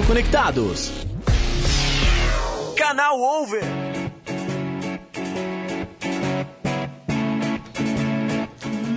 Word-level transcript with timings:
Conectados. 0.00 0.90
Canal 2.78 3.20
Over. 3.20 3.62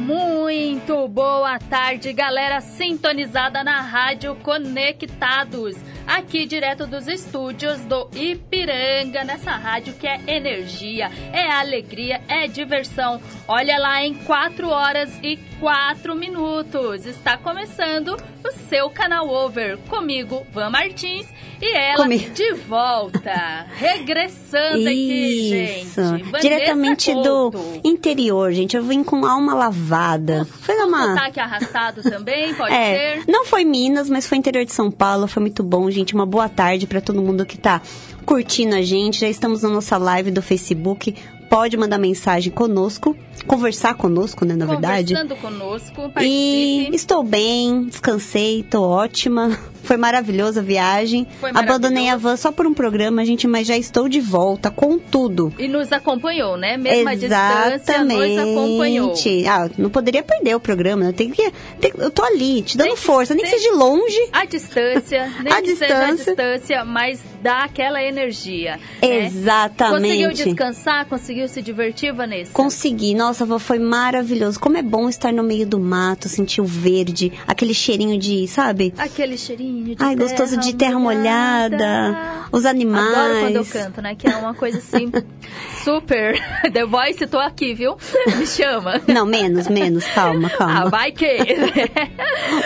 Muito 0.06 1.08
boa 1.10 1.60
tarde, 1.60 2.14
galera 2.14 2.62
sintonizada 2.62 3.62
na 3.62 3.82
Rádio 3.82 4.36
Conectados. 4.36 5.76
Aqui 6.08 6.46
direto 6.46 6.86
dos 6.86 7.08
estúdios 7.08 7.80
do 7.82 8.08
Ipiranga, 8.16 9.24
nessa 9.24 9.52
rádio 9.52 9.94
que 9.96 10.06
é 10.08 10.20
energia, 10.28 11.10
é 11.34 11.50
alegria, 11.52 12.22
é 12.28 12.48
diversão. 12.48 13.20
Olha 13.48 13.78
lá, 13.80 14.04
em 14.06 14.14
4 14.14 14.70
horas 14.70 15.12
e 15.24 15.38
4 15.60 16.16
minutos. 16.16 17.06
Está 17.06 17.38
começando 17.38 18.16
o 18.44 18.52
seu 18.70 18.90
canal 18.90 19.28
Over. 19.28 19.78
Comigo, 19.90 20.46
Van 20.54 20.70
Martins. 20.70 21.26
E 21.62 21.74
ela 21.74 22.04
Comigo. 22.04 22.32
de 22.34 22.54
volta, 22.54 23.66
regressando 23.78 24.88
aqui, 24.90 25.80
Isso. 25.80 26.04
gente. 26.04 26.24
Vanessa 26.24 26.40
Diretamente 26.42 27.14
Couto. 27.14 27.50
do 27.52 27.82
interior, 27.88 28.52
gente. 28.52 28.76
Eu 28.76 28.84
vim 28.84 29.04
com 29.06 29.26
alma 29.26 29.54
lavada. 29.56 30.44
Foi 30.46 30.76
uma. 30.84 31.16
Sotaque 31.16 31.40
arrastado 31.40 32.04
também, 32.04 32.54
pode 32.56 32.74
É, 32.74 33.16
ser? 33.22 33.32
não 33.32 33.46
foi 33.46 33.64
Minas, 33.64 34.10
mas 34.10 34.28
foi 34.28 34.38
interior 34.38 34.66
de 34.66 34.74
São 34.74 34.92
Paulo. 34.92 35.28
Foi 35.30 35.40
muito 35.40 35.64
bom, 35.64 35.90
gente. 35.96 36.14
Uma 36.14 36.26
boa 36.26 36.48
tarde 36.50 36.86
pra 36.86 37.02
todo 37.02 37.22
mundo 37.22 37.46
que 37.46 37.58
tá 37.58 37.82
curtindo 38.26 38.76
a 38.76 38.82
gente. 38.82 39.22
Já 39.22 39.30
estamos 39.30 39.62
na 39.64 39.70
nossa 39.70 39.98
live 39.98 40.30
do 40.32 40.42
Facebook. 40.42 41.16
Pode 41.50 41.78
mandar 41.78 41.98
mensagem 42.00 42.52
conosco, 42.52 43.16
conversar 43.48 43.94
conosco, 43.96 44.44
né, 44.46 44.56
na 44.56 44.66
verdade. 44.66 45.14
Conversando 45.14 45.40
conosco, 45.42 46.02
E 46.02 46.10
participe. 46.10 46.96
estou 46.96 47.24
bem, 47.24 47.86
descansei, 47.86 48.64
tô 48.64 48.82
ótima. 48.82 49.58
Foi 49.86 49.98
maravilhosa 49.98 50.60
a 50.60 50.64
viagem. 50.64 51.28
Foi 51.40 51.52
Abandonei 51.54 52.10
a 52.10 52.18
van 52.18 52.36
só 52.38 52.52
por 52.52 52.66
um 52.68 52.74
programa, 52.74 53.24
gente, 53.26 53.48
mas 53.48 53.68
já 53.68 53.78
estou 53.78 54.10
de 54.10 54.20
volta 54.20 54.70
com 54.72 54.98
tudo. 55.00 55.54
E 55.58 55.68
nos 55.68 55.92
acompanhou, 55.92 56.58
né? 56.58 56.76
Mesmo 56.78 57.08
a 57.10 57.16
distância, 57.16 58.04
nos 58.04 58.38
acompanhou. 58.38 59.12
Exatamente. 59.14 59.48
Ah, 59.48 59.70
não 59.78 59.90
poderia 59.90 60.24
perder 60.24 60.56
o 60.56 60.60
programa. 60.60 61.06
né? 61.06 61.12
Tem 61.12 61.30
que, 61.30 61.52
tem- 61.80 61.92
eu 61.98 62.10
tô 62.12 62.24
ali, 62.24 62.62
te 62.62 62.78
dando 62.78 62.88
Tem 62.88 62.96
que- 62.96 63.02
força, 63.02 63.34
nem 63.36 63.44
que 63.44 63.50
tem- 63.52 63.60
seja 63.60 63.72
de 63.72 63.78
longe. 63.78 64.30
A 64.32 64.46
distância, 64.46 65.32
nem 65.44 65.54
A 65.54 65.62
que 65.62 65.76
seja 65.76 65.98
a 65.98 66.12
distância. 66.12 66.26
distância, 66.36 66.86
mas 66.86 67.20
dá 67.42 67.64
aquela 67.64 68.02
energia. 68.02 68.80
né? 69.02 69.26
Exatamente. 69.26 70.02
Conseguiu 70.02 70.32
descansar? 70.34 71.06
Conseguiu 71.06 71.48
se 71.48 71.62
divertir, 71.62 72.14
Vanessa? 72.14 72.52
Consegui, 72.52 73.14
nossa, 73.14 73.46
foi 73.60 73.80
maravilhoso. 73.80 74.60
Como 74.60 74.78
é 74.78 74.82
bom 74.82 75.08
estar 75.10 75.32
no 75.32 75.44
meio 75.44 75.66
do 75.68 75.80
mato, 75.80 76.28
sentir 76.30 76.62
o 76.62 76.66
verde, 76.66 77.32
aquele 77.48 77.74
cheirinho 77.74 78.18
de, 78.18 78.48
sabe? 78.48 78.94
Aquele 78.98 79.38
cheirinho 79.38 79.75
Ai, 80.00 80.16
gostoso 80.16 80.58
de 80.58 80.76
terra 80.76 81.00
molhada, 81.00 82.18
os 82.52 82.66
animais. 82.66 83.08
Adoro 83.16 83.40
quando 83.42 83.56
eu 83.58 83.66
canto, 83.66 84.02
né? 84.02 84.16
Que 84.16 84.28
é 84.28 84.36
uma 84.38 84.54
coisa 84.54 84.78
assim, 84.78 85.12
super. 85.84 86.36
The 86.72 86.86
Voice, 86.86 87.26
tô 87.28 87.40
aqui, 87.40 87.74
viu? 87.74 87.98
Me 88.38 88.46
chama. 88.48 89.02
Não, 89.08 89.26
menos, 89.26 89.68
menos, 89.68 90.06
calma, 90.08 90.52
Ah, 90.54 90.58
calma. 90.58 90.90
vai 90.90 91.12
que. 91.12 91.28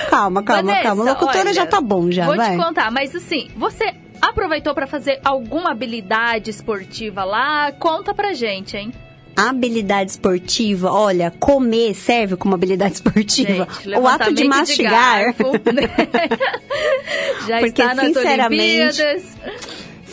calma, 0.10 0.44
calma, 0.44 0.64
Vanessa, 0.64 0.84
calma. 0.84 1.04
Locutora 1.04 1.40
olha, 1.40 1.54
já 1.54 1.66
tá 1.66 1.82
bom, 1.82 2.12
já, 2.12 2.26
Vou 2.26 2.36
vai. 2.36 2.52
te 2.58 2.64
contar, 2.64 2.92
mas 2.92 3.16
assim, 3.16 3.50
você 3.56 3.94
aproveitou 4.22 4.74
pra 4.74 4.86
fazer 4.88 5.20
alguma 5.24 5.72
habilidade 5.72 6.50
esportiva 6.50 7.24
lá? 7.24 7.72
Conta 7.72 8.14
pra 8.14 8.34
gente, 8.34 8.76
hein? 8.78 8.92
Habilidade 9.40 10.12
esportiva, 10.12 10.92
olha, 10.92 11.32
comer 11.40 11.94
serve 11.94 12.36
como 12.36 12.56
habilidade 12.56 12.96
esportiva. 12.96 13.68
Gente, 13.84 13.98
o 13.98 14.08
ato 14.08 14.34
de 14.34 14.44
mastigar, 14.44 15.24
garfo, 15.26 15.52
né? 15.72 15.90
Já 17.48 17.60
Porque, 17.60 17.82
está 17.82 17.96
nas 17.96 18.06
sinceramente, 18.08 19.02
Olimpíadas. 19.02 19.24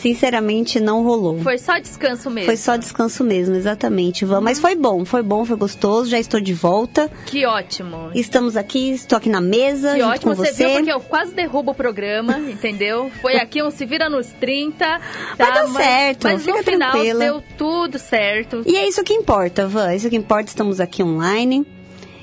Sinceramente, 0.07 0.79
não 0.79 1.03
rolou. 1.03 1.39
Foi 1.39 1.57
só 1.57 1.77
descanso 1.77 2.29
mesmo. 2.29 2.45
Foi 2.45 2.57
só 2.57 2.75
descanso 2.75 3.23
mesmo, 3.23 3.55
exatamente, 3.55 4.23
Ivan. 4.23 4.41
Mas 4.41 4.59
foi 4.59 4.75
bom, 4.75 5.03
foi 5.03 5.21
bom, 5.21 5.43
foi 5.43 5.57
gostoso, 5.57 6.09
já 6.09 6.19
estou 6.19 6.39
de 6.39 6.53
volta. 6.53 7.09
Que 7.25 7.45
ótimo. 7.45 8.09
Estamos 8.13 8.55
aqui, 8.55 8.91
estou 8.91 9.17
aqui 9.17 9.29
na 9.29 9.41
mesa 9.41 9.95
Que 9.95 10.01
ótimo, 10.01 10.35
você 10.35 10.53
você. 10.53 10.65
viu 10.65 10.75
porque 10.75 10.91
eu 10.91 10.99
quase 11.01 11.33
derrubo 11.33 11.71
o 11.71 11.75
programa, 11.75 12.37
entendeu? 12.49 13.11
Foi 13.21 13.35
aqui 13.35 13.61
um 13.61 13.69
se 13.69 13.85
vira 13.85 14.09
nos 14.09 14.27
30. 14.27 14.77
Tá? 14.77 14.99
Vai 15.37 15.53
dar 15.53 15.67
mas, 15.67 15.85
certo, 15.85 16.23
mas 16.23 16.43
fica 16.43 16.57
no 16.57 16.63
final 16.63 16.91
tranquila. 16.91 17.19
deu 17.19 17.43
tudo 17.57 17.99
certo. 17.99 18.63
E 18.65 18.75
é 18.77 18.87
isso 18.87 19.03
que 19.03 19.13
importa, 19.13 19.67
Van. 19.67 19.93
Isso 19.93 20.09
que 20.09 20.15
importa, 20.15 20.49
estamos 20.49 20.79
aqui 20.79 21.03
online. 21.03 21.65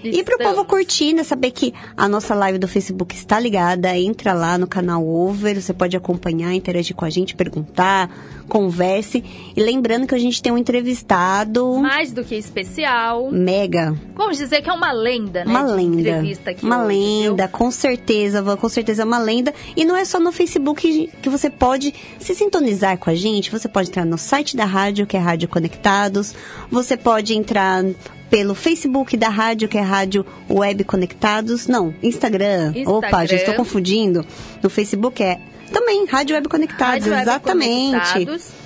E 0.05 0.23
pro 0.23 0.39
povo 0.39 0.65
curtir, 0.65 1.13
né? 1.15 1.23
Saber 1.25 1.51
que 1.51 1.73
a 1.97 2.09
nossa 2.09 2.35
live 2.35 2.59
do 2.59 2.69
Facebook 2.69 3.15
está 3.15 3.39
ligada. 3.39 3.97
Entra 3.97 4.33
lá 4.33 4.59
no 4.59 4.67
canal 4.67 5.07
Over, 5.07 5.61
você 5.61 5.73
pode 5.73 5.97
acompanhar, 5.97 6.53
interagir 6.53 6.95
com 6.95 7.05
a 7.05 7.11
gente, 7.11 7.35
perguntar, 7.35 8.11
converse. 8.49 9.25
E 9.57 9.63
lembrando 9.63 10.07
que 10.07 10.15
a 10.15 10.19
gente 10.19 10.43
tem 10.43 10.53
um 10.53 10.59
entrevistado 10.59 11.79
Mais 11.79 12.13
do 12.13 12.25
que 12.25 12.35
especial. 12.35 13.31
mega. 13.31 13.97
Vamos 14.15 14.37
dizer 14.39 14.63
que 14.63 14.71
é 14.71 14.73
uma 14.73 14.93
lenda, 14.93 15.45
né? 15.45 15.51
Uma 15.51 15.63
lenda. 15.63 16.01
Entrevista 16.01 16.51
aqui 16.51 16.65
Uma 16.65 16.85
hoje, 16.85 16.97
viu? 16.97 17.31
lenda, 17.31 17.49
com 17.49 17.71
certeza, 17.71 18.43
Van, 18.43 18.57
com 18.57 18.69
certeza 18.69 19.03
é 19.03 19.05
uma 19.05 19.19
lenda. 19.19 19.53
E 19.77 19.85
não 19.85 19.97
é 19.97 20.05
só 20.05 20.21
no 20.21 20.33
Facebook 20.33 21.11
que 21.23 21.29
você 21.29 21.51
pode 21.51 21.95
se 22.19 22.35
sintonizar 22.35 22.99
com 22.99 23.11
a 23.11 23.15
gente. 23.15 23.51
Você 23.51 23.69
pode 23.69 23.89
entrar 23.89 24.05
no 24.05 24.19
site 24.19 24.57
da 24.57 24.65
rádio, 24.65 25.07
que 25.07 25.17
é 25.17 25.21
Rádio 25.21 25.49
Conectados. 25.49 26.35
Você 26.71 26.97
pode 26.97 27.35
entrar 27.35 27.85
pelo 28.31 28.55
Facebook 28.55 29.17
da 29.17 29.29
rádio, 29.29 29.69
que 29.69 29.79
é 29.79 29.81
Rádio 29.81 30.25
Web 30.51 30.85
Conectados. 30.85 31.67
Não, 31.67 31.95
Instagram. 32.03 32.73
Opa, 32.87 33.09
já 33.09 33.23
Instagram. 33.25 33.37
estou 33.39 33.55
confundindo. 33.55 34.27
No 34.63 34.69
Facebook 34.71 35.23
é 35.23 35.39
também 35.73 36.05
Rádio 36.07 36.35
Web 36.35 36.49
Conectados, 36.49 37.05
Rádio 37.07 37.11
Web 37.13 37.23
exatamente. 37.23 38.13
Conectados. 38.13 38.65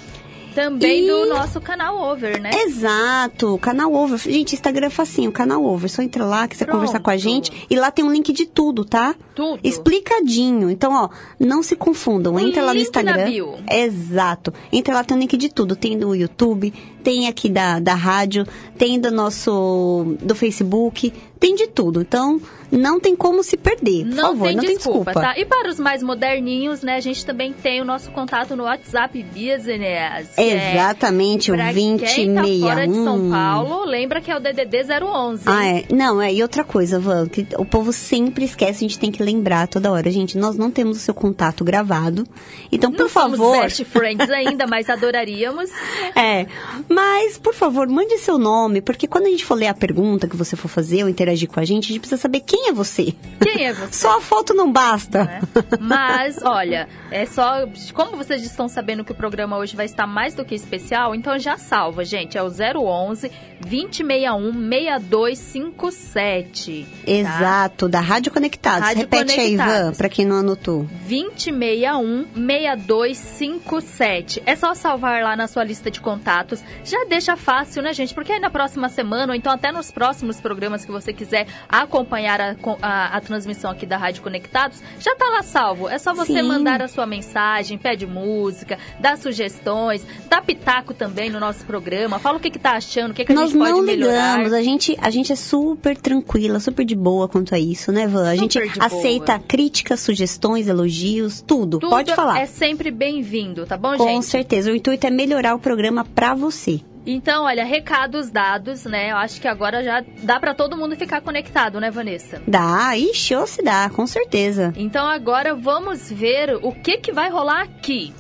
Também 0.55 1.05
E- 1.05 1.07
do 1.09 1.27
nosso 1.27 1.61
canal 1.61 1.97
Over, 2.11 2.41
né? 2.41 2.51
Exato, 2.53 3.57
canal 3.59 3.93
Over. 3.95 4.19
Gente, 4.19 4.55
Instagram 4.55 4.89
é 4.89 4.91
facinho, 4.91 5.31
canal 5.31 5.63
Over. 5.65 5.89
Só 5.89 6.03
entra 6.03 6.25
lá, 6.25 6.49
quiser 6.49 6.65
Pronto. 6.65 6.79
conversar 6.79 6.99
com 6.99 7.11
a 7.11 7.17
gente. 7.17 7.53
E 7.71 7.77
lá 7.77 7.93
tem 7.93 8.05
um 8.05 8.11
link 8.11 8.33
de 8.33 8.45
tudo, 8.45 8.85
tá? 8.85 9.15
Tudo. 9.37 9.61
Explicadinho. 9.63 10.69
Então, 10.69 10.93
ó, 10.93 11.09
não 11.39 11.63
se 11.63 11.77
confundam. 11.77 12.35
Um 12.35 12.41
Entra 12.41 12.63
lá 12.63 12.75
no 12.75 12.81
link 12.81 12.93
na 12.93 13.01
Instagram. 13.03 13.25
bio. 13.31 13.55
Exato. 13.71 14.53
Entra 14.73 14.95
lá, 14.95 15.05
tem 15.05 15.17
um 15.17 15.21
link 15.21 15.37
de 15.37 15.49
tudo. 15.49 15.77
Tem 15.77 15.97
do 15.97 16.13
YouTube, 16.13 16.75
tem 17.03 17.29
aqui 17.29 17.49
da, 17.49 17.79
da 17.79 17.95
rádio, 17.95 18.47
tem 18.77 18.99
do 19.01 19.11
nosso. 19.11 20.17
do 20.21 20.35
Facebook, 20.35 21.13
tem 21.41 21.55
de 21.55 21.67
tudo. 21.69 22.01
Então, 22.03 22.41
não 22.71 22.99
tem 23.01 23.15
como 23.17 23.43
se 23.43 23.57
perder. 23.57 24.05
Por 24.05 24.15
Não 24.15 24.23
favor, 24.31 24.47
tem 24.49 24.57
não 24.57 24.65
desculpa, 24.65 25.13
tem 25.13 25.15
desculpa. 25.15 25.21
tá? 25.21 25.39
E 25.39 25.45
para 25.45 25.69
os 25.71 25.79
mais 25.79 26.03
moderninhos, 26.03 26.83
né, 26.83 26.97
a 26.97 27.01
gente 27.01 27.25
também 27.25 27.53
tem 27.53 27.81
o 27.81 27.85
nosso 27.85 28.11
contato 28.11 28.55
no 28.57 28.65
WhatsApp 28.65 29.23
Business. 29.23 30.29
é 30.37 30.73
Exatamente, 30.75 31.51
o 31.51 31.55
pra 31.55 31.73
quem 31.73 31.97
tá 31.97 32.05
fora 32.07 32.87
de 32.87 32.95
São 32.95 33.19
2061. 33.19 33.31
Paulo, 33.31 33.85
lembra 33.85 34.21
que 34.21 34.31
é 34.31 34.37
o 34.37 34.41
DDD 34.41 34.85
011. 35.03 35.43
Ah, 35.47 35.67
é. 35.67 35.85
Não, 35.91 36.21
é. 36.21 36.33
E 36.33 36.43
outra 36.43 36.65
coisa, 36.65 36.99
Van, 36.99 37.27
que 37.29 37.47
o 37.57 37.65
povo 37.65 37.93
sempre 37.93 38.45
esquece, 38.45 38.85
a 38.85 38.89
gente 38.89 38.99
tem 38.99 39.11
que 39.11 39.23
lembrar 39.23 39.67
toda 39.69 39.91
hora. 39.93 40.11
Gente, 40.11 40.37
nós 40.37 40.57
não 40.57 40.71
temos 40.71 40.97
o 40.99 41.01
seu 41.01 41.15
contato 41.15 41.65
gravado. 41.65 42.27
Então, 42.71 42.91
por 42.91 43.03
Não 43.03 43.09
somos 43.09 43.39
favor. 43.39 43.61
best 43.63 43.85
friends 43.85 44.29
ainda, 44.31 44.67
mas 44.67 44.89
adoraríamos. 44.91 45.71
É. 46.17 46.47
Mas, 46.89 47.39
por 47.39 47.55
favor, 47.55 47.87
mande 47.89 48.19
seu 48.19 48.37
nome, 48.39 48.81
porque 48.81 49.07
quando 49.07 49.27
a 49.27 49.31
gente 49.31 49.45
for 49.45 49.55
ler 49.55 49.69
a 49.69 49.75
pergunta 49.75 50.27
que 50.29 50.37
você 50.37 50.57
for 50.57 50.69
fazer 50.69 51.03
ou 51.05 51.09
interagir 51.09 51.49
com 51.49 51.61
a 51.61 51.65
gente, 51.65 51.85
a 51.85 51.89
gente 51.89 52.01
precisa 52.01 52.21
saber 52.21 52.41
quem 52.41 52.69
é 52.69 52.73
você. 52.73 53.15
Quem 53.41 53.67
é 53.67 53.73
você? 53.75 53.93
Só 53.93 54.19
a 54.19 54.21
foto 54.21 54.53
não 54.55 54.73
basta. 54.73 55.25
né? 55.25 55.41
Mas, 55.81 56.39
olha, 56.43 56.89
é 57.11 57.27
só. 57.27 57.67
Como 57.93 58.17
vocês 58.17 58.43
estão 58.43 58.69
sabendo 58.69 59.05
que 59.05 59.13
o 59.13 59.15
programa 59.15 59.57
hoje 59.59 59.77
vai 59.77 59.87
estar 59.87 60.07
mais 60.07 60.35
do 60.35 60.45
que 60.45 60.55
especial, 60.55 61.15
então 61.15 61.39
já 61.39 61.57
salva, 61.59 62.05
gente. 62.05 62.37
É 62.39 62.43
o 62.43 62.49
011 62.49 63.31
2061 63.61 64.53
6257. 64.71 66.87
tá? 67.03 67.11
Exato, 67.11 67.89
da 67.89 68.01
Rádio 68.01 68.33
Conectados. 68.33 68.89
Rádio 68.89 69.03
Repete 69.03 69.39
aí, 69.41 69.57
Conectados. 69.57 69.81
Ivan, 69.81 69.93
pra 69.95 70.09
quem 70.09 70.25
não 70.25 70.37
anotou. 70.37 70.85
2061 71.09 72.27
6257. 72.35 74.43
É 74.47 74.57
só 74.57 74.75
salvar 74.75 75.23
lá 75.23 75.37
na 75.37 75.47
sua 75.47 75.63
lista 75.65 75.91
de 75.91 76.01
contatos. 76.01 76.63
Já 76.85 77.05
deixa 77.05 77.37
fácil, 77.37 77.83
né, 77.83 77.93
gente? 77.93 78.15
Porque 78.15 78.33
aí 78.33 78.41
na 78.41 78.51
próxima 78.51 78.89
semana, 78.89 79.33
ou 79.33 79.37
então 79.37 79.53
até 79.53 79.71
nos 79.71 79.91
próximos 79.91 80.41
programas 80.41 80.85
que 80.85 80.91
você 80.91 81.13
quiser 81.13 81.47
acompanhar 81.69 82.41
a, 82.41 82.57
a- 82.83 83.17
a 83.17 83.21
transmissão 83.21 83.71
aqui 83.71 83.85
da 83.87 83.97
Rádio 83.97 84.23
Conectados, 84.23 84.83
já 84.99 85.15
tá 85.15 85.27
lá 85.31 85.43
salvo. 85.43 85.89
É 85.89 85.99
só 85.99 86.15
você 86.15 86.35
Sim. 86.35 86.43
mandar 86.43 86.81
a 86.83 86.89
sua 86.89 87.07
mensagem, 87.07 87.77
pede 87.79 88.07
música, 88.07 88.79
dá 89.01 89.17
sugestões, 89.17 90.05
dá 90.29 90.41
pitaco 90.41 90.95
também 90.95 91.31
no 91.31 91.39
nosso 91.39 91.65
programa. 91.65 92.19
Fala 92.19 92.39
o 92.39 92.41
que, 92.41 92.51
que 92.51 92.59
tá 92.59 92.73
achando, 92.73 93.11
o 93.11 93.15
que, 93.15 93.25
que 93.25 93.33
a 93.33 93.35
Nós 93.35 93.51
gente 93.51 93.59
pode 93.59 93.71
não 93.73 93.83
melhorar. 93.83 94.37
ligamos, 94.39 94.53
a 94.53 94.63
gente, 94.63 94.97
a 95.01 95.11
gente 95.11 95.33
é 95.33 95.37
super 95.37 95.97
tranquila, 95.97 96.59
super 96.61 96.85
de 96.85 96.95
boa 96.95 97.29
quanto 97.29 97.55
a 97.55 97.59
isso, 97.59 97.93
né, 97.93 98.07
Van? 98.07 98.29
A 98.29 98.37
gente 98.37 98.59
de 98.61 98.69
boa. 98.79 98.87
aceita 98.87 99.39
críticas, 99.39 100.01
sugestões, 100.01 100.69
elogios, 100.69 101.41
tudo. 101.41 101.79
Tudo 101.79 101.91
Pode 101.91 102.15
falar. 102.15 102.39
é 102.41 102.47
sempre 102.47 102.91
bem-vindo, 102.91 103.67
tá 103.67 103.77
bom, 103.77 103.97
Com 103.97 104.07
gente? 104.09 104.27
certeza. 104.27 104.71
O 104.71 104.75
intuito 104.75 105.07
é 105.07 105.11
melhorar 105.11 105.55
o 105.55 105.59
programa 105.59 106.05
pra 106.05 106.35
você. 106.35 106.78
Então, 107.11 107.45
olha, 107.45 107.65
recados 107.65 108.31
dados, 108.31 108.85
né? 108.85 109.13
Eu 109.13 109.17
acho 109.17 109.41
que 109.41 109.49
agora 109.49 109.83
já 109.83 110.05
dá 110.23 110.39
para 110.39 110.53
todo 110.53 110.77
mundo 110.77 110.95
ficar 110.95 111.23
conectado, 111.23 111.81
né, 111.81 111.91
Vanessa? 111.91 112.43
Dá, 112.47 112.95
ixi, 112.99 113.35
ou 113.35 113.47
se 113.47 113.63
dá, 113.63 113.89
com 113.89 114.07
certeza. 114.07 114.75
Então 114.77 115.07
agora 115.07 115.55
vamos 115.55 116.13
ver 116.13 116.59
o 116.63 116.71
que 116.71 116.99
que 116.99 117.11
vai 117.11 117.31
rolar 117.31 117.63
aqui. 117.63 118.13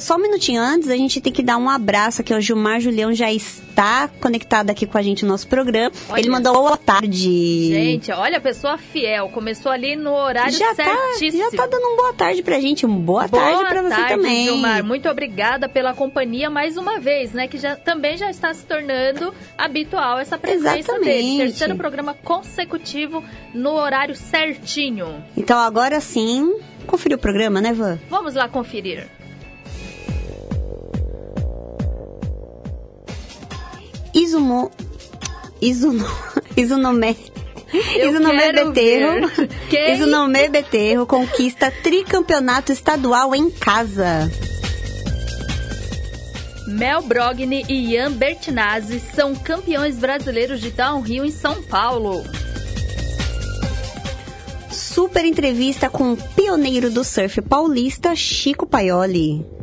Só 0.00 0.16
um 0.16 0.18
minutinho 0.18 0.60
antes, 0.60 0.88
a 0.90 0.96
gente 0.96 1.20
tem 1.20 1.32
que 1.32 1.42
dar 1.42 1.56
um 1.56 1.68
abraço 1.68 2.20
aqui. 2.20 2.34
O 2.34 2.40
Gilmar 2.40 2.80
Julião 2.80 3.14
já 3.14 3.32
está 3.32 4.08
conectado 4.20 4.68
aqui 4.68 4.86
com 4.86 4.98
a 4.98 5.02
gente 5.02 5.24
no 5.24 5.30
nosso 5.30 5.48
programa. 5.48 5.90
Olha. 6.08 6.20
Ele 6.20 6.28
mandou 6.28 6.52
boa 6.52 6.76
tarde. 6.76 7.68
Gente, 7.68 8.12
olha, 8.12 8.38
pessoa 8.40 8.76
fiel. 8.76 9.30
Começou 9.30 9.72
ali 9.72 9.96
no 9.96 10.12
horário 10.12 10.52
já 10.52 10.74
certíssimo. 10.74 11.44
Tá, 11.44 11.50
já 11.50 11.62
tá 11.62 11.66
dando 11.66 11.86
um 11.86 11.96
boa 11.96 12.12
tarde 12.12 12.42
pra 12.42 12.60
gente. 12.60 12.84
Um 12.84 12.94
boa, 12.94 13.26
boa 13.26 13.42
tarde 13.42 13.64
pra 13.70 13.82
você 13.82 13.88
tarde, 13.88 14.14
também. 14.16 14.44
Gilmar. 14.44 14.84
Muito 14.84 15.08
obrigada 15.08 15.68
pela 15.68 15.94
companhia 15.94 16.50
mais 16.50 16.76
uma 16.76 17.00
vez, 17.00 17.32
né? 17.32 17.48
Que 17.48 17.56
já, 17.56 17.74
também 17.74 18.18
já 18.18 18.30
está 18.30 18.52
se 18.52 18.64
tornando 18.66 19.34
habitual 19.56 20.18
essa 20.18 20.36
presença 20.36 20.78
Exatamente. 20.78 21.04
dele. 21.04 21.38
Terceiro 21.38 21.76
programa 21.76 22.12
consecutivo 22.12 23.24
no 23.54 23.70
horário 23.70 24.14
certinho. 24.14 25.24
Então 25.36 25.58
agora 25.58 26.00
sim, 26.00 26.60
conferir 26.86 27.16
o 27.16 27.20
programa, 27.20 27.60
né, 27.62 27.72
Van? 27.72 27.98
Vamos 28.10 28.34
lá 28.34 28.46
conferir. 28.48 29.08
Izumo... 34.14 34.70
Izuno... 35.60 36.06
Izunome... 36.56 37.16
Izunome 37.72 38.52
Beterro... 38.52 39.30
Izunome 39.94 40.48
Beterro 40.48 41.06
conquista 41.06 41.70
tricampeonato 41.70 42.72
estadual 42.72 43.34
em 43.34 43.50
casa. 43.50 44.30
Mel 46.66 47.02
Brogni 47.02 47.64
e 47.68 47.92
Ian 47.92 48.12
Bertinazzi 48.12 49.00
são 49.00 49.34
campeões 49.34 49.96
brasileiros 49.96 50.60
de 50.60 50.70
downhill 50.70 51.24
em 51.24 51.30
São 51.30 51.62
Paulo. 51.62 52.24
Super 54.70 55.24
entrevista 55.24 55.88
com 55.88 56.12
o 56.12 56.16
pioneiro 56.16 56.90
do 56.90 57.02
surf 57.02 57.40
paulista, 57.42 58.14
Chico 58.14 58.66
Paioli. 58.66 59.59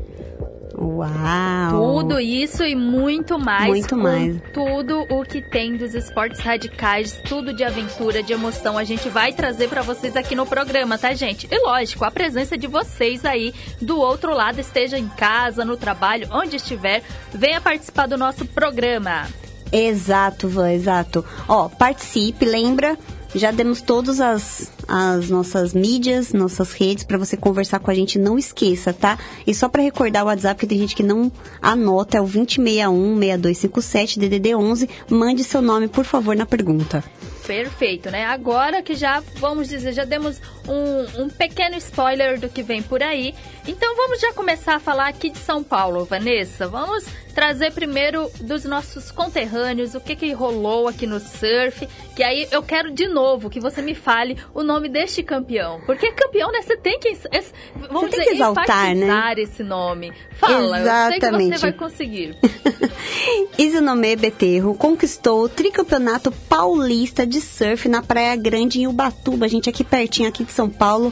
Uau! 0.78 1.72
Tudo 1.72 2.20
isso 2.20 2.64
e 2.64 2.76
muito 2.76 3.40
mais. 3.40 3.68
Muito 3.68 3.98
mais. 3.98 4.40
Tudo 4.54 5.08
o 5.10 5.24
que 5.24 5.42
tem 5.42 5.76
dos 5.76 5.96
esportes 5.96 6.40
radicais, 6.40 7.20
tudo 7.28 7.52
de 7.52 7.64
aventura, 7.64 8.22
de 8.22 8.32
emoção, 8.32 8.78
a 8.78 8.84
gente 8.84 9.10
vai 9.10 9.34
trazer 9.34 9.70
para 9.70 9.82
vocês 9.82 10.16
aqui 10.16 10.36
no 10.36 10.46
programa, 10.46 10.98
tá, 10.98 11.16
gente? 11.16 11.48
E 11.50 11.60
lógico, 11.60 12.06
a 12.06 12.12
presença 12.12 12.56
de 12.56 12.68
vocês 12.68 13.26
aí 13.26 13.56
do 13.82 14.00
outro 14.00 14.34
lado, 14.36 14.60
esteja 14.60 15.00
em 15.00 15.08
casa, 15.08 15.66
no 15.66 15.76
trabalho, 15.76 16.28
onde 16.32 16.58
estiver, 16.58 17.02
venha 17.34 17.60
participar 17.60 18.08
do 18.08 18.18
nosso 18.18 18.46
programa. 18.46 19.28
Exato, 19.72 20.48
Van, 20.48 20.72
exato. 20.72 21.26
Ó, 21.48 21.68
participe, 21.70 22.46
lembra? 22.46 22.98
Já 23.36 23.52
demos 23.52 23.82
todas 23.82 24.20
as, 24.20 24.72
as 24.88 25.30
nossas 25.30 25.74
mídias, 25.74 26.34
nossas 26.34 26.72
redes 26.74 27.04
para 27.04 27.18
você 27.18 27.36
conversar 27.36 27.80
com 27.80 27.92
a 27.92 27.94
gente. 27.94 28.18
Não 28.18 28.38
esqueça, 28.38 28.94
tá? 28.94 29.20
E 29.46 29.54
só 29.54 29.68
para 29.70 29.84
recordar 29.84 30.24
o 30.24 30.28
WhatsApp, 30.28 30.60
que 30.60 30.68
tem 30.68 30.80
gente 30.80 30.96
que 30.96 31.04
não 31.04 31.32
anota, 31.62 32.18
é 32.18 32.22
o 32.22 32.26
2061-6257 32.26 34.18
DDD 34.18 34.56
11. 34.56 34.90
Mande 35.10 35.44
seu 35.44 35.62
nome, 35.62 35.88
por 35.88 36.06
favor, 36.06 36.36
na 36.36 36.46
pergunta. 36.46 37.04
Perfeito, 37.48 38.12
né? 38.12 38.26
Agora 38.26 38.82
que 38.82 38.94
já, 38.94 39.24
vamos 39.38 39.70
dizer, 39.70 39.94
já 39.94 40.04
demos 40.04 40.42
um, 40.68 41.24
um 41.24 41.30
pequeno 41.30 41.78
spoiler 41.78 42.38
do 42.38 42.50
que 42.50 42.62
vem 42.62 42.84
por 42.84 43.02
aí. 43.02 43.34
Então 43.66 43.96
vamos 43.96 44.20
já 44.20 44.34
começar 44.34 44.76
a 44.76 44.80
falar 44.80 45.08
aqui 45.08 45.30
de 45.30 45.38
São 45.38 45.64
Paulo, 45.64 46.04
Vanessa. 46.04 46.68
Vamos 46.68 47.06
trazer 47.34 47.72
primeiro 47.72 48.30
dos 48.42 48.66
nossos 48.66 49.12
conterrâneos 49.12 49.94
o 49.96 50.02
que, 50.02 50.16
que 50.16 50.34
rolou 50.34 50.88
aqui 50.88 51.08
no 51.08 51.20
surf. 51.20 51.88
Que 52.16 52.24
aí 52.24 52.48
eu 52.52 52.62
quero 52.62 52.92
de 52.92 53.08
novo 53.08 53.50
que 53.50 53.60
você 53.60 53.82
me 53.82 53.96
fale 53.96 54.38
o 54.54 54.62
nome 54.62 54.90
deste 54.90 55.24
campeão. 55.24 55.80
Porque 55.86 56.12
campeão, 56.12 56.52
né? 56.52 56.62
Você 56.62 56.76
tem 56.76 57.00
que. 57.00 57.14
Vamos 57.14 57.30
você 57.32 58.10
tem 58.10 58.10
dizer, 58.10 58.24
que 58.26 58.32
exaltar, 58.32 58.96
né? 58.96 59.34
esse 59.38 59.64
nome. 59.64 60.12
Fala, 60.32 60.80
Exatamente. 60.80 61.24
eu 61.24 61.30
sei 61.32 61.50
que 61.50 61.58
você 61.58 61.62
vai 61.62 61.74
conseguir. 61.74 62.38
Izunome 63.58 64.16
Beterro 64.16 64.76
conquistou 64.76 65.44
o 65.44 65.50
tricampeonato 65.50 66.32
paulista 66.32 67.26
de 67.26 67.42
surf 67.42 67.90
na 67.90 68.04
Praia 68.04 68.36
Grande 68.36 68.80
em 68.80 68.88
Ubatuba, 68.88 69.48
gente, 69.48 69.68
aqui 69.68 69.84
pertinho, 69.84 70.30
aqui 70.30 70.44
de 70.44 70.52
São 70.52 70.70
Paulo. 70.70 71.12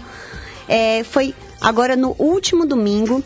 É, 0.68 1.04
foi 1.04 1.34
agora 1.60 1.96
no 1.96 2.16
último 2.20 2.66
domingo. 2.66 3.24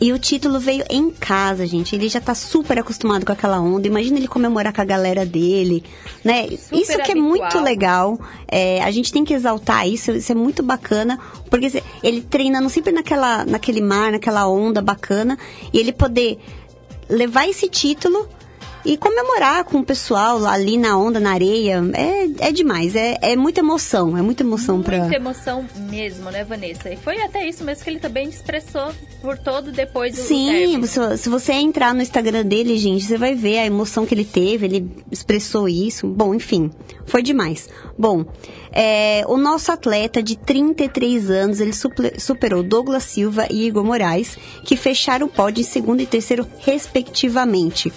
E 0.00 0.12
o 0.12 0.18
título 0.18 0.58
veio 0.58 0.84
em 0.90 1.08
casa, 1.08 1.64
gente. 1.64 1.94
Ele 1.94 2.08
já 2.08 2.20
tá 2.20 2.34
super 2.34 2.78
acostumado 2.80 3.24
com 3.24 3.30
aquela 3.30 3.60
onda. 3.60 3.86
Imagina 3.86 4.18
ele 4.18 4.26
comemorar 4.26 4.72
com 4.72 4.80
a 4.80 4.84
galera 4.84 5.24
dele, 5.24 5.84
né? 6.24 6.48
Super 6.48 6.76
isso 6.76 6.98
que 6.98 7.12
é 7.12 7.14
muito 7.14 7.60
legal. 7.60 8.18
É, 8.48 8.82
a 8.82 8.90
gente 8.90 9.12
tem 9.12 9.24
que 9.24 9.32
exaltar 9.32 9.88
isso. 9.88 10.10
Isso 10.10 10.32
é 10.32 10.34
muito 10.34 10.64
bacana. 10.64 11.18
Porque 11.48 11.80
ele 12.02 12.20
treinando 12.20 12.68
sempre 12.68 12.92
naquela, 12.92 13.44
naquele 13.44 13.80
mar, 13.80 14.10
naquela 14.10 14.48
onda 14.48 14.82
bacana. 14.82 15.38
E 15.72 15.78
ele 15.78 15.92
poder 15.92 16.40
levar 17.08 17.48
esse 17.48 17.68
título 17.68 18.28
e 18.84 18.96
comemorar 18.96 19.64
com 19.64 19.78
o 19.78 19.84
pessoal 19.84 20.38
lá 20.38 20.52
ali 20.52 20.76
na 20.76 20.98
onda, 20.98 21.18
na 21.18 21.32
areia, 21.32 21.82
é, 21.94 22.48
é 22.48 22.52
demais. 22.52 22.94
É, 22.94 23.18
é 23.22 23.36
muita 23.36 23.60
emoção, 23.60 24.16
é 24.16 24.22
muita 24.22 24.42
emoção 24.42 24.82
para 24.82 24.98
Muita 24.98 25.16
emoção 25.16 25.64
mesmo, 25.90 26.30
né, 26.30 26.44
Vanessa? 26.44 26.90
E 26.90 26.96
foi 26.96 27.20
até 27.22 27.48
isso 27.48 27.64
mesmo 27.64 27.82
que 27.82 27.90
ele 27.90 27.98
também 27.98 28.28
expressou 28.28 28.92
por 29.22 29.38
todo 29.38 29.72
depois 29.72 30.14
do 30.14 30.22
Sim, 30.22 30.84
se, 30.86 31.16
se 31.16 31.28
você 31.28 31.54
entrar 31.54 31.94
no 31.94 32.02
Instagram 32.02 32.44
dele, 32.44 32.76
gente, 32.76 33.04
você 33.04 33.16
vai 33.16 33.34
ver 33.34 33.58
a 33.58 33.66
emoção 33.66 34.04
que 34.04 34.14
ele 34.14 34.24
teve, 34.24 34.66
ele 34.66 34.90
expressou 35.10 35.66
isso. 35.66 36.06
Bom, 36.06 36.34
enfim, 36.34 36.70
foi 37.06 37.22
demais. 37.22 37.68
Bom, 37.96 38.26
é, 38.70 39.24
o 39.28 39.36
nosso 39.36 39.72
atleta 39.72 40.22
de 40.22 40.36
33 40.36 41.30
anos, 41.30 41.60
ele 41.60 41.72
superou 42.18 42.62
Douglas 42.62 43.04
Silva 43.04 43.46
e 43.50 43.66
Igor 43.66 43.84
Moraes, 43.84 44.36
que 44.64 44.76
fecharam 44.76 45.26
o 45.26 45.30
pódio 45.30 45.62
em 45.62 45.64
segundo 45.64 46.00
e 46.00 46.06
terceiro, 46.06 46.46
respectivamente. 46.58 47.92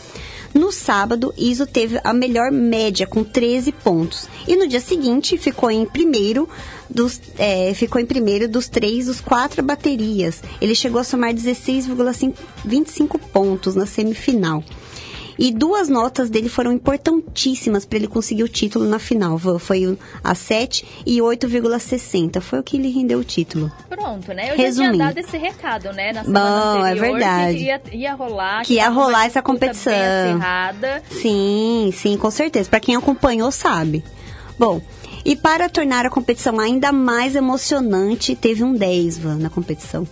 No 0.58 0.72
sábado, 0.72 1.32
Iso 1.38 1.68
teve 1.68 2.02
a 2.04 2.12
melhor 2.12 2.52
média, 2.52 3.06
com 3.06 3.24
13 3.24 3.72
pontos. 3.72 4.28
E 4.48 4.56
no 4.56 4.68
dia 4.68 4.80
seguinte, 4.80 5.38
ficou 5.38 5.70
em 5.70 5.86
primeiro 5.86 6.50
dos, 6.90 7.22
é, 7.38 7.76
ficou 7.76 8.02
em 8.02 8.08
primeiro 8.08 8.50
dos 8.50 8.68
três, 8.68 9.06
dos 9.06 9.22
quatro 9.22 9.62
baterias. 9.62 10.42
Ele 10.60 10.74
chegou 10.74 11.00
a 11.00 11.04
somar 11.04 11.32
16,25 11.32 13.20
pontos 13.32 13.76
na 13.76 13.86
semifinal. 13.86 14.64
E 15.38 15.52
duas 15.52 15.88
notas 15.88 16.30
dele 16.30 16.50
foram 16.50 16.72
importantíssimas 16.72 17.86
para 17.86 17.98
ele 17.98 18.08
conseguir 18.08 18.44
o 18.44 18.50
título 18.50 18.86
na 18.86 19.00
final. 19.00 19.38
Foi 19.60 19.98
a 20.24 20.34
7 20.34 21.04
e 21.06 21.18
8,60. 21.20 22.42
Foi 22.42 22.60
o 22.60 22.64
que 22.64 22.78
lhe 22.78 22.90
rendeu 22.90 23.20
o 23.20 23.24
título. 23.24 23.72
Pronto, 23.90 24.34
né? 24.34 24.52
Eu 24.52 24.58
Resumindo. 24.58 24.98
já 24.98 25.12
tinha 25.12 25.14
dado 25.14 25.18
esse 25.20 25.38
recado, 25.38 25.94
né? 25.94 26.14
Na 26.14 26.24
semana 26.24 26.40
Bom, 26.40 26.86
é 26.86 26.92
anterior, 26.92 27.06
é 27.06 27.12
verdade. 27.12 27.58
Que 27.58 27.64
ia, 27.64 27.82
ia 27.94 28.14
rolar. 28.14 28.62
Que, 28.62 28.68
que 28.68 28.74
ia 28.76 28.90
rolar 28.90 29.26
essa 29.26 29.42
competição. 29.42 29.94
Sim, 31.22 31.92
sim, 31.94 32.18
com 32.18 32.32
certeza. 32.32 32.70
Para 32.70 32.80
quem 32.80 32.96
acompanhou, 32.96 33.52
sabe. 33.52 34.04
Bom, 34.58 34.82
e 35.24 35.36
para 35.36 35.70
tornar 35.70 36.06
a 36.06 36.10
competição 36.10 36.60
ainda 36.60 36.92
mais 36.92 37.36
emocionante, 37.36 38.36
teve 38.36 38.64
um 38.64 38.74
10 38.74 39.18
Van, 39.18 39.36
na 39.36 39.50
competição. 39.50 40.08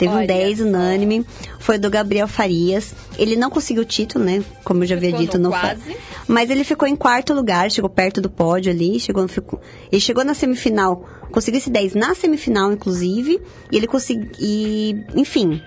Teve 0.00 0.14
Olha 0.14 0.22
um 0.22 0.26
10 0.26 0.60
unânime, 0.60 1.26
foi 1.58 1.76
do 1.76 1.90
Gabriel 1.90 2.26
Farias. 2.26 2.94
Ele 3.18 3.36
não 3.36 3.50
conseguiu 3.50 3.82
o 3.82 3.86
título, 3.86 4.24
né? 4.24 4.42
Como 4.64 4.82
eu 4.82 4.86
já 4.86 4.96
havia 4.96 5.12
dito, 5.12 5.38
no 5.38 5.50
quase. 5.50 5.94
Mas 6.26 6.48
ele 6.48 6.64
ficou 6.64 6.88
em 6.88 6.96
quarto 6.96 7.34
lugar, 7.34 7.70
chegou 7.70 7.90
perto 7.90 8.18
do 8.18 8.30
pódio 8.30 8.72
ali, 8.72 8.98
chegou, 8.98 9.28
ficou, 9.28 9.60
ele 9.92 10.00
chegou 10.00 10.24
na 10.24 10.32
semifinal, 10.32 11.06
conseguiu 11.30 11.58
esse 11.58 11.68
10 11.68 11.94
na 11.96 12.14
semifinal, 12.14 12.72
inclusive, 12.72 13.42
e 13.70 13.76
ele 13.76 13.86
conseguiu, 13.86 15.04
enfim, 15.14 15.60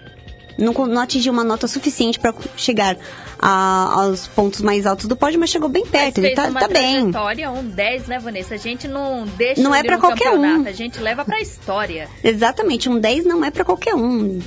não, 0.58 0.74
não 0.74 1.02
atingiu 1.02 1.34
uma 1.34 1.44
nota 1.44 1.68
suficiente 1.68 2.20
para 2.20 2.34
chegar 2.56 2.98
a, 3.40 4.02
aos 4.02 4.28
pontos 4.28 4.62
mais 4.62 4.86
altos 4.86 5.08
do 5.08 5.16
pódio, 5.16 5.40
mas 5.40 5.50
chegou 5.50 5.70
bem 5.70 5.86
perto. 5.86 6.22
Mas 6.22 6.26
ele 6.26 6.36
tá, 6.36 6.52
tá 6.52 6.68
bem. 6.68 7.12
Um 7.50 7.68
10, 7.68 8.08
né, 8.08 8.20
Vanessa? 8.20 8.56
A 8.56 8.58
gente 8.58 8.88
não 8.88 9.26
deixa 9.26 9.62
não 9.62 9.74
é 9.74 9.84
para 9.84 9.98
qualquer 9.98 10.32
um. 10.32 10.66
A 10.66 10.72
gente 10.72 11.00
leva 11.00 11.26
para 11.26 11.42
história. 11.42 12.10
Exatamente, 12.24 12.90
um 12.90 13.00
10 13.00 13.26
não 13.26 13.44
é 13.44 13.52
para 13.52 13.66
qualquer 13.66 13.96
um. 13.96 14.40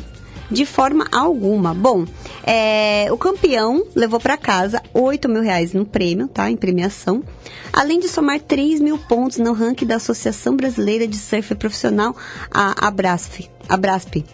De 0.50 0.64
forma 0.64 1.08
alguma. 1.10 1.75
Bom, 1.75 2.04
é, 2.44 3.08
o 3.10 3.18
campeão 3.18 3.84
levou 3.94 4.20
para 4.20 4.36
casa 4.36 4.80
8 4.94 5.28
mil 5.28 5.42
reais 5.42 5.72
no 5.72 5.84
prêmio, 5.84 6.28
tá? 6.28 6.48
Em 6.48 6.56
premiação. 6.56 7.22
Além 7.72 7.98
de 7.98 8.08
somar 8.08 8.40
3 8.40 8.80
mil 8.80 8.96
pontos 8.96 9.38
no 9.38 9.52
ranking 9.52 9.86
da 9.86 9.96
Associação 9.96 10.56
Brasileira 10.56 11.06
de 11.06 11.16
Surf 11.16 11.54
Profissional, 11.56 12.16
a 12.50 12.86
Abrasp. 12.86 13.50
Abrasp. 13.68 14.25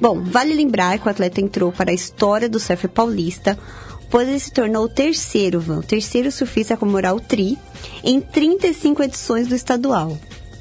Bom, 0.00 0.22
vale 0.22 0.54
lembrar 0.54 0.98
que 0.98 1.06
o 1.06 1.10
atleta 1.10 1.40
entrou 1.40 1.72
para 1.72 1.90
a 1.90 1.94
história 1.94 2.48
do 2.48 2.60
surf 2.60 2.86
paulista, 2.88 3.58
pois 4.10 4.28
ele 4.28 4.38
se 4.38 4.52
tornou 4.52 4.84
o 4.84 4.88
terceiro, 4.88 5.58
o 5.58 5.82
terceiro 5.82 6.30
surfista 6.30 6.74
a 6.74 6.76
comemorar 6.76 7.14
o 7.14 7.20
tri 7.20 7.58
em 8.02 8.20
35 8.20 9.02
edições 9.02 9.48
do 9.48 9.54
estadual. 9.54 10.16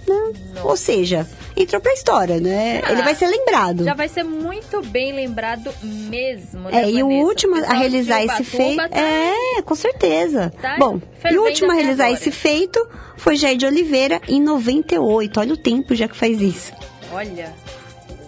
Né? 0.07 0.33
Ou 0.63 0.77
seja, 0.77 1.27
entrou 1.55 1.81
pra 1.81 1.93
história, 1.93 2.39
né? 2.39 2.81
Ah, 2.83 2.93
Ele 2.93 3.01
vai 3.01 3.13
ser 3.13 3.27
lembrado. 3.27 3.83
Já 3.83 3.93
vai 3.93 4.07
ser 4.07 4.23
muito 4.23 4.81
bem 4.81 5.13
lembrado 5.13 5.73
mesmo, 5.83 6.69
né, 6.69 6.83
É, 6.83 6.89
e 6.89 7.03
o 7.03 7.07
último 7.07 7.55
a 7.57 7.73
realizar 7.73 8.23
esse 8.23 8.43
feito... 8.43 8.77
Tá... 8.77 8.97
É, 8.97 9.61
com 9.61 9.75
certeza. 9.75 10.51
Tá 10.61 10.77
Bom, 10.79 11.01
e 11.29 11.37
o 11.37 11.43
último 11.43 11.71
a 11.71 11.75
realizar 11.75 12.05
agora. 12.05 12.19
esse 12.19 12.31
feito 12.31 12.87
foi 13.17 13.35
Jair 13.35 13.57
de 13.57 13.65
Oliveira 13.65 14.21
em 14.27 14.41
98. 14.41 15.39
Olha 15.39 15.53
o 15.53 15.57
tempo 15.57 15.93
já 15.93 16.07
que 16.07 16.15
faz 16.15 16.41
isso. 16.41 16.71
Olha. 17.11 17.53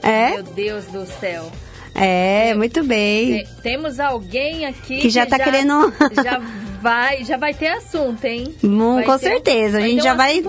É? 0.02 0.32
Meu 0.32 0.44
Deus 0.44 0.86
do 0.86 1.06
céu. 1.06 1.52
É, 1.94 2.54
muito 2.54 2.84
bem. 2.84 3.46
Temos 3.62 4.00
alguém 4.00 4.66
aqui 4.66 5.00
que 5.00 5.10
já 5.10 5.24
está 5.24 5.38
querendo. 5.38 5.94
já 6.24 6.40
vai, 6.82 7.26
já 7.26 7.38
vai 7.38 7.54
ter 7.54 7.68
assunto, 7.68 8.24
hein? 8.24 8.56
Hum, 8.64 9.02
com 9.04 9.18
ter, 9.18 9.30
certeza. 9.30 9.80
A 9.80 9.82
gente 9.82 10.00
um 10.00 10.04
já 10.04 10.14
vai 10.14 10.42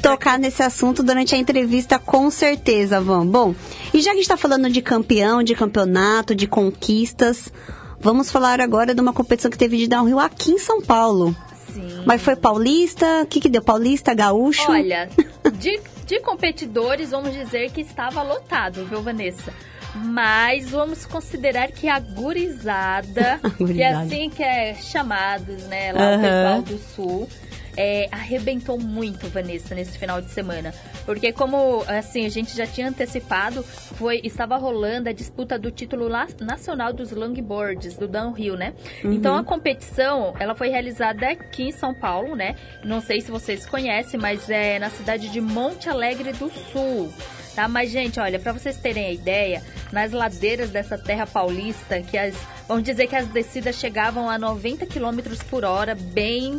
tocar 0.00 0.38
nesse 0.38 0.62
assunto 0.62 1.02
durante 1.02 1.34
a 1.34 1.38
entrevista, 1.38 1.98
com 1.98 2.30
certeza, 2.30 3.00
Van. 3.00 3.26
Bom, 3.26 3.54
e 3.92 3.98
já 3.98 4.04
que 4.04 4.10
a 4.10 4.14
gente 4.14 4.22
está 4.22 4.36
falando 4.36 4.70
de 4.70 4.80
campeão, 4.80 5.42
de 5.42 5.54
campeonato, 5.54 6.34
de 6.34 6.46
conquistas, 6.46 7.52
vamos 8.00 8.30
falar 8.30 8.60
agora 8.60 8.94
de 8.94 9.00
uma 9.00 9.12
competição 9.12 9.50
que 9.50 9.58
teve 9.58 9.76
de 9.76 9.86
downhill 9.86 10.18
aqui 10.18 10.52
em 10.52 10.58
São 10.58 10.80
Paulo. 10.80 11.36
Sim. 11.72 12.02
Mas 12.06 12.22
foi 12.22 12.36
paulista? 12.36 13.22
O 13.22 13.26
que, 13.26 13.40
que 13.40 13.48
deu? 13.48 13.60
Paulista, 13.60 14.14
gaúcho? 14.14 14.70
Olha, 14.70 15.08
de, 15.54 15.80
de 16.04 16.20
competidores, 16.20 17.10
vamos 17.10 17.32
dizer 17.32 17.70
que 17.70 17.80
estava 17.80 18.22
lotado, 18.22 18.84
viu, 18.84 19.02
Vanessa? 19.02 19.52
Mas 19.94 20.70
vamos 20.70 21.06
considerar 21.06 21.68
que 21.70 21.88
a 21.88 21.98
gurizada, 22.00 23.40
que 23.56 23.82
é 23.82 23.92
assim 23.92 24.28
que 24.28 24.42
é 24.42 24.74
chamados, 24.74 25.62
né, 25.64 25.92
lá 25.92 26.10
uhum. 26.10 26.16
o 26.16 26.20
pessoal 26.20 26.62
do 26.62 26.78
sul, 26.78 27.28
é, 27.76 28.08
arrebentou 28.10 28.78
muito, 28.78 29.28
Vanessa, 29.28 29.74
nesse 29.74 29.98
final 29.98 30.20
de 30.20 30.30
semana. 30.30 30.74
Porque 31.04 31.32
como, 31.32 31.82
assim, 31.86 32.24
a 32.26 32.28
gente 32.28 32.56
já 32.56 32.66
tinha 32.66 32.88
antecipado, 32.88 33.62
foi 33.62 34.20
estava 34.24 34.56
rolando 34.56 35.08
a 35.08 35.12
disputa 35.12 35.58
do 35.58 35.70
título 35.70 36.08
nacional 36.40 36.92
dos 36.92 37.10
longboards, 37.12 37.96
do 37.96 38.08
downhill, 38.08 38.56
né? 38.56 38.74
Uhum. 39.02 39.12
Então, 39.12 39.36
a 39.36 39.44
competição, 39.44 40.34
ela 40.38 40.54
foi 40.54 40.68
realizada 40.68 41.28
aqui 41.28 41.64
em 41.64 41.72
São 41.72 41.94
Paulo, 41.94 42.34
né? 42.34 42.54
Não 42.84 43.00
sei 43.00 43.20
se 43.20 43.30
vocês 43.30 43.66
conhecem, 43.66 44.18
mas 44.18 44.48
é 44.48 44.78
na 44.78 44.90
cidade 44.90 45.28
de 45.28 45.40
Monte 45.40 45.88
Alegre 45.88 46.32
do 46.32 46.50
Sul 46.72 47.12
tá? 47.54 47.68
Mas, 47.68 47.90
gente, 47.90 48.18
olha, 48.18 48.38
para 48.38 48.52
vocês 48.52 48.76
terem 48.76 49.06
a 49.06 49.12
ideia, 49.12 49.62
nas 49.92 50.12
ladeiras 50.12 50.70
dessa 50.70 50.98
terra 50.98 51.26
paulista, 51.26 52.00
que 52.02 52.18
as, 52.18 52.34
vamos 52.66 52.82
dizer 52.82 53.06
que 53.06 53.16
as 53.16 53.28
descidas 53.28 53.76
chegavam 53.76 54.28
a 54.28 54.36
90 54.36 54.86
km 54.86 55.20
por 55.48 55.64
hora, 55.64 55.94
bem 55.94 56.58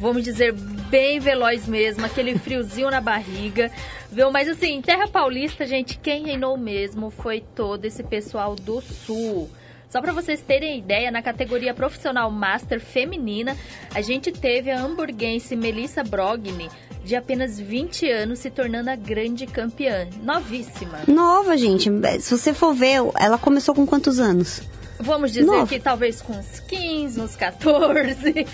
vamos 0.00 0.22
dizer, 0.22 0.52
bem 0.52 1.18
veloz 1.20 1.66
mesmo, 1.66 2.04
aquele 2.04 2.38
friozinho 2.38 2.90
na 2.90 3.00
barriga, 3.00 3.70
viu? 4.10 4.30
Mas 4.30 4.48
assim, 4.48 4.80
Terra 4.82 5.08
Paulista, 5.08 5.66
gente, 5.66 5.98
quem 5.98 6.24
reinou 6.24 6.56
mesmo 6.56 7.10
foi 7.10 7.42
todo 7.54 7.84
esse 7.84 8.02
pessoal 8.02 8.54
do 8.54 8.80
Sul. 8.80 9.48
Só 9.88 10.00
para 10.00 10.12
vocês 10.12 10.40
terem 10.40 10.78
ideia, 10.78 11.10
na 11.10 11.20
categoria 11.20 11.74
profissional 11.74 12.30
Master 12.30 12.80
feminina, 12.80 13.54
a 13.94 14.00
gente 14.00 14.32
teve 14.32 14.70
a 14.70 14.80
hamburguense 14.80 15.54
Melissa 15.54 16.02
Brogni, 16.02 16.70
de 17.04 17.14
apenas 17.14 17.60
20 17.60 18.10
anos, 18.10 18.38
se 18.38 18.50
tornando 18.50 18.88
a 18.88 18.96
grande 18.96 19.46
campeã. 19.46 20.08
Novíssima. 20.22 21.00
Nova, 21.06 21.58
gente. 21.58 21.90
Se 22.20 22.30
você 22.38 22.54
for 22.54 22.72
ver, 22.72 23.00
ela 23.18 23.36
começou 23.36 23.74
com 23.74 23.86
quantos 23.86 24.18
anos? 24.18 24.62
Vamos 25.02 25.32
dizer 25.32 25.46
Nova. 25.46 25.66
que 25.66 25.78
talvez 25.78 26.22
com 26.22 26.32
uns 26.32 26.60
15, 26.60 27.20
uns 27.20 27.36
14. 27.36 28.46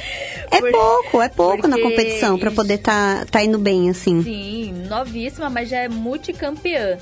É 0.50 0.72
pouco, 0.72 1.22
é 1.22 1.28
pouco 1.28 1.56
Porque... 1.58 1.68
na 1.68 1.78
competição 1.78 2.38
para 2.38 2.50
poder 2.50 2.78
tá, 2.78 3.26
tá 3.30 3.42
indo 3.42 3.58
bem, 3.58 3.90
assim. 3.90 4.22
Sim, 4.22 4.72
novíssima, 4.88 5.50
mas 5.50 5.68
já 5.68 5.78
é 5.78 5.88
multicampeã. 5.88 6.98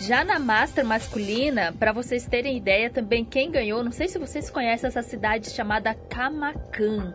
Já 0.00 0.24
na 0.24 0.38
Master 0.38 0.84
masculina, 0.84 1.74
para 1.78 1.92
vocês 1.92 2.24
terem 2.24 2.56
ideia 2.56 2.88
também, 2.88 3.24
quem 3.24 3.50
ganhou, 3.50 3.84
não 3.84 3.92
sei 3.92 4.08
se 4.08 4.18
vocês 4.18 4.48
conhecem 4.48 4.88
essa 4.88 5.02
cidade 5.02 5.50
chamada 5.50 5.94
Camacan. 6.08 7.14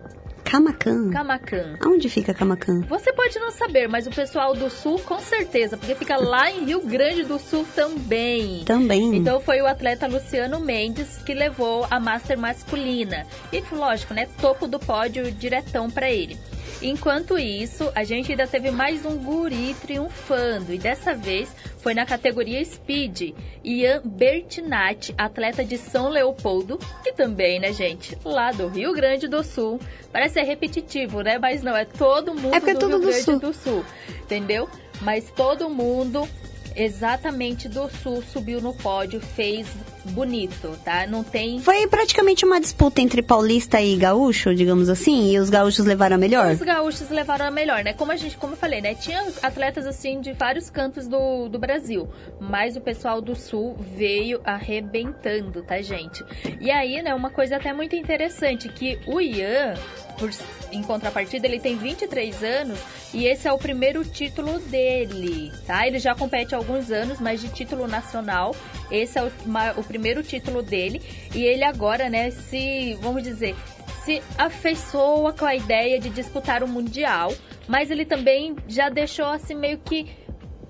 Camacan. 0.56 1.10
Camacan. 1.10 1.78
Aonde 1.82 2.08
fica 2.08 2.34
Camacan? 2.34 2.80
Você 2.88 3.12
pode 3.12 3.38
não 3.40 3.52
saber, 3.52 3.90
mas 3.90 4.08
o 4.08 4.10
pessoal 4.10 4.56
do 4.56 4.70
Sul 4.70 4.98
com 5.00 5.20
certeza, 5.20 5.76
porque 5.76 5.96
fica 5.96 6.16
lá 6.16 6.50
em 6.50 6.64
Rio 6.64 6.80
Grande 6.80 7.24
do 7.24 7.38
Sul 7.38 7.68
também. 7.76 8.64
Também. 8.64 9.18
Então 9.18 9.42
foi 9.42 9.62
o 9.62 9.68
atleta 9.68 10.08
Luciano 10.08 10.62
Mendes 10.62 11.18
que 11.26 11.34
levou 11.34 11.86
a 11.92 12.00
Master 12.00 12.38
masculina. 12.38 13.28
E 13.52 13.62
lógico, 13.70 14.14
né, 14.14 14.30
topo 14.40 14.66
do 14.66 14.80
pódio 14.80 15.30
diretão 15.30 15.92
para 15.92 16.10
ele. 16.10 16.38
Enquanto 16.82 17.38
isso, 17.38 17.92
a 17.96 18.04
gente 18.04 18.32
ainda 18.32 18.46
teve 18.46 18.70
mais 18.70 19.06
um 19.06 19.18
guri 19.18 19.74
triunfando 19.82 20.74
e 20.74 20.78
dessa 20.78 21.14
vez 21.14 21.50
foi 21.80 21.94
na 21.94 22.06
categoria 22.06 22.64
Speed. 22.64 23.34
Ian 23.64 24.02
Bertinati, 24.04 25.14
atleta 25.18 25.64
de 25.64 25.78
São 25.78 26.10
Leopoldo, 26.10 26.78
que 27.04 27.14
também, 27.14 27.60
né, 27.60 27.72
gente, 27.72 28.18
lá 28.26 28.52
do 28.52 28.68
Rio 28.68 28.94
Grande 28.94 29.28
do 29.28 29.44
Sul. 29.44 29.80
Parece 30.12 30.36
ser 30.36 30.44
repetitivo, 30.44 31.22
né? 31.22 31.38
Mas 31.38 31.64
não, 31.64 31.76
é 31.76 31.86
todo 31.86 32.34
mundo 32.34 32.56
é 32.56 32.60
do 32.60 32.70
é 32.70 32.72
Rio 32.72 32.80
do 32.80 33.00
Grande 33.00 33.24
Sul. 33.24 33.40
do 33.40 33.54
Sul, 33.54 33.86
entendeu? 34.24 34.70
Mas 35.02 35.32
todo 35.32 35.70
mundo 35.70 36.28
exatamente 36.76 37.70
do 37.70 37.90
Sul 37.90 38.24
subiu 38.32 38.62
no 38.62 38.74
pódio, 38.74 39.20
fez 39.20 39.68
bonito, 40.12 40.78
tá? 40.84 41.08
Não 41.08 41.24
tem. 41.24 41.60
Foi 41.60 41.88
praticamente 41.88 42.46
uma 42.46 42.60
disputa 42.60 43.02
entre 43.02 43.22
paulista 43.22 43.82
e 43.82 43.96
gaúcho, 43.96 44.54
digamos 44.54 44.90
assim, 44.90 45.32
e 45.32 45.40
os 45.40 45.50
gaúchos 45.50 45.86
levaram 45.86 46.16
a 46.16 46.20
melhor? 46.20 46.52
Os 46.52 46.60
gaúchos 46.60 47.10
levaram 47.10 47.46
a 47.46 47.52
melhor, 47.52 47.84
né? 47.84 47.94
Como 47.94 48.12
a 48.12 48.16
gente, 48.16 48.38
como 48.38 48.54
eu 48.54 48.58
falei, 48.58 48.82
né? 48.82 48.94
Tinha 48.94 49.26
atletas 49.42 49.86
assim 49.86 50.22
de 50.22 50.34
vários 50.34 50.70
cantos 50.70 51.08
do, 51.08 51.50
do 51.50 51.58
Brasil, 51.58 52.08
mas 52.40 52.76
o 52.76 52.82
pessoal 52.82 53.22
do 53.22 53.36
sul 53.36 53.76
veio 53.80 54.42
arrebentando, 54.44 55.64
tá, 55.64 55.82
gente? 55.82 56.24
E 56.60 56.70
aí, 56.70 57.02
né, 57.02 57.14
uma 57.14 57.30
coisa 57.30 57.58
até 57.58 57.74
muito 57.74 57.96
interessante 57.96 58.70
que 58.70 59.00
o 59.08 59.20
Ian, 59.20 59.74
por, 60.18 60.32
em 60.72 60.82
contrapartida, 60.82 61.48
ele 61.48 61.60
tem 61.60 61.78
23 61.78 62.44
anos 62.44 62.80
e 63.14 63.26
esse 63.26 63.48
é 63.48 63.54
o 63.54 63.58
primeiro 63.58 64.04
título 64.04 64.60
dele, 64.60 65.52
tá? 65.66 65.88
Ele 65.88 66.00
já 66.00 66.16
compete 66.16 66.54
há 66.54 66.58
alguns 66.58 66.92
anos, 66.92 67.20
mas 67.20 67.42
de 67.42 67.50
título 67.50 67.88
nacional, 67.88 68.56
esse 68.92 69.18
é 69.18 69.24
o, 69.24 69.32
o 69.78 69.84
primeiro 69.84 70.24
título 70.24 70.62
dele 70.62 71.02
e 71.34 71.44
ele 71.44 71.64
agora, 71.64 72.10
né, 72.10 72.32
se, 72.32 72.98
vamos 73.02 73.24
dizer, 73.24 73.56
se 74.04 74.22
afeiçoa 74.38 75.34
com 75.34 75.46
a 75.46 75.56
ideia 75.56 76.00
de 76.00 76.10
disputar 76.10 76.64
o 76.64 76.68
Mundial, 76.68 77.34
mas 77.68 77.90
ele 77.90 78.06
também 78.06 78.56
já 78.68 78.90
deixou 78.90 79.26
assim 79.26 79.56
meio 79.56 79.80
que 79.80 80.08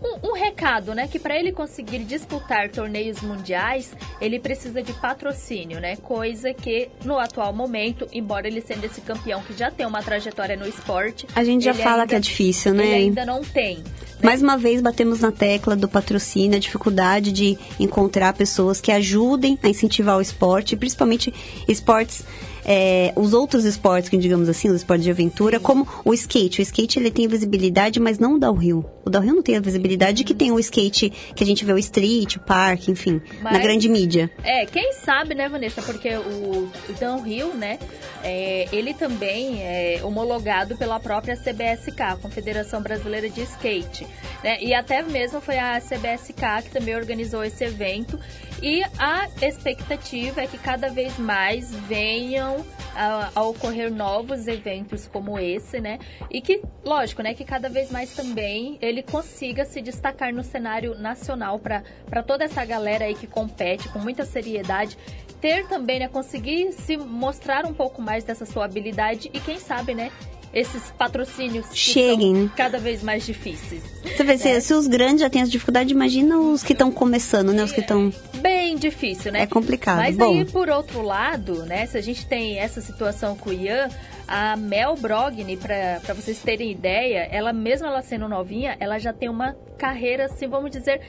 um, 0.01 0.29
um 0.29 0.33
recado, 0.33 0.93
né? 0.93 1.07
Que 1.07 1.19
para 1.19 1.37
ele 1.37 1.51
conseguir 1.51 1.99
disputar 1.99 2.69
torneios 2.69 3.21
mundiais, 3.21 3.93
ele 4.19 4.39
precisa 4.39 4.81
de 4.81 4.93
patrocínio, 4.93 5.79
né? 5.79 5.95
Coisa 5.97 6.53
que 6.53 6.89
no 7.03 7.17
atual 7.17 7.53
momento, 7.53 8.07
embora 8.11 8.47
ele 8.47 8.61
sendo 8.61 8.83
esse 8.83 9.01
campeão 9.01 9.41
que 9.41 9.57
já 9.57 9.71
tem 9.71 9.85
uma 9.85 10.01
trajetória 10.01 10.55
no 10.55 10.67
esporte, 10.67 11.27
a 11.35 11.43
gente 11.43 11.63
já 11.65 11.73
fala 11.73 12.03
ainda, 12.03 12.07
que 12.07 12.15
é 12.15 12.19
difícil, 12.19 12.73
né? 12.73 12.85
Ele 12.85 12.93
ainda 12.95 13.25
não 13.25 13.43
tem. 13.43 13.77
Né? 13.77 13.83
Mais 14.23 14.41
uma 14.41 14.57
vez 14.57 14.81
batemos 14.81 15.19
na 15.19 15.31
tecla 15.31 15.75
do 15.75 15.87
patrocínio, 15.87 16.57
a 16.57 16.59
dificuldade 16.59 17.31
de 17.31 17.57
encontrar 17.79 18.33
pessoas 18.33 18.79
que 18.79 18.91
ajudem 18.91 19.57
a 19.61 19.67
incentivar 19.67 20.17
o 20.17 20.21
esporte, 20.21 20.75
principalmente 20.75 21.33
esportes 21.67 22.23
é, 22.65 23.13
os 23.15 23.33
outros 23.33 23.63
esportes, 23.63 24.09
que 24.09 24.17
digamos 24.17 24.49
assim, 24.49 24.69
os 24.69 24.77
esportes 24.77 25.03
de 25.03 25.11
aventura, 25.11 25.59
como 25.59 25.87
o 26.03 26.13
skate. 26.13 26.59
O 26.59 26.63
skate 26.63 26.99
ele 26.99 27.11
tem 27.11 27.27
visibilidade, 27.27 27.99
mas 27.99 28.17
não 28.17 28.35
o 28.35 28.39
downhill. 28.39 28.83
O 29.05 29.09
downhill 29.09 29.35
não 29.35 29.43
tem 29.43 29.55
a 29.55 29.61
visibilidade 29.61 30.23
que 30.23 30.33
tem 30.33 30.51
o 30.51 30.59
skate 30.59 31.11
que 31.35 31.43
a 31.43 31.47
gente 31.47 31.63
vê 31.63 31.73
o 31.73 31.77
street, 31.77 32.37
o 32.37 32.39
parque, 32.39 32.91
enfim, 32.91 33.21
mas, 33.41 33.53
na 33.53 33.59
grande 33.59 33.87
mídia. 33.87 34.31
É, 34.43 34.65
quem 34.65 34.93
sabe, 34.93 35.35
né, 35.35 35.47
Vanessa? 35.47 35.81
Porque 35.81 36.15
o, 36.15 36.69
o 36.89 36.93
downhill, 36.99 37.53
né, 37.53 37.77
é, 38.23 38.67
ele 38.71 38.93
também 38.93 39.61
é 39.61 40.01
homologado 40.03 40.75
pela 40.75 40.99
própria 40.99 41.35
CBSK, 41.35 42.19
Confederação 42.21 42.81
Brasileira 42.81 43.29
de 43.29 43.41
Skate. 43.41 44.07
Né? 44.43 44.57
E 44.61 44.73
até 44.73 45.01
mesmo 45.03 45.39
foi 45.39 45.59
a 45.59 45.79
CBSK 45.79 46.63
que 46.63 46.69
também 46.71 46.95
organizou 46.95 47.43
esse 47.43 47.63
evento. 47.63 48.19
E 48.61 48.83
a 48.97 49.27
expectativa 49.41 50.41
é 50.41 50.47
que 50.47 50.57
cada 50.57 50.89
vez 50.89 51.17
mais 51.19 51.71
venham 51.87 52.54
a, 52.95 53.31
a, 53.35 53.43
ocorrer 53.43 53.91
novos 53.91 54.47
eventos 54.47 55.07
como 55.07 55.39
esse, 55.39 55.79
né? 55.79 55.99
E 56.29 56.41
que, 56.41 56.61
lógico, 56.83 57.21
né, 57.21 57.33
que 57.33 57.43
cada 57.43 57.69
vez 57.69 57.91
mais 57.91 58.13
também 58.13 58.77
ele 58.81 59.01
consiga 59.01 59.65
se 59.65 59.81
destacar 59.81 60.33
no 60.33 60.43
cenário 60.43 60.97
nacional 60.97 61.59
para 61.59 62.23
toda 62.23 62.43
essa 62.43 62.63
galera 62.63 63.05
aí 63.05 63.15
que 63.15 63.27
compete 63.27 63.89
com 63.89 63.99
muita 63.99 64.25
seriedade 64.25 64.97
ter 65.41 65.67
também, 65.67 65.99
né, 65.99 66.07
conseguir 66.07 66.71
se 66.71 66.97
mostrar 66.97 67.65
um 67.65 67.73
pouco 67.73 68.01
mais 68.01 68.23
dessa 68.23 68.45
sua 68.45 68.65
habilidade 68.65 69.29
e 69.31 69.39
quem 69.39 69.59
sabe, 69.59 69.93
né, 69.93 70.11
esses 70.55 70.89
patrocínios 70.91 71.67
cheguem 71.73 72.49
cada 72.55 72.79
vez 72.79 73.03
mais 73.03 73.25
difíceis. 73.25 73.83
Você 74.01 74.23
vê, 74.23 74.37
se, 74.37 74.47
é. 74.47 74.59
se, 74.61 74.73
os 74.73 74.87
grandes 74.87 75.19
já 75.19 75.29
têm 75.29 75.41
essa 75.41 75.51
dificuldade, 75.51 75.91
imagina 75.91 76.39
os 76.39 76.63
que 76.63 76.71
estão 76.71 76.89
começando, 76.89 77.51
né? 77.51 77.61
Os 77.61 77.73
que 77.73 77.81
estão. 77.81 78.11
Bem 78.35 78.77
difícil, 78.77 79.33
né? 79.33 79.41
É 79.41 79.47
complicado. 79.47 79.97
Mas 79.97 80.15
Bom. 80.15 80.33
aí, 80.33 80.45
por 80.45 80.69
outro 80.69 81.01
lado, 81.01 81.65
né? 81.65 81.85
Se 81.85 81.97
a 81.97 82.01
gente 82.01 82.25
tem 82.25 82.57
essa 82.57 82.79
situação 82.79 83.35
com 83.35 83.49
o 83.49 83.53
Ian, 83.53 83.89
a 84.25 84.55
Mel 84.55 84.95
Brogni, 84.95 85.57
para 85.57 86.13
vocês 86.15 86.39
terem 86.39 86.71
ideia, 86.71 87.27
ela 87.29 87.51
mesmo 87.51 87.85
ela 87.85 88.01
sendo 88.01 88.29
novinha, 88.29 88.77
ela 88.79 88.97
já 88.97 89.11
tem 89.11 89.27
uma 89.27 89.53
carreira, 89.77 90.25
assim, 90.25 90.47
vamos 90.47 90.71
dizer, 90.71 91.01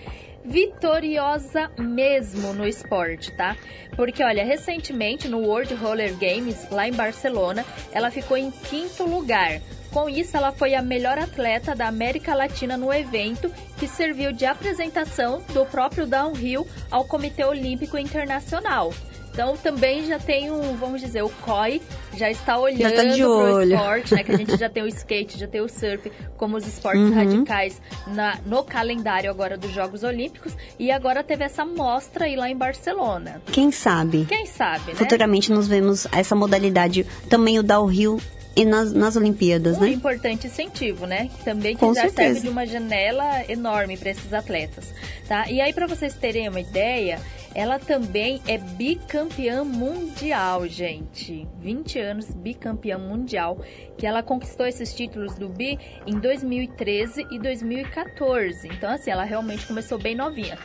vitoriosa 0.47 1.71
mesmo 1.79 2.53
no 2.53 2.67
esporte, 2.67 3.33
tá? 3.33 3.57
Porque, 3.97 4.23
olha, 4.23 4.45
recentemente 4.45 5.29
no 5.29 5.41
World 5.41 5.75
Roller 5.75 6.15
Games, 6.17 6.71
lá 6.71 6.87
em 6.87 6.93
Barcelona, 6.93 7.65
ela 7.93 8.11
ficou 8.11 8.37
em 8.37 8.51
quinto 8.51 9.05
lugar. 9.05 9.61
Com 9.91 10.09
isso, 10.09 10.37
ela 10.37 10.53
foi 10.53 10.75
a 10.75 10.83
melhor 10.83 11.19
atleta 11.19 11.75
da 11.75 11.89
América 11.89 12.35
Latina 12.35 12.77
no 12.77 12.93
evento, 12.93 13.51
que 13.79 13.89
serviu 13.89 14.33
de 14.33 14.45
apresentação 14.45 15.43
do 15.53 15.65
próprio 15.67 16.07
downhill 16.07 16.67
ao 16.91 17.05
Comitê 17.05 17.45
Olímpico 17.45 17.97
Internacional. 17.97 18.93
Então 19.33 19.55
também 19.55 20.07
já 20.07 20.19
tem 20.19 20.51
um, 20.51 20.77
vamos 20.77 21.01
dizer, 21.01 21.23
o 21.23 21.29
COI 21.29 21.83
já 22.17 22.31
está 22.31 22.59
olhando 22.59 22.91
já 22.91 22.93
tá 22.93 23.05
de 23.05 23.25
olho. 23.25 23.75
esporte, 23.75 24.15
né? 24.15 24.25
Que 24.25 24.33
a 24.33 24.37
gente 24.37 24.57
já 24.57 24.69
tem 24.69 24.83
o 24.83 24.87
skate, 24.89 25.39
já 25.39 25.47
tem 25.47 25.61
o 25.61 25.69
surf 25.69 26.11
como 26.37 26.57
os 26.57 26.67
esportes 26.67 27.03
uhum. 27.03 27.15
radicais 27.15 27.81
na, 28.07 28.39
no 28.47 28.63
calendário 28.65 29.31
agora 29.31 29.57
dos 29.57 29.73
Jogos 29.73 30.03
Olímpicos. 30.03 30.57
E 30.79 30.91
agora 30.91 31.23
teve 31.23 31.45
essa 31.45 31.65
mostra 31.65 32.27
aí 32.27 32.37
lá 32.37 32.49
em 32.49 32.57
Barcelona. 32.57 33.41
Quem 33.53 33.71
sabe? 33.71 34.25
Quem 34.27 34.47
sabe, 34.47 34.93
né? 34.93 34.95
Futuramente 34.95 35.53
nos 35.53 35.67
vemos 35.67 36.07
essa 36.13 36.35
modalidade, 36.35 37.07
também 37.29 37.59
o 37.59 37.63
downhill 37.63 38.21
e 38.57 38.65
nas, 38.65 38.93
nas 38.93 39.17
Olimpíadas, 39.17 39.77
um 39.77 39.81
né? 39.83 39.89
Um 39.89 39.93
importante 39.93 40.47
incentivo, 40.47 41.07
né? 41.07 41.29
Que 41.29 41.45
também 41.45 41.77
que 41.77 41.95
já 41.95 42.09
serve 42.09 42.41
de 42.41 42.49
uma 42.49 42.65
janela 42.65 43.45
enorme 43.49 43.99
para 43.99 44.11
esses 44.11 44.33
atletas, 44.33 44.95
tá? 45.29 45.51
E 45.51 45.61
aí 45.61 45.75
para 45.75 45.87
vocês 45.87 46.15
terem 46.15 46.49
uma 46.49 46.59
ideia, 46.59 47.21
ela 47.55 47.79
também 47.79 48.41
é 48.47 48.57
bicampeã 48.57 49.63
mundial, 49.63 50.67
gente. 50.67 51.47
20 51.61 51.99
anos 51.99 52.31
bicampeã 52.31 52.97
mundial, 52.97 53.61
que 53.99 54.07
ela 54.07 54.23
conquistou 54.23 54.67
esses 54.67 54.95
títulos 54.95 55.35
do 55.35 55.51
bi 55.51 55.79
em 56.07 56.19
2013 56.19 57.27
e 57.31 57.39
2014. 57.39 58.69
Então 58.69 58.91
assim, 58.91 59.11
ela 59.11 59.25
realmente 59.25 59.67
começou 59.67 59.99
bem 59.99 60.15
novinha. 60.15 60.59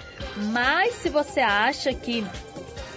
Mas 0.53 0.95
se 0.95 1.09
você 1.09 1.41
acha 1.41 1.93
que 1.93 2.23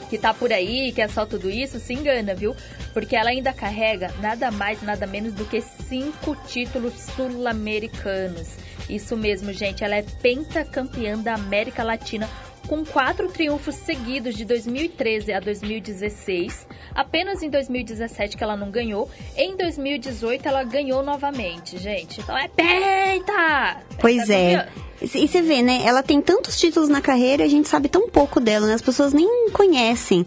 que 0.09 0.19
tá 0.19 0.33
por 0.33 0.53
aí, 0.53 0.93
que 0.93 1.01
é 1.01 1.09
só 1.09 1.27
tudo 1.27 1.51
isso, 1.51 1.81
se 1.81 1.93
engana, 1.93 2.35
viu? 2.35 2.55
Porque 2.95 3.15
ela 3.15 3.29
ainda 3.29 3.53
carrega 3.53 4.15
nada 4.21 4.51
mais, 4.51 4.81
nada 4.81 5.07
menos 5.07 5.35
do 5.35 5.45
que 5.45 5.61
cinco 5.61 6.35
títulos 6.47 6.95
sul-americanos. 7.15 8.57
Isso 8.89 9.17
mesmo, 9.17 9.53
gente, 9.53 9.85
ela 9.85 9.97
é 9.97 10.03
pentacampeã 10.03 11.19
da 11.19 11.35
América 11.35 11.83
Latina 11.83 12.31
com 12.67 12.85
quatro 12.85 13.29
triunfos 13.29 13.75
seguidos 13.75 14.35
de 14.35 14.45
2013 14.45 15.33
a 15.33 15.41
2016. 15.41 16.67
Apenas 16.95 17.43
em 17.43 17.51
2017 17.51 18.37
que 18.37 18.45
ela 18.45 18.57
não 18.57 18.71
ganhou. 18.71 19.11
Em 19.37 19.57
2018 19.57 20.47
ela 20.47 20.65
ganhou 20.65 21.03
novamente, 21.03 21.77
gente. 21.79 22.21
Então 22.21 22.37
é 22.37 22.49
penta! 22.49 23.83
Pois 24.01 24.31
é. 24.31 24.69
E 25.13 25.29
você 25.29 25.43
vê, 25.43 25.63
né? 25.63 25.83
Ela 25.85 26.03
tem 26.03 26.21
tantos 26.21 26.59
títulos 26.59 26.89
na 26.89 27.01
carreira 27.01 27.43
e 27.43 27.47
a 27.47 27.51
gente 27.51 27.69
sabe 27.69 27.89
tão 27.89 28.09
pouco 28.09 28.41
dela, 28.41 28.67
né? 28.67 28.75
As 28.75 28.83
pessoas 28.83 29.13
nem 29.13 29.51
conhecem. 29.51 30.27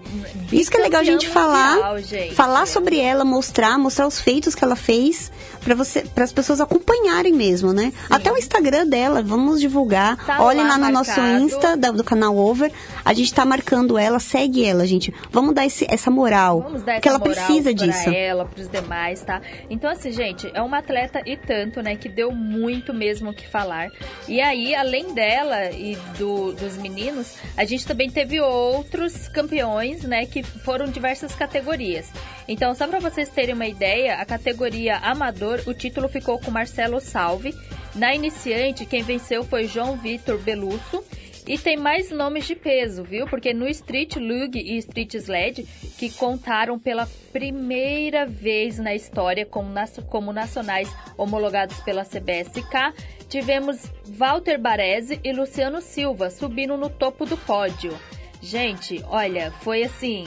Isso 0.52 0.70
que 0.70 0.78
é 0.78 0.82
legal 0.82 1.02
a 1.02 1.04
gente 1.04 1.28
falar, 1.28 2.00
gente. 2.02 2.36
falar 2.36 2.68
sobre 2.68 3.00
ela, 3.00 3.26
mostrar, 3.26 3.78
mostrar 3.78 4.08
os 4.08 4.20
feitos 4.20 4.54
que 4.54 4.64
ela 4.64 4.76
fez 4.76 5.32
para 5.68 5.76
você, 5.76 6.02
para 6.02 6.24
as 6.24 6.34
pessoas 6.34 6.60
acompanharem 6.60 7.34
mesmo, 7.34 7.74
né? 7.74 7.92
Sim. 7.92 8.14
Até 8.14 8.32
o 8.32 8.38
Instagram 8.38 8.88
dela, 8.88 9.22
vamos 9.22 9.60
divulgar. 9.60 10.18
Tá 10.26 10.44
Olhem 10.44 10.64
lá, 10.64 10.70
lá 10.70 10.78
no 10.78 10.94
marcado. 10.94 11.22
nosso 11.22 11.44
Insta 11.44 11.78
do, 11.78 12.04
canal 12.04 12.38
Over, 12.38 12.72
a 13.04 13.14
gente 13.14 13.34
tá 13.34 13.46
marcando 13.46 13.98
ela, 13.98 14.20
segue 14.20 14.66
ela, 14.66 14.86
gente. 14.86 15.14
Vamos 15.32 15.56
dar 15.56 15.66
esse, 15.66 15.86
essa 15.90 16.12
moral, 16.12 16.62
vamos 16.62 16.84
dar 16.84 16.96
porque 16.96 17.08
ela 17.10 17.20
precisa 17.20 17.74
pra 17.74 17.86
disso. 17.86 18.10
ela, 18.10 18.46
pros 18.46 18.68
demais, 18.68 19.22
tá? 19.22 19.42
Então 19.70 19.90
assim, 19.90 20.12
gente, 20.12 20.50
é 20.54 20.62
uma 20.62 20.80
atleta 20.80 21.22
e 21.26 21.38
tanto, 21.38 21.82
né, 21.82 21.96
que 21.96 22.10
deu 22.10 22.32
muito 22.32 22.94
mesmo 22.94 23.30
o 23.30 23.34
que 23.34 23.48
falar. 23.48 23.90
E 24.28 24.42
aí 24.42 24.58
aí, 24.58 24.76
além 24.76 25.14
dela 25.14 25.72
e 25.72 25.96
do, 26.18 26.52
dos 26.54 26.78
meninos, 26.78 27.38
a 27.56 27.64
gente 27.64 27.86
também 27.86 28.10
teve 28.10 28.40
outros 28.40 29.28
campeões, 29.28 30.04
né, 30.04 30.26
que 30.26 30.44
foram 30.44 30.88
diversas 30.88 31.36
categorias. 31.36 32.12
Então, 32.48 32.74
só 32.74 32.88
para 32.88 33.00
vocês 33.00 33.30
terem 33.30 33.54
uma 33.54 33.68
ideia, 33.68 34.16
a 34.16 34.26
categoria 34.26 34.98
amador, 34.98 35.57
o 35.66 35.74
título 35.74 36.08
ficou 36.08 36.40
com 36.40 36.52
Marcelo 36.52 37.00
Salve. 37.00 37.56
Na 37.96 38.14
iniciante, 38.14 38.86
quem 38.86 39.04
venceu 39.04 39.44
foi 39.44 39.68
João 39.68 39.98
Vitor 39.98 40.38
Belusso. 40.40 41.04
E 41.48 41.58
tem 41.58 41.78
mais 41.78 42.12
nomes 42.12 42.46
de 42.46 42.56
peso, 42.56 43.06
viu? 43.06 43.26
Porque 43.26 43.54
no 43.54 43.70
Street 43.70 44.18
Lug 44.18 44.60
e 44.60 44.78
Street 44.80 45.14
Sled, 45.14 45.64
que 45.98 46.10
contaram 46.10 46.78
pela 46.78 47.08
primeira 47.32 48.26
vez 48.26 48.78
na 48.78 48.94
história 48.94 49.46
como, 49.46 49.74
como 50.10 50.34
nacionais 50.34 50.94
homologados 51.18 51.80
pela 51.80 52.04
CBSK, 52.04 52.94
tivemos 53.30 53.90
Walter 54.08 54.60
Baresi 54.60 55.22
e 55.24 55.32
Luciano 55.32 55.82
Silva 55.82 56.30
subindo 56.30 56.76
no 56.76 56.90
topo 56.90 57.26
do 57.26 57.38
pódio. 57.38 57.98
Gente, 58.42 59.04
olha, 59.08 59.52
foi 59.62 59.84
assim, 59.84 60.26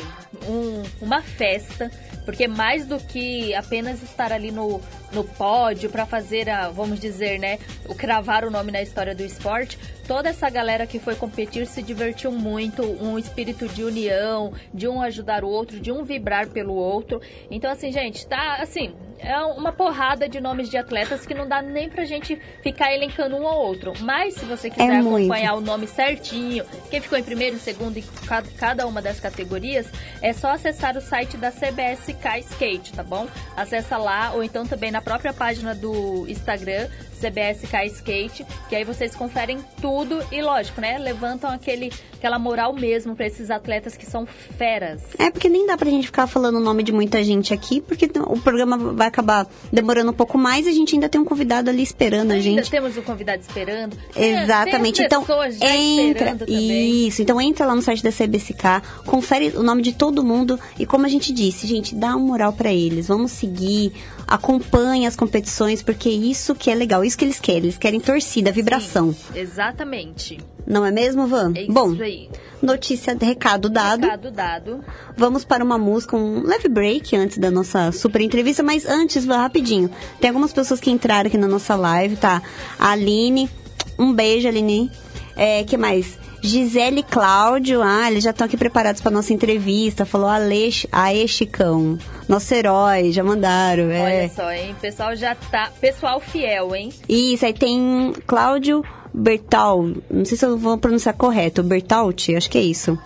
um, 0.49 1.05
uma 1.05 1.23
festa, 1.23 1.91
porque 2.25 2.49
mais 2.49 2.87
do 2.87 2.99
que 2.99 3.55
apenas 3.55 4.03
estar 4.03 4.33
ali 4.33 4.51
no, 4.51 4.81
no 5.13 5.25
pódio 5.25 5.91
para 5.91 6.07
fazer 6.07 6.49
a, 6.49 6.69
vamos 6.69 7.01
dizer, 7.01 7.39
né, 7.39 7.59
o 7.89 7.95
cravar 7.95 8.45
o 8.45 8.51
nome 8.51 8.73
na 8.73 8.83
história 8.83 9.15
do 9.15 9.23
esporte, 9.23 9.79
toda 10.07 10.29
essa 10.29 10.49
galera 10.51 10.87
que 10.87 10.99
foi 10.99 11.15
competir 11.15 11.67
se 11.67 11.83
divertiu 11.83 12.33
muito, 12.33 12.83
um 12.83 13.19
espírito 13.19 13.69
de 13.69 13.85
união, 13.85 14.53
de 14.73 14.89
um 14.89 15.01
ajudar 15.03 15.45
o 15.45 15.49
outro, 15.49 15.79
de 15.81 15.93
um 15.93 16.05
vibrar 16.05 16.49
pelo 16.49 16.75
outro. 16.75 17.21
Então 17.51 17.71
assim, 17.71 17.93
gente, 17.93 18.27
tá 18.27 18.57
assim, 18.61 18.95
é 19.23 19.39
uma 19.39 19.71
porrada 19.71 20.29
de 20.29 20.41
nomes 20.41 20.69
de 20.71 20.77
atletas 20.77 21.27
que 21.27 21.35
não 21.35 21.47
dá 21.47 21.61
nem 21.61 21.89
pra 21.89 22.05
gente 22.05 22.41
ficar 22.63 22.93
elencando 22.95 23.37
um 23.37 23.45
ou 23.45 23.67
outro. 23.67 23.93
Mas 24.01 24.35
se 24.35 24.45
você 24.45 24.71
quiser 24.71 24.95
é 24.95 24.99
acompanhar 24.99 25.55
o 25.55 25.61
nome 25.61 25.87
certinho, 25.87 26.65
quem 26.91 27.01
ficou 27.01 27.19
em 27.19 27.23
primeiro, 27.23 27.59
segundo 27.59 27.99
em 27.99 28.05
cada 28.59 28.87
uma 28.87 29.03
das 29.03 29.21
categorias, 29.21 29.87
é 30.23 30.33
só 30.33 30.53
acessar 30.53 30.97
o 30.97 31.01
site 31.01 31.37
da 31.37 31.51
CBSK 31.51 32.41
Skate, 32.41 32.93
tá 32.93 33.03
bom? 33.03 33.29
Acessa 33.57 33.97
lá, 33.97 34.33
ou 34.33 34.43
então 34.43 34.67
também 34.67 34.91
na 34.91 35.00
própria 35.01 35.33
página 35.33 35.75
do 35.75 36.27
Instagram, 36.29 36.89
CBSK 37.21 37.87
Skate, 37.87 38.47
que 38.69 38.77
aí 38.77 38.85
vocês 38.85 39.15
conferem 39.15 39.59
tudo 39.81 40.23
e, 40.33 40.41
lógico, 40.41 40.81
né? 40.81 40.99
Levantam 40.99 41.51
aquele, 41.51 41.93
aquela 42.15 42.39
moral 42.39 42.73
mesmo 42.73 43.15
para 43.15 43.27
esses 43.27 43.51
atletas 43.51 43.97
que 43.97 44.07
são 44.07 44.27
feras. 44.57 45.03
É, 45.19 45.31
porque 45.31 45.49
nem 45.49 45.67
dá 45.67 45.77
pra 45.77 45.91
gente 45.91 46.07
ficar 46.07 46.27
falando 46.27 46.57
o 46.57 46.61
nome 46.61 46.83
de 46.83 46.93
muita 46.93 47.23
gente 47.23 47.53
aqui, 47.53 47.81
porque 47.81 48.11
o 48.27 48.41
programa 48.41 48.77
vai 48.77 49.09
acabar 49.09 49.47
demorando 49.73 50.11
um 50.11 50.15
pouco 50.15 50.39
mais 50.39 50.67
e 50.67 50.71
a 50.71 50.73
gente 50.73 50.95
ainda 50.95 51.09
tem 51.09 51.21
um 51.21 51.25
convidado 51.25 51.71
ali 51.71 51.83
esperando 51.83 52.33
ainda 52.33 52.35
a 52.37 52.41
gente. 52.41 52.71
temos 52.71 52.97
um 52.97 53.03
convidado 53.03 53.43
esperando. 53.43 53.97
Exatamente. 54.17 55.03
então, 55.03 55.25
entra. 55.61 56.37
Isso. 56.49 57.23
Então, 57.23 57.41
entra 57.41 57.67
lá 57.67 57.75
no 57.75 57.83
site 57.83 58.03
da 58.03 58.11
CBSK, 58.11 58.83
confere 59.07 59.53
o 59.57 59.63
nome 59.63 59.83
de 59.83 59.93
todo 59.93 60.25
mundo 60.25 60.59
e, 60.79 60.87
como 60.87 61.07
a 61.07 61.09
gente 61.09 61.33
disse, 61.33 61.67
gente, 61.67 61.95
dá 61.95 62.09
uma 62.17 62.27
moral 62.27 62.53
para 62.53 62.73
eles. 62.73 63.09
Vamos 63.09 63.33
seguir, 63.33 63.93
acompanhe 64.27 65.07
as 65.07 65.17
competições, 65.17 65.83
porque 65.83 66.09
isso 66.09 66.55
que 66.55 66.71
é 66.71 66.75
legal 66.75 67.05
isso 67.11 67.19
que 67.19 67.25
eles 67.25 67.39
querem. 67.39 67.65
Eles 67.65 67.79
querem 67.79 68.01
torcida, 68.01 68.51
vibração. 68.51 69.13
Sim, 69.13 69.39
exatamente. 69.39 70.39
Não 70.67 70.85
é 70.87 70.91
mesmo, 70.91 71.27
Van? 71.27 71.53
É 71.55 71.63
isso 71.63 71.73
Bom, 71.73 71.97
aí. 72.01 72.31
notícia, 72.63 73.17
recado 73.21 73.69
dado. 73.69 74.03
Recado 74.03 74.31
dado. 74.31 74.85
Vamos 75.17 75.45
para 75.45 75.65
uma 75.65 75.77
música, 75.77 76.17
um 76.17 76.43
leve 76.43 76.69
break 76.69 77.17
antes 77.17 77.39
da 77.39 77.51
nossa 77.51 77.91
super 77.93 78.21
entrevista, 78.21 78.63
mas 78.63 78.87
antes, 78.87 79.25
Van, 79.25 79.39
rapidinho. 79.39 79.91
Tem 80.21 80.31
algumas 80.31 80.53
pessoas 80.53 80.81
que 80.81 80.91
entraram 80.91 81.27
aqui 81.27 81.37
na 81.37 81.49
nossa 81.49 81.75
live, 81.75 82.17
tá? 82.17 82.43
A 82.79 82.93
Aline, 82.93 83.51
um 83.99 84.13
beijo, 84.13 84.47
Aline. 84.47 84.91
É, 85.41 85.65
que 85.65 85.79
mais? 85.79 86.19
Gisele 86.43 87.03
Cláudio, 87.03 87.81
ah, 87.83 88.11
eles 88.11 88.23
já 88.23 88.29
estão 88.29 88.45
aqui 88.45 88.59
preparados 88.59 89.01
para 89.01 89.11
nossa 89.11 89.33
entrevista. 89.33 90.05
Falou 90.05 90.29
Aleix, 90.29 90.87
Aê 90.93 91.27
Chicão, 91.27 91.99
nosso 92.29 92.53
herói, 92.53 93.11
já 93.11 93.25
mandaram. 93.25 93.91
É. 93.91 94.03
Olha 94.03 94.29
só, 94.29 94.53
hein? 94.53 94.73
O 94.73 94.75
pessoal 94.75 95.17
já 95.17 95.35
tá. 95.35 95.71
Pessoal 95.81 96.21
fiel, 96.21 96.77
hein? 96.77 96.91
Isso, 97.09 97.47
aí 97.47 97.55
tem 97.55 98.13
Cláudio 98.27 98.85
Bertal, 99.15 99.83
não 100.11 100.27
sei 100.27 100.37
se 100.37 100.45
eu 100.45 100.59
vou 100.59 100.77
pronunciar 100.77 101.15
correto, 101.15 101.63
Bertalte, 101.63 102.37
acho 102.37 102.51
que 102.51 102.59
é 102.59 102.63
isso. 102.63 102.99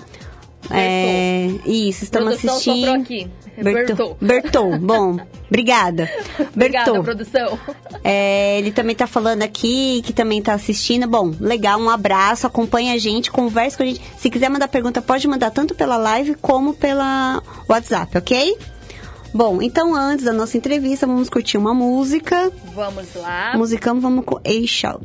Bertou. 0.63 0.77
É, 0.77 1.47
isso, 1.67 2.03
estamos 2.03 2.35
assistindo. 2.35 2.91
aqui. 2.91 3.31
Bertou. 3.57 4.17
Bertou, 4.21 4.79
bom. 4.79 5.17
Obrigada. 5.49 6.11
Obrigada, 6.55 7.03
produção. 7.03 7.59
É, 8.03 8.59
ele 8.59 8.73
também 8.73 8.97
tá 8.97 9.07
falando 9.07 9.43
aqui, 9.43 10.03
que 10.03 10.13
também 10.13 10.43
tá 10.43 10.55
assistindo. 10.55 11.07
Bom, 11.07 11.33
legal, 11.41 11.79
um 11.79 11.89
abraço, 11.89 12.47
acompanha 12.47 12.95
a 12.95 12.99
gente, 12.99 13.31
conversa 13.31 13.77
com 13.77 13.83
a 13.83 13.87
gente. 13.87 14.01
Se 14.19 14.29
quiser 14.29 14.49
mandar 14.49 14.69
pergunta, 14.69 15.01
pode 15.01 15.27
mandar 15.29 15.51
tanto 15.51 15.75
pela 15.75 15.97
live 15.97 16.35
como 16.37 16.75
pela 16.75 17.43
WhatsApp, 17.69 18.19
ok? 18.19 18.57
Bom, 19.33 19.61
então 19.61 19.95
antes 19.95 20.25
da 20.25 20.33
nossa 20.33 20.57
entrevista, 20.57 21.07
vamos 21.07 21.29
curtir 21.29 21.59
uma 21.59 21.75
música. 21.75 22.53
Vamos 22.75 23.15
lá. 23.15 23.53
Musicamos, 23.57 24.03
vamos 24.03 24.25
com 24.25 24.37
A-Shop. 24.37 25.05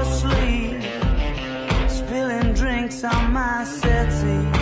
on 3.03 3.33
my 3.33 3.63
settee 3.63 4.60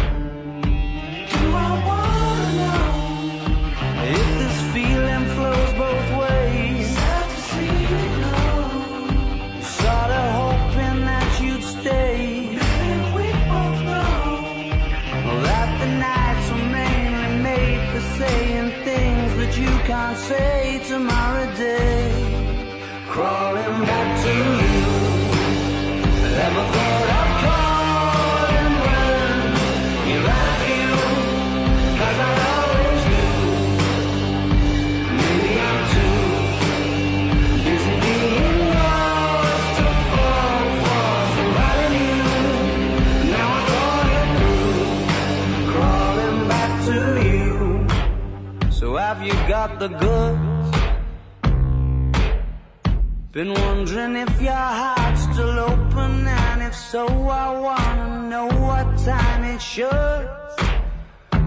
Wondering 53.90 54.18
if 54.18 54.40
your 54.40 54.54
heart's 54.54 55.24
still 55.24 55.60
open, 55.60 56.28
and 56.28 56.62
if 56.62 56.76
so, 56.76 57.08
I 57.08 57.60
wanna 57.60 58.30
know 58.30 58.46
what 58.46 58.86
time 59.00 59.44
it 59.46 59.60
should. 59.60 60.30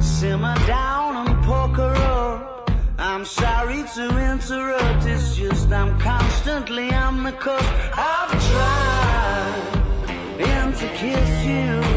Simmer 0.00 0.56
down 0.66 1.28
and 1.28 1.44
poker 1.44 1.94
up. 1.94 2.68
I'm 2.98 3.24
sorry 3.24 3.84
to 3.94 4.04
interrupt, 4.32 5.06
it's 5.06 5.36
just 5.36 5.70
I'm 5.70 5.96
constantly 6.00 6.92
on 6.92 7.22
the 7.22 7.30
cusp. 7.30 7.72
I've 7.96 8.32
tried 8.50 9.62
and 10.40 10.74
to 10.74 10.88
kiss 10.96 11.44
you. 11.44 11.91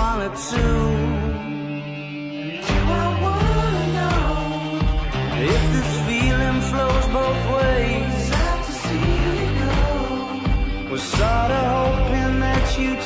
Wanted 0.00 0.34
to. 0.50 0.66
I 3.00 3.06
wanna 3.24 3.84
know 3.98 4.22
if 5.54 5.62
this 5.74 5.92
feeling 6.06 6.60
flows 6.70 7.06
both 7.18 7.42
ways? 7.56 8.12
Sad 8.30 8.58
to 8.68 8.72
see 8.84 9.10
you 9.24 9.38
go. 9.62 9.76
Was 10.90 11.04
sorta 11.16 11.60
hoping 11.76 12.34
that 12.46 12.64
you'd 12.78 13.02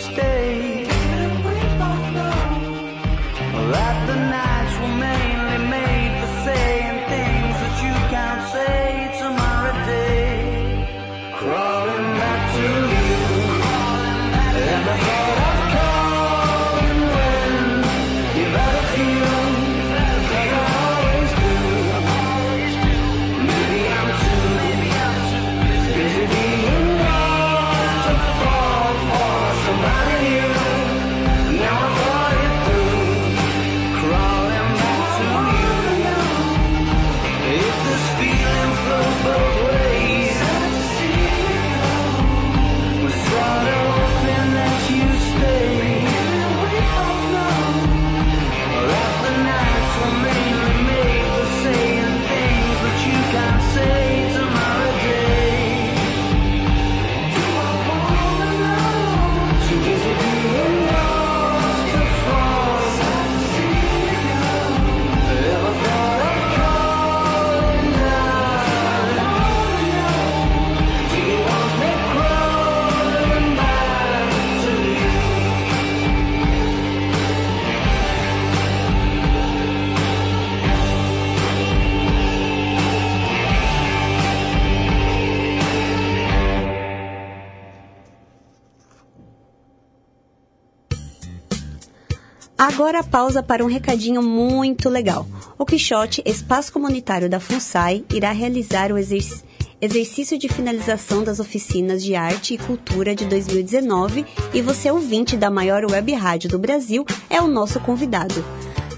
Agora 92.85 93.03
pausa 93.03 93.42
para 93.42 93.64
um 93.64 93.66
recadinho 93.66 94.23
muito 94.23 94.90
legal. 94.90 95.27
O 95.59 95.64
Quixote, 95.64 96.23
espaço 96.27 96.70
comunitário 96.70 97.31
da 97.31 97.40
FUNSAI, 97.40 98.05
irá 98.12 98.31
realizar 98.31 98.92
o 98.92 98.99
exerc- 98.99 99.42
exercício 99.81 100.38
de 100.38 100.51
finalização 100.51 101.25
das 101.25 101.40
oficinas 101.40 102.05
de 102.05 102.14
arte 102.14 102.53
e 102.53 102.59
cultura 102.59 103.14
de 103.14 103.25
2019 103.25 104.27
e 104.53 104.61
você, 104.61 104.90
ouvinte 104.90 105.35
da 105.35 105.51
maior 105.51 105.90
web 105.90 106.12
rádio 106.12 106.51
do 106.51 106.59
Brasil, 106.59 107.07
é 107.31 107.40
o 107.40 107.49
nosso 107.49 107.81
convidado. 107.81 108.44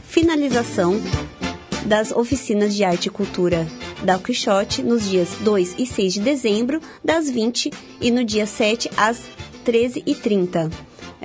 Finalização 0.03 1.01
das 1.85 2.11
oficinas 2.11 2.75
de 2.75 2.83
arte 2.83 3.07
e 3.07 3.11
cultura 3.11 3.69
da 4.03 4.19
Quixote 4.19 4.83
nos 4.83 5.09
dias 5.09 5.29
2 5.43 5.77
e 5.79 5.87
6 5.87 6.15
de 6.15 6.21
dezembro, 6.23 6.81
das 7.05 7.31
20 7.31 7.71
e 8.01 8.11
no 8.11 8.25
dia 8.25 8.47
7 8.47 8.91
às 8.97 9.21
13h30. 9.65 10.73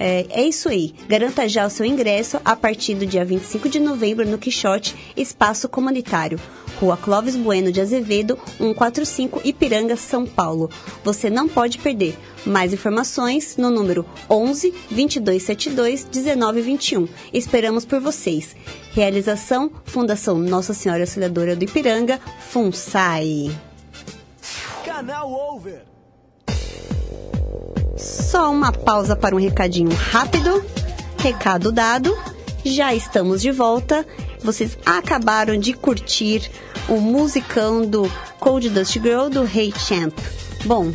É, 0.04 0.26
é, 0.32 0.48
isso 0.48 0.68
aí. 0.68 0.96
Garanta 1.08 1.48
já 1.48 1.64
o 1.64 1.70
seu 1.70 1.86
ingresso 1.86 2.42
a 2.44 2.56
partir 2.56 2.96
do 2.96 3.06
dia 3.06 3.24
25 3.24 3.70
de 3.70 3.80
novembro 3.80 4.28
no 4.28 4.40
Quixote 4.40 4.96
Espaço 5.16 5.70
Comunitário. 5.70 6.40
Rua 6.80 6.98
Clóvis 6.98 7.36
Bueno 7.36 7.72
de 7.72 7.80
Azevedo, 7.80 8.36
145 8.58 9.42
Ipiranga, 9.44 9.96
São 9.96 10.26
Paulo. 10.26 10.72
Você 11.04 11.30
não 11.30 11.48
pode 11.48 11.78
perder. 11.78 12.18
Mais 12.44 12.74
informações 12.74 13.58
no 13.58 13.70
número 13.70 14.04
11 14.28 14.72
2272 14.90 16.08
1921. 16.12 17.08
Esperamos 17.32 17.86
por 17.86 18.00
vocês. 18.00 18.56
Realização 18.94 19.72
Fundação 19.86 20.40
Nossa 20.40 20.74
Senhora 20.74 21.04
Auxiliadora 21.04 21.56
do 21.56 21.64
Ipiranga, 21.64 22.20
FUNSAI. 22.50 23.52
Canal 24.84 25.32
Over. 25.32 25.92
Só 28.02 28.52
uma 28.52 28.72
pausa 28.72 29.16
para 29.16 29.36
um 29.36 29.40
recadinho 29.40 29.92
rápido. 29.94 30.66
Recado 31.20 31.72
dado. 31.72 32.18
Já 32.66 32.96
estamos 32.96 33.44
de 33.44 33.52
volta. 33.52 34.04
Vocês 34.44 34.76
acabaram 34.84 35.56
de 35.56 35.72
curtir 35.74 36.50
o 36.90 37.00
musicão 37.00 37.86
do 37.86 38.12
Cold 38.40 38.70
Dust 38.70 38.94
Girl 38.94 39.30
do 39.30 39.44
Hey 39.44 39.72
Champ. 39.78 40.18
Bom, 40.66 40.92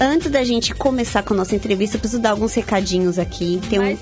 antes 0.00 0.30
da 0.30 0.44
gente 0.44 0.72
começar 0.76 1.24
com 1.24 1.34
a 1.34 1.38
nossa 1.38 1.56
entrevista, 1.56 1.96
eu 1.96 2.00
preciso 2.00 2.22
dar 2.22 2.30
alguns 2.30 2.54
recadinhos 2.54 3.18
aqui. 3.18 3.60
Tem 3.68 3.80
um, 3.80 3.98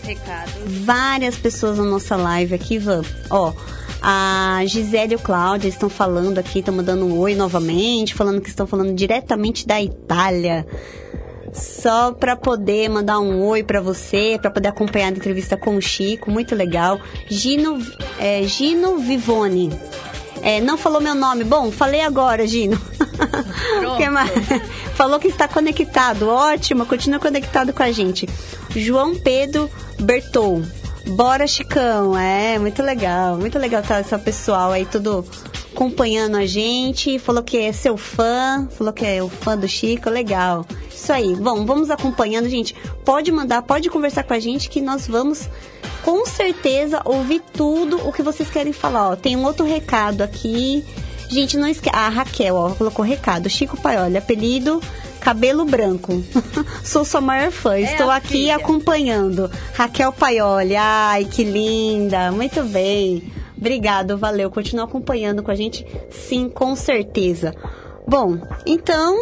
várias 0.85 1.37
pessoas 1.37 1.79
na 1.79 1.85
nossa 1.85 2.17
live 2.17 2.55
aqui, 2.55 2.79
Van. 2.79 3.01
Ó, 3.31 3.55
a 4.03 4.61
Gisele 4.67 5.15
e 5.15 5.17
o 5.17 5.19
Cláudia 5.19 5.69
estão 5.69 5.89
falando 5.89 6.39
aqui, 6.39 6.59
estão 6.59 6.75
mandando 6.75 7.07
um 7.07 7.19
oi 7.19 7.35
novamente, 7.35 8.13
falando 8.15 8.43
que 8.43 8.51
estão 8.51 8.67
falando 8.67 8.93
diretamente 8.93 9.67
da 9.67 9.81
Itália 9.81 10.67
só 11.53 12.13
para 12.13 12.37
poder 12.37 12.89
mandar 12.89 13.19
um 13.19 13.45
oi 13.45 13.63
para 13.63 13.81
você, 13.81 14.39
para 14.41 14.51
poder 14.51 14.69
acompanhar 14.69 15.09
a 15.09 15.17
entrevista 15.17 15.57
com 15.57 15.77
o 15.77 15.83
Chico, 15.83 16.31
muito 16.31 16.55
legal. 16.55 17.01
Gino, 17.29 17.79
é, 18.19 18.43
Gino 18.43 18.99
Vivone. 18.99 19.71
É, 20.43 20.61
não 20.61 20.77
falou 20.77 21.01
meu 21.01 21.15
nome. 21.15 21.45
Bom, 21.45 21.71
falei 21.71 22.01
agora, 22.01 22.47
Gino. 22.47 22.79
que 23.97 24.95
falou 24.95 25.19
que 25.19 25.29
está 25.29 25.49
conectado. 25.49 26.29
Ótimo, 26.29 26.87
continua 26.87 27.19
conectado 27.19 27.73
com 27.73 27.83
a 27.83 27.91
gente. 27.91 28.29
João 28.75 29.15
Pedro 29.15 29.71
Bertou. 29.99 30.63
Bora, 31.07 31.47
Chicão. 31.47 32.17
É, 32.17 32.59
muito 32.59 32.83
legal. 32.83 33.37
Muito 33.37 33.59
legal 33.59 33.81
estar 33.81 33.99
essa 33.99 34.19
pessoal 34.19 34.73
aí 34.73 34.85
tudo 34.85 35.25
acompanhando 35.73 36.37
a 36.37 36.47
gente. 36.47 37.19
Falou 37.19 37.43
que 37.43 37.57
é 37.57 37.73
seu 37.73 37.97
fã. 37.97 38.69
Falou 38.71 38.93
que 38.93 39.07
é 39.07 39.23
o 39.23 39.29
fã 39.29 39.57
do 39.57 39.69
Chico. 39.69 40.11
Legal. 40.11 40.67
Isso 40.99 41.13
aí. 41.13 41.37
Bom, 41.37 41.65
vamos 41.65 41.91
acompanhando, 41.91 42.49
gente. 42.49 42.75
Pode 43.05 43.31
mandar, 43.31 43.63
pode 43.63 43.89
conversar 43.89 44.25
com 44.25 44.35
a 44.35 44.41
gente 44.41 44.69
que 44.69 44.81
nós 44.81 45.07
vamos 45.07 45.49
com 46.03 46.27
certeza 46.27 47.01
ouvir 47.05 47.41
tudo 47.53 48.07
o 48.07 48.13
que 48.13 48.21
vocês 48.21 48.51
querem 48.51 48.73
falar. 48.73 49.11
Ó, 49.11 49.17
tem 49.17 49.37
um 49.37 49.45
outro 49.45 49.65
recado 49.65 50.23
aqui. 50.23 50.85
Gente, 51.29 51.57
não 51.57 51.69
esquece. 51.69 51.95
Ah, 51.97 52.09
Raquel, 52.09 52.57
ó, 52.57 52.71
colocou 52.71 53.05
recado. 53.05 53.49
Chico 53.49 53.81
Paioli, 53.81 54.17
apelido 54.17 54.83
Cabelo 55.21 55.65
Branco. 55.65 56.21
Sou 56.83 57.05
sua 57.05 57.21
maior 57.21 57.53
fã. 57.53 57.77
É 57.77 57.83
Estou 57.83 58.11
aqui 58.11 58.29
filha. 58.29 58.57
acompanhando. 58.57 59.49
Raquel 59.75 60.13
Paioli. 60.13 60.75
Ai, 60.75 61.27
que 61.27 61.45
linda. 61.45 62.33
Muito 62.33 62.65
bem. 62.65 63.33
Obrigado, 63.57 64.19
valeu. 64.19 64.51
Continua 64.51 64.85
acompanhando 64.85 65.45
com 65.45 65.51
a 65.51 65.55
gente? 65.55 65.87
Sim, 66.11 66.49
com 66.49 66.75
certeza. 66.75 67.55
Bom, 68.07 68.39
então 68.67 69.17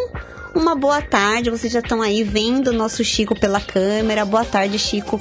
uma 0.57 0.75
boa 0.75 1.03
tarde. 1.03 1.51
Vocês 1.51 1.73
já 1.73 1.81
estão 1.81 2.01
aí 2.03 2.23
vendo 2.23 2.69
o 2.69 2.73
nosso 2.73 3.05
Chico 3.05 3.39
pela 3.39 3.61
câmera. 3.61 4.25
Boa 4.25 4.45
tarde, 4.45 4.79
Chico. 4.79 5.21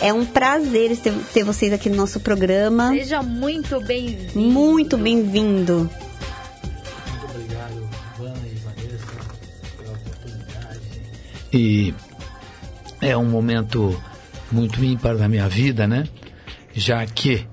É 0.00 0.12
um 0.12 0.24
prazer 0.24 0.96
ter, 0.96 1.12
ter 1.32 1.44
vocês 1.44 1.72
aqui 1.72 1.90
no 1.90 1.96
nosso 1.96 2.20
programa. 2.20 2.88
Seja 2.90 3.22
muito 3.22 3.80
bem-vindo. 3.80 4.38
Muito 4.38 4.96
bem-vindo. 4.96 5.90
Muito 7.08 7.24
obrigado, 7.24 7.88
Van 8.18 8.34
e 8.46 8.54
Vanessa, 8.58 9.06
pela 9.78 9.92
oportunidade. 9.92 10.80
E 11.52 11.94
é 13.00 13.16
um 13.16 13.26
momento 13.26 14.02
muito 14.50 14.82
ímpar 14.82 15.16
da 15.16 15.28
minha 15.28 15.48
vida, 15.48 15.86
né? 15.86 16.08
Já 16.74 17.04
que 17.06 17.46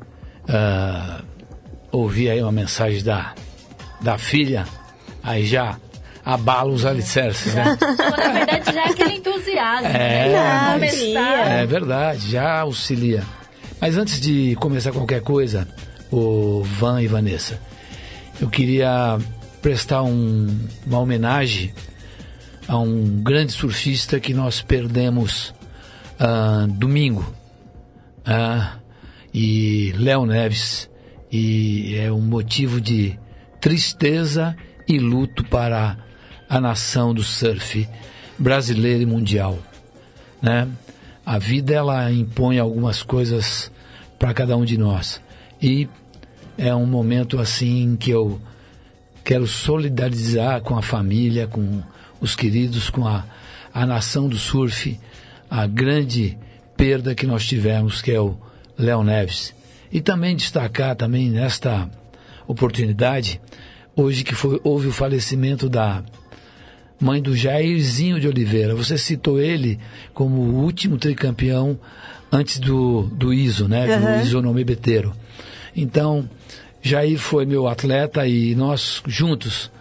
uh, 0.44 1.24
ouvi 1.92 2.30
aí 2.30 2.42
uma 2.42 2.52
mensagem 2.52 3.04
da, 3.04 3.36
da 4.02 4.18
filha, 4.18 4.66
aí 5.22 5.46
já 5.46 5.78
abala 6.24 6.72
os 6.72 6.86
alicerces, 6.86 7.54
né? 7.54 7.78
Na 7.82 8.32
verdade, 8.32 8.74
já 8.74 8.84
é 8.84 8.90
aquele 8.90 9.16
entusiasmo, 9.16 9.88
é, 9.88 10.30
né? 10.30 10.74
Começar... 10.74 11.48
É 11.48 11.66
verdade, 11.66 12.32
já 12.32 12.60
auxilia. 12.60 13.24
Mas 13.80 13.98
antes 13.98 14.20
de 14.20 14.56
começar 14.56 14.92
qualquer 14.92 15.22
coisa, 15.22 15.68
o 16.12 16.64
Van 16.64 17.02
e 17.02 17.08
Vanessa, 17.08 17.60
eu 18.40 18.50
queria 18.50 19.18
prestar 19.62 20.04
um, 20.04 20.48
uma 20.86 21.00
homenagem 21.00 21.74
a 22.68 22.78
um 22.78 23.22
grande 23.22 23.52
surfista 23.52 24.20
que 24.20 24.34
nós 24.34 24.62
perdemos 24.62 25.54
uh, 26.20 26.68
domingo. 26.68 27.26
Uh, 28.22 28.82
e 29.34 29.94
Léo 29.98 30.26
Neves. 30.26 30.90
E 31.32 31.96
é 31.98 32.12
um 32.12 32.22
motivo 32.22 32.82
de 32.82 33.18
tristeza 33.60 34.56
e 34.88 35.00
luto 35.00 35.44
para 35.46 35.98
a 36.52 36.60
nação 36.60 37.14
do 37.14 37.24
surf 37.24 37.88
brasileiro 38.38 39.04
e 39.04 39.06
mundial, 39.06 39.58
né? 40.42 40.68
A 41.26 41.40
vida 41.40 41.74
ela 41.74 42.12
impõe 42.12 42.60
algumas 42.60 43.02
coisas 43.02 43.72
para 44.20 44.34
cada 44.34 44.58
um 44.58 44.66
de 44.66 44.78
nós 44.78 45.22
e 45.62 45.88
é 46.58 46.76
um 46.76 46.86
momento 46.86 47.40
assim 47.40 47.96
que 47.96 48.12
eu 48.12 48.42
quero 49.24 49.48
solidarizar 49.48 50.60
com 50.60 50.78
a 50.78 50.82
família, 50.82 51.48
com 51.48 51.82
os 52.20 52.36
queridos, 52.36 52.90
com 52.90 53.08
a, 53.08 53.24
a 53.74 53.86
nação 53.86 54.28
do 54.28 54.38
surf, 54.38 55.00
a 55.50 55.66
grande 55.66 56.38
perda 56.76 57.16
que 57.16 57.26
nós 57.26 57.46
tivemos, 57.48 58.02
que 58.02 58.12
é 58.12 58.20
o 58.20 58.36
Léo 58.78 59.06
Neves. 59.06 59.56
E 59.90 60.02
também 60.02 60.36
destacar 60.36 60.98
também 60.98 61.30
nesta 61.30 61.90
oportunidade, 62.46 63.40
hoje 63.96 64.26
que 64.26 64.36
foi, 64.36 64.60
houve 64.66 64.90
o 64.90 64.92
falecimento 64.92 65.70
da 65.70 66.04
mãe 67.02 67.22
do 67.22 67.36
Jairzinho 67.36 68.20
de 68.20 68.28
Oliveira. 68.28 68.76
Você 68.76 68.98
citou 68.98 69.40
ele 69.40 69.80
como 70.14 70.42
o 70.42 70.64
último 70.64 70.98
tricampeão 70.98 71.78
antes 72.32 72.60
do, 72.60 73.04
do 73.12 73.34
ISO, 73.34 73.68
né? 73.68 73.98
Uhum. 73.98 74.18
Do 74.18 74.22
ISO 74.22 74.42
nome 74.42 74.64
Beteiro. 74.64 75.14
Então, 75.76 76.30
Jair 76.82 77.18
foi 77.18 77.46
meu 77.46 77.68
atleta 77.68 78.28
e 78.28 78.54
nós 78.56 79.02
juntos 79.08 79.72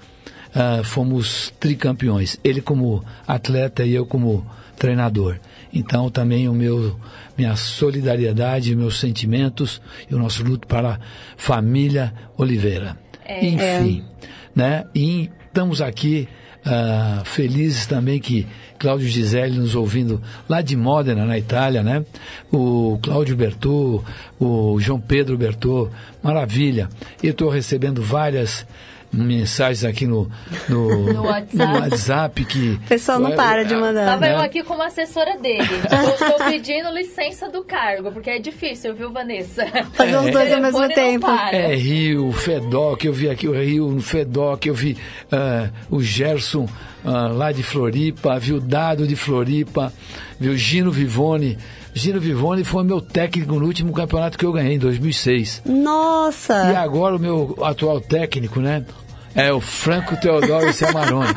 uh, 0.54 0.82
fomos 0.82 1.52
tricampeões. 1.60 2.38
Ele 2.42 2.62
como 2.62 3.04
atleta 3.26 3.84
e 3.84 3.94
eu 3.94 4.06
como 4.06 4.46
treinador. 4.76 5.38
Então, 5.72 6.10
também 6.10 6.48
o 6.48 6.54
meu 6.54 6.98
minha 7.36 7.56
solidariedade, 7.56 8.74
meus 8.74 8.98
sentimentos 8.98 9.80
e 10.10 10.14
o 10.14 10.18
nosso 10.18 10.42
luto 10.42 10.66
para 10.66 10.94
a 10.94 10.98
família 11.36 12.12
Oliveira. 12.36 12.98
É, 13.24 13.46
Enfim, 13.46 14.04
é. 14.22 14.28
né? 14.54 14.84
E 14.94 15.30
estamos 15.46 15.80
aqui 15.80 16.28
Uh, 16.60 17.24
felizes 17.24 17.86
também 17.86 18.20
que 18.20 18.46
Cláudio 18.78 19.08
Gisele 19.08 19.58
nos 19.58 19.74
ouvindo 19.74 20.20
lá 20.48 20.60
de 20.60 20.76
Modena, 20.76 21.24
na 21.24 21.38
Itália, 21.38 21.82
né? 21.82 22.04
O 22.52 22.98
Cláudio 23.02 23.34
Bertô, 23.34 24.04
o 24.38 24.78
João 24.78 25.00
Pedro 25.00 25.38
Bertô, 25.38 25.88
maravilha. 26.22 26.88
Estou 27.22 27.48
recebendo 27.48 28.02
várias 28.02 28.66
mensagens 29.12 29.84
aqui 29.84 30.06
no, 30.06 30.30
no, 30.68 31.12
no, 31.12 31.22
WhatsApp. 31.24 31.56
no 31.56 31.80
WhatsApp. 31.80 32.44
que... 32.44 32.70
O 32.72 32.88
pessoal 32.88 33.18
não 33.18 33.34
para 33.34 33.64
de 33.64 33.74
mandar. 33.74 34.02
Estava 34.02 34.20
né? 34.20 34.34
eu 34.34 34.38
aqui 34.38 34.62
como 34.62 34.82
assessora 34.82 35.36
dele. 35.38 35.62
Estou 36.20 36.46
pedindo 36.46 36.90
licença 36.90 37.48
do 37.48 37.64
cargo, 37.64 38.12
porque 38.12 38.30
é 38.30 38.38
difícil, 38.38 38.94
viu, 38.94 39.10
Vanessa? 39.10 39.66
Fazer 39.94 40.16
os 40.16 40.30
dois 40.30 40.52
ao 40.52 40.60
mesmo 40.60 40.88
tempo. 40.88 41.26
É 41.52 41.74
Rio, 41.74 42.32
Fedoc, 42.32 43.04
eu 43.04 43.12
vi 43.12 43.28
aqui 43.28 43.48
o 43.48 43.52
Rio 43.52 43.88
no 43.88 44.02
Fedoc, 44.02 44.66
eu 44.66 44.74
vi 44.74 44.96
uh, 45.32 45.70
o 45.90 46.00
Gerson 46.00 46.68
uh, 47.04 47.32
lá 47.34 47.50
de 47.52 47.62
Floripa, 47.62 48.38
vi 48.38 48.52
o 48.52 48.60
Dado 48.60 49.06
de 49.06 49.16
Floripa, 49.16 49.92
vi 50.38 50.48
o 50.48 50.56
Gino 50.56 50.90
Vivone 50.90 51.58
Gino 51.94 52.20
Vivone 52.20 52.64
foi 52.64 52.84
meu 52.84 53.00
técnico 53.00 53.54
no 53.58 53.66
último 53.66 53.92
campeonato 53.92 54.38
que 54.38 54.44
eu 54.44 54.52
ganhei, 54.52 54.74
em 54.74 54.78
2006. 54.78 55.62
Nossa! 55.66 56.70
E 56.72 56.76
agora 56.76 57.16
o 57.16 57.18
meu 57.18 57.58
atual 57.62 58.00
técnico, 58.00 58.60
né? 58.60 58.84
É 59.34 59.52
o 59.52 59.60
Franco 59.60 60.16
Teodoro 60.20 60.72
Samarone. 60.72 61.32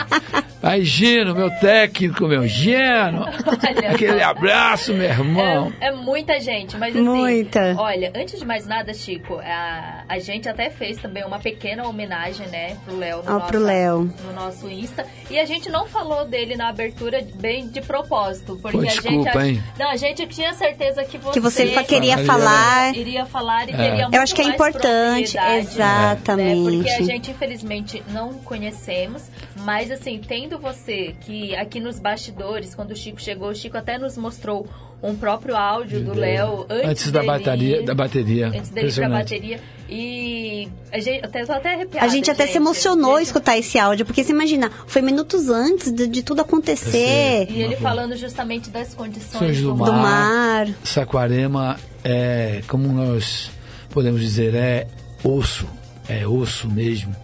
Aí, 0.63 0.83
Gino, 0.85 1.35
meu 1.35 1.49
técnico, 1.59 2.25
meu 2.25 2.47
Gino. 2.47 3.25
Olha, 3.25 3.91
aquele 3.91 4.23
abraço, 4.23 4.93
meu 4.93 5.09
irmão. 5.09 5.73
É, 5.81 5.87
é, 5.87 5.91
muita 5.91 6.39
gente, 6.39 6.77
mas 6.77 6.95
assim. 6.95 7.03
Muita. 7.03 7.75
Olha, 7.77 8.11
antes 8.15 8.39
de 8.39 8.45
mais 8.45 8.65
nada, 8.65 8.93
Chico, 8.93 9.39
a 9.43 10.03
a 10.07 10.19
gente 10.19 10.47
até 10.47 10.69
fez 10.69 10.97
também 10.97 11.23
uma 11.25 11.39
pequena 11.39 11.87
homenagem, 11.87 12.47
né, 12.47 12.77
pro 12.85 12.97
Léo 12.97 13.23
no, 13.23 13.29
Ah, 13.29 13.33
nosso, 13.33 13.47
pro 13.47 13.59
Léo. 13.59 14.13
no 14.25 14.33
nosso 14.33 14.69
Insta. 14.69 15.05
E 15.29 15.39
a 15.39 15.45
gente 15.45 15.69
não 15.69 15.85
falou 15.87 16.25
dele 16.25 16.55
na 16.55 16.69
abertura 16.69 17.19
bem 17.35 17.67
de 17.67 17.81
propósito, 17.81 18.57
porque 18.61 18.77
Pô, 18.77 18.83
a 18.83 18.85
gente 18.87 19.01
desculpa, 19.01 19.45
hein? 19.45 19.63
Não, 19.79 19.89
a 19.89 19.95
gente 19.97 20.25
tinha 20.27 20.53
certeza 20.53 21.03
que 21.03 21.17
você 21.17 21.33
Que 21.33 21.39
você 21.39 21.83
queria 21.83 22.17
falar. 22.19 22.95
iria 22.95 23.25
falar 23.25 23.67
e 23.69 23.73
É. 23.73 23.75
teria 23.75 24.09
Eu 24.11 24.21
acho 24.21 24.35
que 24.35 24.41
é 24.41 24.45
importante, 24.45 25.33
propriedade, 25.33 25.67
exatamente. 25.67 26.59
né? 26.59 26.83
Porque 26.83 26.89
a 26.91 27.01
gente, 27.05 27.31
infelizmente, 27.31 27.82
não 28.09 28.33
conhecemos, 28.35 29.23
mas 29.61 29.91
assim, 29.91 30.19
tendo 30.25 30.57
você 30.57 31.15
que 31.21 31.55
aqui 31.55 31.79
nos 31.79 31.99
bastidores, 31.99 32.75
quando 32.75 32.91
o 32.91 32.95
Chico 32.95 33.21
chegou, 33.21 33.49
o 33.49 33.55
Chico 33.55 33.77
até 33.77 33.97
nos 33.97 34.17
mostrou 34.17 34.67
um 35.01 35.15
próprio 35.15 35.55
áudio 35.57 36.01
do 36.01 36.13
Léo 36.13 36.65
antes, 36.69 36.89
Antes 36.89 37.11
da 37.11 37.19
dele 37.19 37.31
bateria, 37.31 37.81
ir, 37.81 37.85
da 37.85 37.93
bateria. 37.93 38.47
Antes 38.47 38.69
dele 38.69 38.87
ir 38.87 38.95
pra 38.95 39.09
bateria. 39.09 39.59
E 39.89 40.69
a 40.91 40.99
gente, 40.99 41.25
até, 41.25 41.45
tô 41.45 41.51
até 41.51 41.73
arrepiada, 41.73 42.07
A 42.07 42.09
gente 42.09 42.31
até 42.31 42.43
se 42.43 42.53
gente. 42.53 42.61
emocionou 42.61 43.17
Gente, 43.17 43.27
escutar 43.27 43.57
esse 43.57 43.77
áudio, 43.77 44.05
porque 44.05 44.23
você 44.23 44.31
imagina, 44.31 44.71
foi 44.87 45.01
minutos 45.01 45.49
antes 45.49 45.91
de, 45.91 46.07
de 46.07 46.23
tudo 46.23 46.41
acontecer. 46.41 47.47
E 47.49 47.61
ele 47.61 47.75
falando 47.75 48.15
justamente 48.15 48.69
das 48.69 48.93
condições 48.93 49.39
Condições 49.39 49.61
do 49.61 49.73
Do 49.73 49.91
mar. 49.93 50.69
Saquarema 50.85 51.77
é, 52.03 52.61
como 52.67 52.87
nós 52.87 53.51
podemos 53.89 54.21
dizer, 54.21 54.55
é 54.55 54.87
osso. 55.23 55.67
É 56.07 56.25
osso 56.27 56.69
mesmo. 56.69 57.15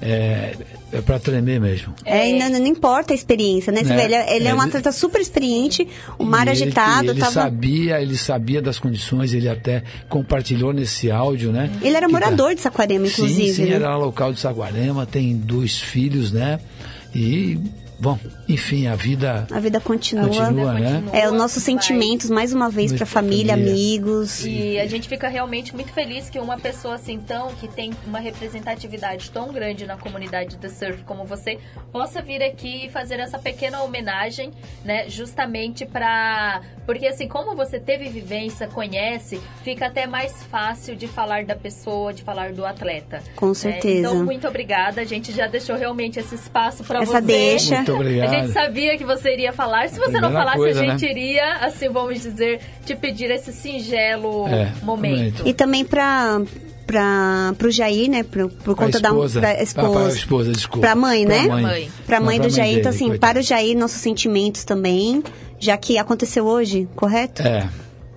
É, 0.00 0.54
é 0.92 1.00
para 1.00 1.18
tremer 1.18 1.60
mesmo. 1.60 1.92
É, 2.04 2.30
e 2.30 2.38
não, 2.38 2.48
não 2.50 2.66
importa 2.66 3.12
a 3.12 3.16
experiência, 3.16 3.72
né? 3.72 3.82
Né? 3.82 3.96
vê, 3.96 4.04
ele, 4.04 4.14
é- 4.14 4.36
ele 4.36 4.46
é 4.48 4.54
um 4.54 4.58
Ele- 4.58 4.68
atleta 4.68 4.92
super 4.92 5.20
experiente, 5.20 5.86
o 6.18 6.24
mar 6.24 6.42
ele- 6.42 6.50
agitado, 6.50 7.10
ele, 7.10 7.18
tava. 7.20 7.32
sabia, 7.32 8.00
ele 8.00 8.16
sabia 8.16 8.62
das 8.62 8.78
condições, 8.78 9.34
ele 9.34 9.48
até 9.48 9.82
compartilhou 10.08 10.72
nesse 10.72 11.10
áudio, 11.10 11.50
né? 11.50 11.68
Ele 11.82 11.96
era 11.96 12.06
tá- 12.06 12.12
morador 12.12 12.54
de 12.54 12.60
Saquarema, 12.60 13.06
inclusive. 13.08 13.48
Sim, 13.48 13.54
sim, 13.54 13.64
né? 13.70 13.74
era 13.74 13.96
local 13.96 14.32
de 14.32 14.38
Saguarema, 14.40 15.04
tem 15.04 15.36
dois 15.36 15.78
filhos, 15.80 16.30
né? 16.32 16.60
E, 17.14 17.58
bom, 17.98 18.18
enfim, 18.48 18.86
a 18.86 18.94
vida 18.94 19.46
A 19.50 19.60
vida 19.60 19.80
continua. 19.80 20.28
continua, 20.28 20.74
né? 20.74 20.94
Continua. 20.94 21.16
É, 21.16 21.26
os 21.28 21.34
nossos 21.34 21.62
sentimentos, 21.62 22.30
mais 22.30 22.52
uma 22.52 22.70
vez, 22.70 22.92
pra 22.92 23.04
família, 23.06 23.54
família. 23.54 23.72
amigos. 23.72 24.44
E 24.44 24.78
a 24.78 24.86
gente 24.86 25.08
fica 25.08 25.28
realmente 25.28 25.74
muito 25.74 25.92
feliz 25.92 26.30
que 26.30 26.38
uma 26.38 26.58
pessoa 26.58 26.94
assim 26.94 27.18
tão, 27.18 27.54
que 27.54 27.68
tem 27.68 27.92
uma 28.06 28.18
representatividade 28.18 29.30
tão 29.30 29.52
grande 29.52 29.86
na 29.86 29.96
comunidade 29.96 30.56
do 30.56 30.68
surf 30.68 31.02
como 31.04 31.24
você, 31.24 31.58
possa 31.92 32.22
vir 32.22 32.42
aqui 32.42 32.86
e 32.86 32.90
fazer 32.90 33.20
essa 33.20 33.38
pequena 33.38 33.82
homenagem, 33.82 34.52
né, 34.84 35.08
justamente 35.08 35.84
para 35.84 36.62
porque 36.88 37.06
assim, 37.06 37.28
como 37.28 37.54
você 37.54 37.78
teve 37.78 38.08
vivência, 38.08 38.66
conhece, 38.66 39.38
fica 39.62 39.88
até 39.88 40.06
mais 40.06 40.42
fácil 40.44 40.96
de 40.96 41.06
falar 41.06 41.44
da 41.44 41.54
pessoa, 41.54 42.14
de 42.14 42.22
falar 42.22 42.54
do 42.54 42.64
atleta. 42.64 43.22
Com 43.36 43.48
né? 43.48 43.54
certeza. 43.54 44.08
Então, 44.08 44.24
muito 44.24 44.48
obrigada. 44.48 45.02
A 45.02 45.04
gente 45.04 45.30
já 45.30 45.46
deixou 45.46 45.76
realmente 45.76 46.18
esse 46.18 46.34
espaço 46.34 46.82
para 46.84 47.00
você. 47.00 47.10
Essa 47.10 47.20
deixa. 47.20 47.84
Muito 47.92 48.06
obrigado. 48.06 48.32
A 48.32 48.38
gente 48.40 48.52
sabia 48.52 48.96
que 48.98 49.04
você 49.04 49.32
iria 49.32 49.52
falar. 49.52 49.88
Se 49.88 49.98
você 49.98 50.20
não 50.20 50.32
falasse, 50.32 50.56
coisa, 50.56 50.80
a 50.80 50.84
gente 50.86 51.04
né? 51.04 51.10
iria, 51.10 51.56
assim, 51.56 51.88
vamos 51.88 52.20
dizer, 52.20 52.60
te 52.84 52.94
pedir 52.94 53.30
esse 53.30 53.52
singelo 53.52 54.46
É, 54.48 54.72
momento. 54.82 55.42
E 55.46 55.52
também 55.52 55.84
pra, 55.84 56.40
pra, 56.86 57.54
pro 57.58 57.70
Jair, 57.70 58.10
né? 58.10 58.22
Por, 58.22 58.48
por 58.50 58.74
Pra 58.76 58.86
conta 58.86 58.98
esposa. 58.98 59.40
da 59.40 59.48
pra 59.48 59.58
Ah, 59.58 59.62
esposa. 59.62 60.00
pra 60.00 60.08
esposa, 60.08 60.52
desculpa. 60.52 60.80
Pra 60.86 60.94
mãe, 60.96 61.24
Pra 61.26 61.34
né? 61.42 61.48
mãe. 61.48 61.62
Mãe. 61.62 61.90
Pra 62.06 62.20
mãe 62.20 62.38
Não, 62.38 62.46
do 62.46 62.52
Jair. 62.52 62.68
dele, 62.68 62.80
então, 62.80 62.90
assim, 62.90 63.08
coitada. 63.08 63.18
para 63.34 63.40
o 63.40 63.42
Jair, 63.42 63.76
nossos 63.76 64.00
sentimentos 64.00 64.64
também. 64.64 65.22
Já 65.60 65.76
que 65.76 65.98
aconteceu 65.98 66.46
hoje, 66.46 66.88
correto? 66.94 67.42
É. 67.42 67.68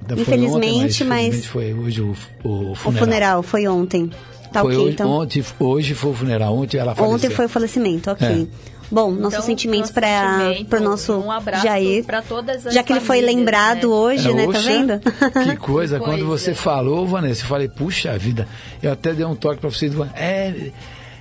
Foi 0.08 0.20
Infelizmente, 0.22 1.04
ontem, 1.04 1.04
mas- 1.06 1.26
infelizmente 1.36 1.48
foi 1.48 1.74
hoje 1.74 2.02
o, 2.02 2.16
o 2.44 2.72
O 2.72 2.76
funeral. 2.76 3.06
funeral 3.06 3.44
foi 3.44 3.68
ontem. 3.68 4.10
Tá 4.52 4.60
foi 4.62 4.74
ok, 4.74 4.84
hoje, 4.86 4.94
então. 4.94 5.10
ontem, 5.10 5.46
hoje 5.60 5.94
foi 5.94 6.12
o 6.12 6.14
funeral, 6.14 6.54
ontem 6.58 6.78
ela 6.78 6.94
faleceu. 6.94 7.16
Ontem 7.16 7.30
foi 7.30 7.46
o 7.46 7.50
falecimento, 7.50 8.12
ok. 8.12 8.50
Bom, 8.92 9.10
nossos 9.12 9.34
Então, 9.36 9.42
sentimentos 9.46 9.90
nosso 9.90 9.94
para 9.94 10.38
sentimento, 10.50 10.76
o 10.76 10.80
nosso 10.82 11.14
um 11.14 11.32
abraço 11.32 11.64
Jair. 11.64 12.04
pra 12.04 12.22
todas 12.22 12.68
as 12.68 12.74
Já 12.74 12.84
que 12.84 12.92
ele 12.92 13.00
foi 13.00 13.22
lembrado 13.22 13.88
né? 13.90 13.96
hoje, 13.96 14.30
É, 14.30 14.34
né? 14.34 14.44
Tá 14.44 14.50
oxa, 14.50 14.60
vendo? 14.62 15.00
Que 15.46 15.56
coisa, 15.58 15.98
Que 16.00 16.04
quando 16.06 16.26
coisa. 16.26 16.44
você 16.44 16.54
falou, 16.54 17.08
Vanessa, 17.08 17.44
eu 17.44 17.48
falei, 17.48 17.70
puxa 17.70 18.18
vida, 18.18 18.48
eu 18.84 18.92
até 18.92 19.14
dei 19.14 19.26
um 19.26 19.36
toque 19.36 19.62
pra 19.62 19.70
vocês, 19.70 19.94
é, 20.16 20.72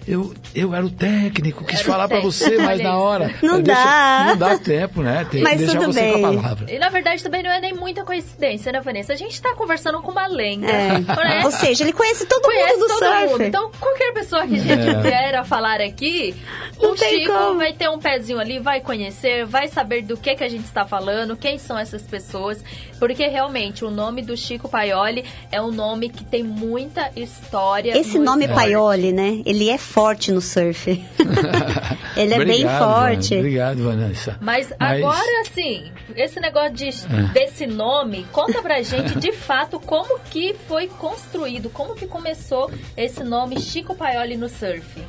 eu, 0.07 0.35
eu 0.55 0.75
era 0.75 0.85
o 0.85 0.91
técnico, 0.91 1.65
quis 1.65 1.81
Era 1.81 1.89
falar 1.89 2.09
pra 2.09 2.17
técnico, 2.19 2.33
você, 2.33 2.57
mas 2.59 2.81
na 2.83 2.97
hora. 2.99 3.35
Não 3.43 3.57
eu 3.57 3.63
dá. 3.63 4.25
não 4.29 4.37
dá 4.37 4.59
tempo, 4.59 5.03
né? 5.03 5.27
Tem 5.31 5.43
Mas 5.43 5.53
que 5.53 5.59
deixar 5.67 5.81
você 5.81 6.01
bem. 6.01 6.13
com 6.21 6.27
a 6.27 6.33
palavra. 6.35 6.73
E 6.73 6.79
na 6.79 6.89
verdade 6.89 7.23
também 7.23 7.43
não 7.43 7.51
é 7.51 7.61
nem 7.61 7.75
muita 7.75 8.05
coincidência, 8.05 8.73
né, 8.73 8.81
Vanessa? 8.81 9.13
A 9.13 9.17
gente 9.17 9.41
tá 9.41 9.55
conversando 9.55 10.01
com 10.03 10.11
uma 10.11 10.27
lenda. 10.27 10.67
É. 10.67 10.99
né? 11.01 11.43
Ou 11.45 11.51
seja, 11.51 11.85
ele 11.85 11.93
conhece 11.93 12.27
todo 12.27 12.43
Conhece 12.43 12.75
mundo 12.75 12.81
do 12.89 12.99
todo 12.99 12.99
surf. 13.19 13.27
mundo. 13.33 13.43
Então, 13.45 13.71
qualquer 13.79 14.13
pessoa 14.13 14.47
que 14.47 14.55
a 14.55 14.59
gente 14.59 14.89
É. 14.89 15.01
vier 15.01 15.35
a 15.37 15.45
falar 15.45 15.81
aqui, 15.81 16.35
Não 16.81 16.93
o 16.93 16.97
Chico 16.97 17.33
como. 17.33 17.57
vai 17.59 17.73
ter 17.73 17.89
um 17.89 17.99
pezinho 17.99 18.39
ali, 18.41 18.59
vai 18.59 18.81
conhecer, 18.81 19.45
vai 19.47 19.69
saber 19.69 20.03
do 20.03 20.17
que, 20.17 20.35
que 20.35 20.45
a 20.45 20.49
gente 20.49 20.65
está 20.65 20.85
falando, 20.85 21.37
quem 21.37 21.59
são 21.59 21.79
essas 21.79 22.03
pessoas. 22.03 22.63
Porque 22.99 23.27
realmente 23.29 23.83
o 23.85 23.91
nome 23.91 24.21
do 24.21 24.37
Chico 24.37 24.69
Paioli 24.69 25.25
é 25.51 25.61
um 25.61 25.71
nome 25.71 26.11
que 26.11 26.23
tem 26.25 26.43
muita 26.43 27.11
história. 27.17 27.99
Esse 27.99 28.19
no 28.19 28.25
nome 28.25 28.45
esporte. 28.45 28.65
Paioli, 28.67 29.13
né? 29.13 29.41
Ele 29.47 29.71
é 29.71 29.79
forte 29.91 30.31
no 30.31 30.41
surf. 30.41 30.89
ele 32.17 32.35
é 32.35 32.39
bem 32.39 32.65
Obrigado, 32.65 32.79
forte. 32.79 33.29
Vanessa. 33.29 33.37
Obrigado, 33.37 33.83
Vanessa. 33.85 34.39
Mas, 34.41 34.73
agora 34.79 35.45
sim, 35.53 35.91
esse 36.17 36.39
negócio 36.41 36.73
de, 36.73 36.87
É. 36.89 37.33
desse 37.33 37.67
nome, 37.67 38.27
conta 38.33 38.63
pra 38.63 38.81
gente 38.83 39.19
de 39.19 39.33
fato 39.33 39.81
como 39.81 40.19
que 40.31 40.55
foi 40.69 40.87
construído, 40.87 41.69
como 41.71 41.95
que 41.95 42.07
começou 42.07 42.71
esse 42.97 43.23
nome 43.25 43.61
Chico 43.61 43.95
Paioli 43.95 44.37
no 44.37 44.49
surf. 44.49 45.03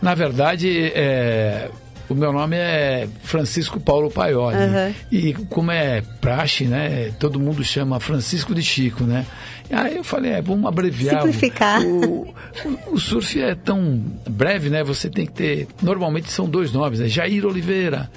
Na 0.00 0.14
verdade, 0.14 0.92
é, 0.94 1.68
o 2.12 2.14
meu 2.14 2.32
nome 2.32 2.56
é 2.56 3.08
Francisco 3.22 3.80
Paulo 3.80 4.10
Paioli. 4.10 4.56
Aham. 4.56 4.94
E 5.10 5.32
como 5.48 5.70
é 5.70 6.02
praxe, 6.20 6.64
né? 6.64 7.12
Todo 7.18 7.40
mundo 7.40 7.64
chama 7.64 7.98
Francisco 8.00 8.54
de 8.54 8.62
Chico, 8.62 9.04
né? 9.04 9.26
E 9.70 9.74
Aí 9.74 9.96
eu 9.96 10.04
falei, 10.04 10.32
é, 10.32 10.42
vamos 10.42 10.66
abreviar. 10.66 11.22
o- 11.24 11.32
Simplificar. 11.32 11.82
O, 11.82 12.34
o, 12.64 12.94
o 12.94 12.98
surf 13.00 13.40
é 13.40 13.54
tão 13.54 14.02
breve, 14.28 14.68
né? 14.70 14.84
Você 14.84 15.08
tem 15.08 15.26
que 15.26 15.32
ter. 15.32 15.66
Normalmente 15.82 16.30
são 16.30 16.48
dois 16.48 16.70
nomes, 16.72 17.00
né? 17.00 17.08
Jair 17.08 17.44
Oliveira, 17.46 18.10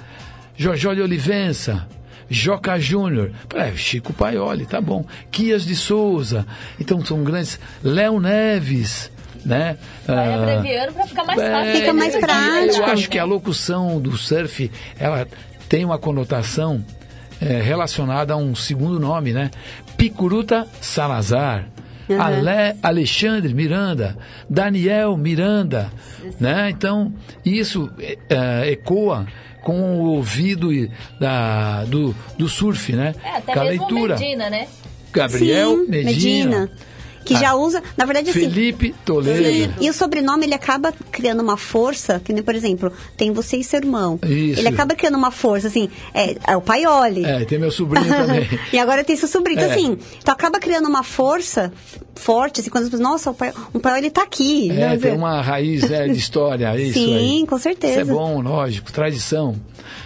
de 0.56 0.68
Olivença. 1.00 1.86
Joca 2.28 2.76
Júnior, 2.76 3.30
é, 3.54 3.70
Chico 3.76 4.12
Paioli, 4.12 4.66
tá 4.66 4.80
bom. 4.80 5.06
Quias 5.30 5.64
de 5.64 5.76
Souza, 5.76 6.44
então 6.80 7.04
são 7.04 7.22
grandes. 7.22 7.56
Léo 7.84 8.18
Neves, 8.18 9.12
né? 9.46 9.78
Vai 10.04 10.32
Ah, 10.32 10.42
abreviando 10.42 10.92
pra 10.92 11.06
ficar 11.06 11.24
mais 11.24 11.40
é, 11.40 11.50
fácil. 11.50 11.72
Fica 11.72 11.92
mais 11.92 12.16
prático. 12.16 12.76
Eu 12.76 12.84
acho 12.86 13.08
que 13.08 13.18
a 13.18 13.24
locução 13.24 14.00
do 14.00 14.16
surf, 14.16 14.70
ela 14.98 15.26
tem 15.68 15.84
uma 15.84 15.98
conotação 15.98 16.84
é, 17.40 17.60
relacionada 17.60 18.34
a 18.34 18.36
um 18.36 18.54
segundo 18.54 18.98
nome, 18.98 19.32
né? 19.32 19.50
Picuruta 19.96 20.66
Salazar. 20.80 21.68
Uhum. 22.08 22.22
Ale, 22.22 22.76
Alexandre 22.84 23.52
Miranda, 23.52 24.16
Daniel 24.48 25.16
Miranda, 25.16 25.90
né? 26.38 26.70
Então 26.70 27.12
isso 27.44 27.90
é, 27.98 28.18
é, 28.28 28.70
ecoa 28.70 29.26
com 29.60 30.00
o 30.00 30.04
ouvido 30.10 30.68
da, 31.18 31.84
do, 31.84 32.14
do 32.38 32.48
surf, 32.48 32.92
né? 32.92 33.12
É, 33.24 33.38
até 33.38 33.52
com 33.54 33.60
a 33.60 33.64
mesmo 33.64 33.88
leitura. 33.88 34.14
Medina, 34.14 34.50
né? 34.50 34.68
Gabriel 35.12 35.70
Sim, 35.70 35.86
Medina, 35.88 36.70
Que 37.26 37.34
Ah, 37.34 37.40
já 37.40 37.54
usa, 37.54 37.82
na 37.96 38.04
verdade, 38.04 38.30
assim. 38.30 38.40
Felipe 38.40 38.94
Toledo. 39.04 39.74
E 39.80 39.90
o 39.90 39.92
sobrenome, 39.92 40.46
ele 40.46 40.54
acaba 40.54 40.92
criando 41.10 41.40
uma 41.42 41.56
força, 41.56 42.20
que 42.24 42.32
nem, 42.32 42.42
por 42.42 42.54
exemplo, 42.54 42.92
tem 43.16 43.32
você 43.32 43.56
e 43.56 43.64
seu 43.64 43.80
irmão. 43.80 44.18
Isso. 44.22 44.60
Ele 44.60 44.68
acaba 44.68 44.94
criando 44.94 45.16
uma 45.18 45.30
força, 45.32 45.66
assim, 45.66 45.88
é, 46.14 46.36
é 46.46 46.56
o 46.56 46.60
Paioli. 46.60 47.24
É, 47.24 47.44
tem 47.44 47.58
meu 47.58 47.70
sobrinho 47.72 48.06
também. 48.08 48.48
e 48.72 48.78
agora 48.78 49.02
tem 49.02 49.16
seu 49.16 49.28
sobrinho. 49.28 49.58
Então, 49.58 49.70
É. 49.70 49.74
assim, 49.74 49.98
tu 50.24 50.30
acaba 50.30 50.60
criando 50.60 50.88
uma 50.88 51.02
força 51.02 51.72
forte, 52.14 52.60
assim, 52.60 52.70
quando 52.70 52.84
as 52.84 52.90
pessoas, 52.90 53.02
nossa, 53.08 53.30
o 53.30 53.34
pai, 53.34 53.52
o 53.74 53.80
Paioli 53.80 54.10
tá 54.10 54.22
aqui. 54.22 54.70
É, 54.70 54.96
tem 54.96 55.12
uma 55.12 55.42
raiz 55.42 55.88
né, 55.90 56.06
de 56.08 56.18
história, 56.18 56.72
é 56.74 56.80
isso 56.80 56.94
Sim, 56.98 57.16
aí. 57.40 57.46
com 57.46 57.58
certeza. 57.58 58.02
Isso 58.02 58.10
é 58.10 58.14
bom, 58.14 58.40
lógico, 58.40 58.90
tradição, 58.92 59.54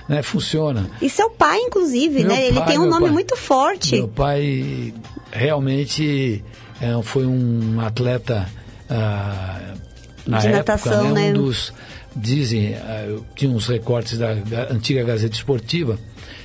né, 0.09 0.23
funciona. 0.23 0.91
E 1.03 1.09
seu 1.11 1.29
pai, 1.31 1.59
inclusive, 1.61 2.21
Meu 2.21 2.29
né? 2.29 2.47
Ele 2.49 2.59
pai, 2.59 2.67
tem 2.69 2.79
um 2.79 2.87
nome 2.87 3.05
pai. 3.05 3.13
muito 3.13 3.37
forte. 3.37 3.95
Meu 3.97 4.09
pai 4.09 4.93
realmente 5.31 6.43
é, 6.81 7.03
foi 7.03 7.27
um 7.27 7.81
atleta 7.81 8.49
ah, 8.89 9.75
na 10.27 10.39
De 10.39 10.47
época, 10.49 10.59
natação, 10.59 11.13
né, 11.13 11.25
né? 11.25 11.31
um 11.31 11.45
dos 11.45 11.73
dizem, 12.15 12.75
ah, 12.75 13.21
tinha 13.35 13.51
uns 13.51 13.69
recortes 13.69 14.19
da, 14.19 14.35
da 14.35 14.73
antiga 14.73 15.05
Gazeta 15.05 15.35
Esportiva 15.35 15.99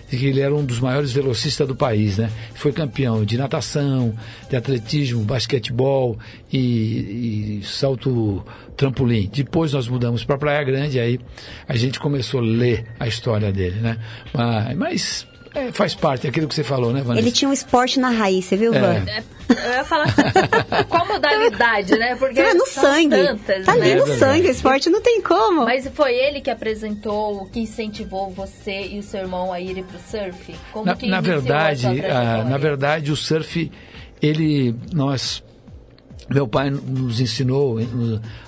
de 0.10 0.17
que 0.17 0.26
ele 0.28 0.39
era 0.39 0.54
um 0.54 0.63
dos 0.63 0.80
maiores 0.80 1.12
velocistas 1.12 1.67
do 1.67 1.76
país, 1.76 2.17
né? 2.17 2.30
Foi 2.54 2.71
campeão 2.71 3.26
de 3.26 3.38
natação, 3.38 4.13
de 4.50 4.56
atletismo, 4.56 5.24
basquetebol 5.24 6.17
e, 6.52 7.60
e 7.60 7.63
salto 7.63 8.45
trampolim. 8.78 9.30
Depois 9.34 9.74
nós 9.74 9.88
mudamos 9.88 10.24
para 10.24 10.38
Praia 10.38 10.63
Grande, 10.63 11.00
aí 11.00 11.19
a 11.67 11.76
gente 11.76 12.00
começou 12.00 12.39
a 12.39 12.43
ler 12.43 12.86
a 13.00 13.08
história 13.08 13.52
dele, 13.52 13.80
né? 13.80 13.98
Mas, 14.34 14.78
mas 14.78 15.28
É, 15.56 15.72
faz 15.72 15.96
parte, 15.96 16.28
aquilo 16.28 16.48
que 16.50 16.54
você 16.54 16.63
falou, 16.63 16.91
né, 16.91 17.02
Vanessa? 17.02 17.26
Ele 17.26 17.32
tinha 17.32 17.48
um 17.50 17.54
esporte 17.54 17.98
na 18.00 18.10
raiz, 18.10 18.44
você 18.46 18.58
viu, 18.58 18.74
É. 18.74 18.80
Van? 18.80 19.06
É, 19.10 19.24
eu 19.50 19.74
ia 19.74 19.84
falar 19.86 20.08
qual 20.89 21.08
modalidade, 21.08 21.97
né? 21.97 22.16
Porque 22.16 22.43
Tá 22.43 22.53
no 22.53 22.66
sangue. 22.68 23.16
tantas, 23.16 23.66
tá 23.66 23.72
ali 23.72 23.82
né? 23.82 23.89
É 23.91 23.95
no 23.95 24.06
verdade. 24.06 24.20
sangue, 24.20 24.47
o 24.47 24.51
esporte 24.51 24.89
não 24.89 25.01
tem 25.01 25.22
como. 25.22 25.64
Mas 25.64 25.89
foi 25.93 26.14
ele 26.14 26.41
que 26.41 26.49
apresentou, 26.49 27.45
que 27.47 27.62
incentivou 27.62 28.30
você 28.32 28.88
e 28.91 28.99
o 28.99 29.03
seu 29.03 29.22
irmão 29.22 29.53
a 29.53 29.62
irem 29.62 29.84
pro 29.84 29.97
surf? 30.12 30.53
Como 30.74 30.86
Na, 30.86 30.95
que 30.95 31.08
na 31.08 31.20
a 31.20 31.22
verdade, 31.22 31.82
sua 31.82 31.91
ah, 32.12 32.43
na 32.43 32.58
verdade, 32.58 33.12
o 33.12 33.16
surf, 33.16 33.72
ele, 34.22 34.76
nós, 34.93 35.41
meu 36.30 36.47
pai 36.47 36.70
nos 36.70 37.22
ensinou, 37.22 37.78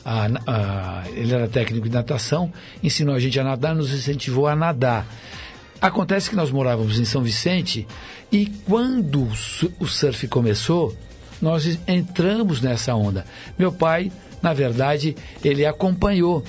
a- 0.03 0.27
a- 0.45 1.03
ele 1.15 1.33
era 1.33 1.47
técnico 1.47 1.87
de 1.87 1.95
natação, 1.95 2.51
ensinou 2.83 3.15
a 3.15 3.19
gente 3.19 3.39
a 3.39 3.43
nadar, 3.43 3.73
nos 3.75 3.93
incentivou 3.93 4.45
a 4.47 4.55
nadar. 4.55 5.05
Acontece 5.79 6.29
que 6.29 6.35
nós 6.35 6.49
morávamos 6.51 6.99
em 6.99 7.05
São 7.05 7.21
Vicente 7.21 7.87
e 8.31 8.47
quando 8.65 9.23
o 9.25 9.35
su- 9.35 9.71
o 9.79 9.85
surf 9.87 10.27
começou, 10.27 10.95
nós 11.41 11.77
entramos 11.87 12.61
nessa 12.61 12.95
onda. 12.95 13.25
Meu 13.59 13.71
pai, 13.71 14.11
na 14.41 14.53
verdade, 14.53 15.15
ele 15.43 15.65
acompanhou. 15.65 16.43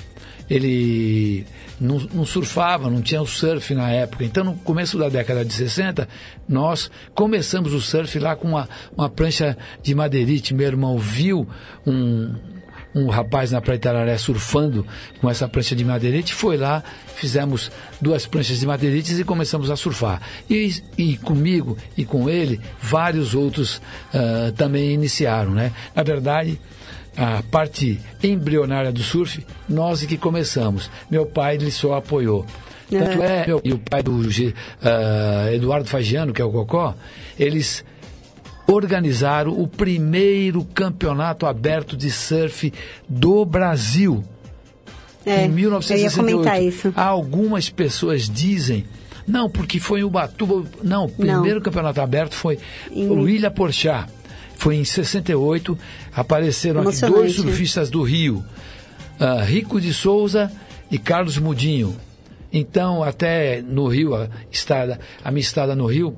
Ele 0.49 1.45
não, 1.79 1.99
não 2.13 2.25
surfava, 2.25 2.89
não 2.89 3.03
tinha 3.03 3.21
o 3.21 3.27
surf 3.27 3.75
na 3.75 3.91
época. 3.91 4.25
Então, 4.25 4.43
no 4.45 4.55
começo 4.55 4.97
da 4.97 5.11
década 5.11 5.45
de 5.45 5.53
60, 5.53 6.09
nós 6.49 6.91
começamos 7.15 7.75
o 7.75 7.81
surf 7.83 8.19
lá 8.19 8.35
com 8.35 8.49
uma, 8.49 8.67
uma 8.97 9.11
prancha 9.11 9.59
de 9.83 9.95
madeirite. 9.95 10.55
Meu 10.55 10.67
irmão 10.67 10.97
viu 10.99 11.47
um, 11.87 12.35
um 12.95 13.09
rapaz 13.09 13.51
na 13.51 13.61
Praia 13.61 13.77
Itararé 13.77 14.17
surfando 14.19 14.87
com 15.21 15.29
essa 15.29 15.49
prancha 15.49 15.77
de 15.77 15.85
madeirite, 15.85 16.33
foi 16.33 16.57
lá, 16.57 16.83
fizemos 17.15 17.71
duas 18.01 18.27
pranchas 18.27 18.61
de 18.61 18.67
madeirites 18.67 19.19
e 19.19 19.25
começamos 19.25 19.71
a 19.71 19.77
surfar. 19.77 20.21
E, 20.49 20.75
e 20.97 21.17
comigo 21.19 21.77
e 21.97 22.05
com 22.05 22.29
ele, 22.29 22.61
vários 22.81 23.35
outros 23.35 23.81
ah, 24.13 24.53
também 24.57 24.93
iniciaram, 24.93 25.53
né? 25.53 25.73
Na 25.95 26.03
verdade, 26.03 26.59
a 27.17 27.43
parte 27.51 28.01
embrionária 28.23 28.93
do 28.93 29.03
surf, 29.03 29.45
nós 29.69 30.03
é 30.03 30.07
que 30.07 30.17
começamos. 30.17 30.91
Meu 31.11 31.27
pai, 31.27 31.57
ele 31.57 31.71
só 31.71 31.95
apoiou. 31.95 32.47
Tanto 32.89 33.23
é, 33.23 33.47
meu, 33.47 33.61
e 33.63 33.73
o 33.73 33.79
pai 33.79 34.03
do 34.03 34.21
ah, 34.83 35.53
Eduardo 35.53 35.89
Fagiano, 35.89 36.33
que 36.33 36.41
é 36.41 36.45
o 36.45 36.51
Cocó, 36.51 36.95
eles 37.39 37.85
organizaram 38.71 39.59
o 39.59 39.67
primeiro 39.67 40.63
campeonato 40.65 41.47
aberto 41.47 41.97
de 41.97 42.11
surf 42.11 42.73
do 43.09 43.45
Brasil. 43.45 44.23
É, 45.25 45.45
em 45.47 45.49
1968. 45.49 45.91
Eu 45.91 46.01
ia 46.01 46.11
comentar 46.35 46.63
isso. 46.63 46.93
Algumas 46.95 47.69
pessoas 47.71 48.29
dizem, 48.29 48.85
não, 49.27 49.49
porque 49.51 49.81
foi 49.81 50.01
em 50.01 50.05
Ubatuba. 50.05 50.65
Não, 50.83 51.07
o 51.07 51.09
primeiro 51.09 51.61
campeonato 51.61 52.01
aberto 52.01 52.35
foi 52.35 52.59
Em- 52.91 53.09
o 53.11 53.29
Ilha 53.29 53.51
Porchá. 53.51 54.07
Foi 54.57 54.77
em 54.77 54.85
68. 54.85 55.79
Apareceram 56.15 56.81
aqui 56.83 57.01
dois 57.01 57.35
surfistas 57.37 57.91
do 57.91 58.03
Rio, 58.03 58.45
ah, 59.19 59.43
Rico 59.43 59.81
de 59.81 59.93
Souza 59.95 60.51
e 60.91 60.99
Carlos 60.99 61.39
Mudinho. 61.39 61.97
Então, 62.53 63.03
até 63.05 63.61
no 63.61 63.87
Rio, 63.87 64.15
a, 64.15 64.29
estada, 64.51 64.99
a 65.23 65.31
minha 65.31 65.43
estada 65.43 65.77
no 65.77 65.87
Rio, 65.87 66.17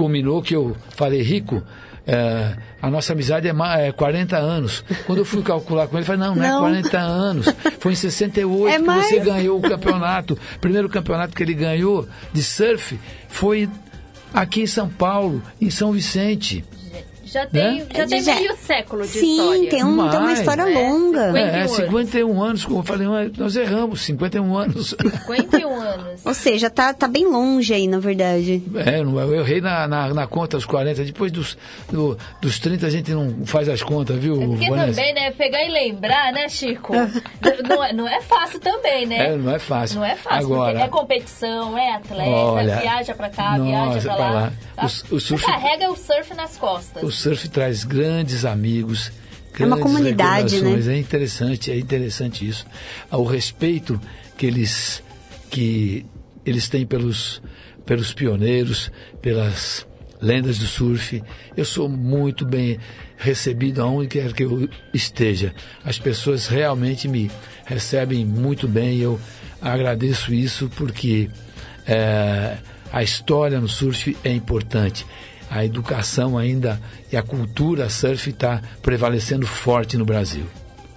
culminou 0.00 0.40
que 0.40 0.56
eu 0.56 0.74
falei, 0.96 1.20
Rico, 1.20 1.62
eh, 2.06 2.56
a 2.80 2.88
nossa 2.90 3.12
amizade 3.12 3.46
é, 3.46 3.52
é 3.86 3.92
40 3.92 4.36
anos. 4.38 4.82
Quando 5.06 5.18
eu 5.18 5.24
fui 5.26 5.42
calcular 5.42 5.86
com 5.88 5.96
ele, 5.98 6.06
ele 6.10 6.18
falou, 6.18 6.34
não, 6.34 6.34
não, 6.34 6.42
Não. 6.62 6.68
é 6.68 6.80
40 6.80 6.98
anos. 6.98 7.46
Foi 7.78 7.92
em 7.92 7.96
68 7.96 8.68
É 8.74 8.78
que 8.78 8.82
mais. 8.86 9.06
você 9.06 9.20
ganhou 9.20 9.58
o 9.58 9.62
campeonato. 9.62 10.38
O 10.56 10.58
primeiro 10.58 10.88
campeonato 10.88 11.36
que 11.36 11.42
ele 11.42 11.52
ganhou 11.52 12.08
de 12.32 12.42
surf 12.42 12.98
foi 13.28 13.68
aqui 14.32 14.62
em 14.62 14.66
São 14.66 14.88
Paulo, 14.88 15.42
em 15.60 15.68
São 15.68 15.92
Vicente. 15.92 16.64
Já 17.32 17.46
tem, 17.46 17.78
Né? 17.80 17.86
já 17.94 18.06
tem 18.08 18.22
Já- 18.22 18.34
meio 18.34 18.56
século 18.56 19.02
de 19.02 19.08
Sim, 19.08 19.30
história. 19.40 19.70
tem, 19.70 19.84
um, 19.84 20.08
tem 20.10 20.18
uma 20.20 20.32
história 20.32 20.64
né? 20.64 20.72
longa. 20.74 21.26
50 21.28 21.38
É, 21.38 21.60
anos. 21.60 21.76
51 21.76 22.42
anos, 22.42 22.64
como 22.64 22.78
eu 22.80 22.82
falei, 22.82 23.06
nós 23.38 23.54
erramos, 23.56 24.00
51 24.02 24.56
anos. 24.56 24.94
51 25.26 25.80
anos. 25.80 26.20
Ou 26.26 26.34
seja, 26.34 26.68
tá, 26.68 26.92
tá 26.92 27.06
bem 27.06 27.26
longe 27.26 27.72
aí, 27.72 27.86
na 27.86 27.98
verdade. 28.00 28.62
É, 28.74 29.02
não- 29.04 29.18
eu 29.20 29.34
errei 29.42 29.60
na, 29.60 29.86
na, 29.86 30.12
na 30.12 30.26
conta 30.26 30.56
aos 30.56 30.64
40. 30.64 31.04
Depois 31.04 31.30
dos, 31.30 31.56
do- 31.90 32.18
dos 32.40 32.58
30 32.58 32.86
a 32.86 32.90
gente 32.90 33.12
não 33.12 33.46
faz 33.46 33.68
as 33.68 33.82
contas, 33.82 34.16
viu, 34.18 34.42
É 34.42 34.46
porque 34.46 34.68
Vanessa? 34.68 34.88
também, 35.00 35.14
né, 35.14 35.30
pegar 35.30 35.62
e 35.64 35.70
lembrar, 35.70 36.32
né, 36.32 36.48
Chico? 36.48 36.92
não, 37.68 37.84
é, 37.84 37.92
não 37.92 38.08
é 38.08 38.20
fácil 38.22 38.58
também, 38.58 39.06
né? 39.06 39.34
É, 39.34 39.36
não 39.36 39.52
é 39.54 39.58
fácil. 39.58 39.98
Não 40.00 40.04
é 40.04 40.16
fácil, 40.16 40.46
Agora, 40.52 40.70
porque 40.72 40.84
é 40.84 40.88
competição, 40.88 41.78
é 41.78 41.94
atleta, 41.94 42.28
Olha, 42.28 42.76
viaja 42.76 43.14
pra 43.14 43.28
cá, 43.30 43.56
nossa, 43.56 43.62
viaja 43.64 44.00
pra 44.08 44.14
pra 44.16 44.24
lá. 44.24 44.32
lá. 44.40 44.52
tá? 44.74 44.82
O- 44.82 45.16
o 45.16 45.20
surf- 45.20 45.44
Você 45.44 45.46
carrega 45.52 45.90
o 45.90 45.96
surf 45.96 46.34
nas 46.34 46.56
costas. 46.56 47.02
o 47.02 47.10
surf 47.20 47.48
traz 47.48 47.84
grandes 47.84 48.44
amigos. 48.44 49.12
É 49.58 49.66
uma 49.66 49.76
grandes 49.76 49.92
comunidade, 49.92 50.60
né? 50.62 50.94
É 50.94 50.98
interessante, 50.98 51.70
é 51.70 51.78
interessante 51.78 52.48
isso. 52.48 52.64
O 53.10 53.24
respeito 53.24 54.00
que 54.36 54.46
eles, 54.46 55.02
que 55.50 56.06
eles 56.46 56.68
têm 56.68 56.86
pelos, 56.86 57.42
pelos 57.84 58.14
pioneiros, 58.14 58.90
pelas 59.20 59.86
lendas 60.20 60.58
do 60.58 60.66
surf. 60.66 61.22
Eu 61.56 61.64
sou 61.64 61.88
muito 61.88 62.44
bem 62.44 62.78
recebido 63.16 63.82
aonde 63.82 64.08
quer 64.08 64.32
que 64.32 64.44
eu 64.44 64.68
esteja. 64.92 65.54
As 65.84 65.98
pessoas 65.98 66.46
realmente 66.46 67.08
me 67.08 67.30
recebem 67.64 68.24
muito 68.24 68.68
bem 68.68 68.98
e 68.98 69.02
eu 69.02 69.18
agradeço 69.60 70.32
isso 70.32 70.70
porque 70.76 71.30
é, 71.86 72.56
a 72.92 73.02
história 73.02 73.60
no 73.60 73.68
surf 73.68 74.16
é 74.22 74.32
importante. 74.32 75.06
A 75.50 75.64
educação 75.64 76.38
ainda 76.38 76.80
e 77.12 77.16
a 77.16 77.22
cultura 77.22 77.90
surf 77.90 78.30
está 78.30 78.62
prevalecendo 78.80 79.46
forte 79.46 79.96
no 79.96 80.04
Brasil. 80.04 80.44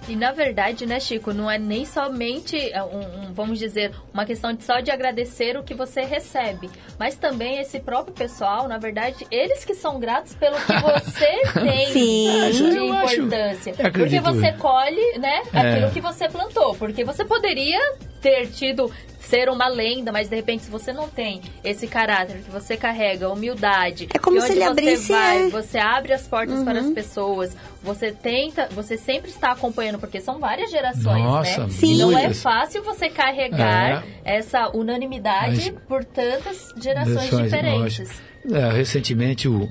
E 0.06 0.14
na 0.14 0.32
verdade, 0.32 0.84
né, 0.84 1.00
Chico, 1.00 1.32
não 1.32 1.50
é 1.50 1.58
nem 1.58 1.86
somente, 1.86 2.56
é, 2.58 2.82
um, 2.84 2.98
um, 3.28 3.32
vamos 3.32 3.58
dizer, 3.58 3.90
uma 4.12 4.26
questão 4.26 4.52
de 4.52 4.62
só 4.62 4.80
de 4.80 4.90
agradecer 4.90 5.56
o 5.56 5.62
que 5.62 5.72
você 5.72 6.02
recebe, 6.02 6.68
mas 6.98 7.14
também 7.16 7.58
esse 7.58 7.80
próprio 7.80 8.14
pessoal, 8.14 8.68
na 8.68 8.76
verdade, 8.76 9.26
eles 9.30 9.64
que 9.64 9.74
são 9.74 9.98
gratos 9.98 10.34
pelo 10.34 10.56
que 10.56 10.72
você 10.74 11.42
tem 11.58 11.86
Sim. 11.90 12.50
de 12.52 12.76
Eu 12.76 12.92
acho- 12.92 13.14
importância. 13.22 13.74
eu 13.78 13.90
Porque 13.92 14.20
você 14.20 14.52
colhe, 14.52 15.18
né, 15.18 15.38
aquilo 15.54 15.86
É. 15.86 15.90
que 15.90 16.00
você 16.02 16.28
plantou. 16.28 16.74
Porque 16.74 17.02
você 17.02 17.24
poderia 17.24 17.80
ter 18.20 18.48
tido 18.48 18.90
ser 19.28 19.48
uma 19.48 19.66
lenda, 19.68 20.12
mas 20.12 20.28
de 20.28 20.36
repente 20.36 20.64
se 20.64 20.70
você 20.70 20.92
não 20.92 21.08
tem 21.08 21.40
esse 21.62 21.86
caráter 21.86 22.38
que 22.42 22.50
você 22.50 22.76
carrega, 22.76 23.28
humildade, 23.30 24.08
É 24.14 24.18
como 24.18 24.36
e 24.38 24.40
se 24.42 24.52
ele 24.52 24.60
você 24.60 24.66
abrisse, 24.66 25.08
vai, 25.12 25.46
é. 25.46 25.48
você 25.48 25.78
abre 25.78 26.12
as 26.12 26.26
portas 26.26 26.62
para 26.62 26.80
Uhum. 26.80 26.88
as 26.88 26.94
pessoas, 26.94 27.56
você 27.82 28.12
tenta, 28.12 28.68
você 28.72 28.96
sempre 28.96 29.30
está 29.30 29.52
acompanhando, 29.52 29.98
porque 29.98 30.20
são 30.20 30.38
várias 30.38 30.70
gerações, 30.70 31.22
Nossa, 31.22 31.64
né? 31.64 31.70
Sim. 31.70 31.98
Não 31.98 32.16
é 32.18 32.32
fácil 32.34 32.82
você 32.82 33.08
carregar 33.08 34.04
essa 34.24 34.68
unanimidade 34.76 35.72
Mas- 35.72 35.82
por 35.88 36.04
tantas 36.04 36.72
gerações 36.80 37.14
Gerações, 37.30 37.44
diferentes. 37.50 38.10
É, 38.52 38.70
recentemente, 38.72 39.48
o, 39.48 39.68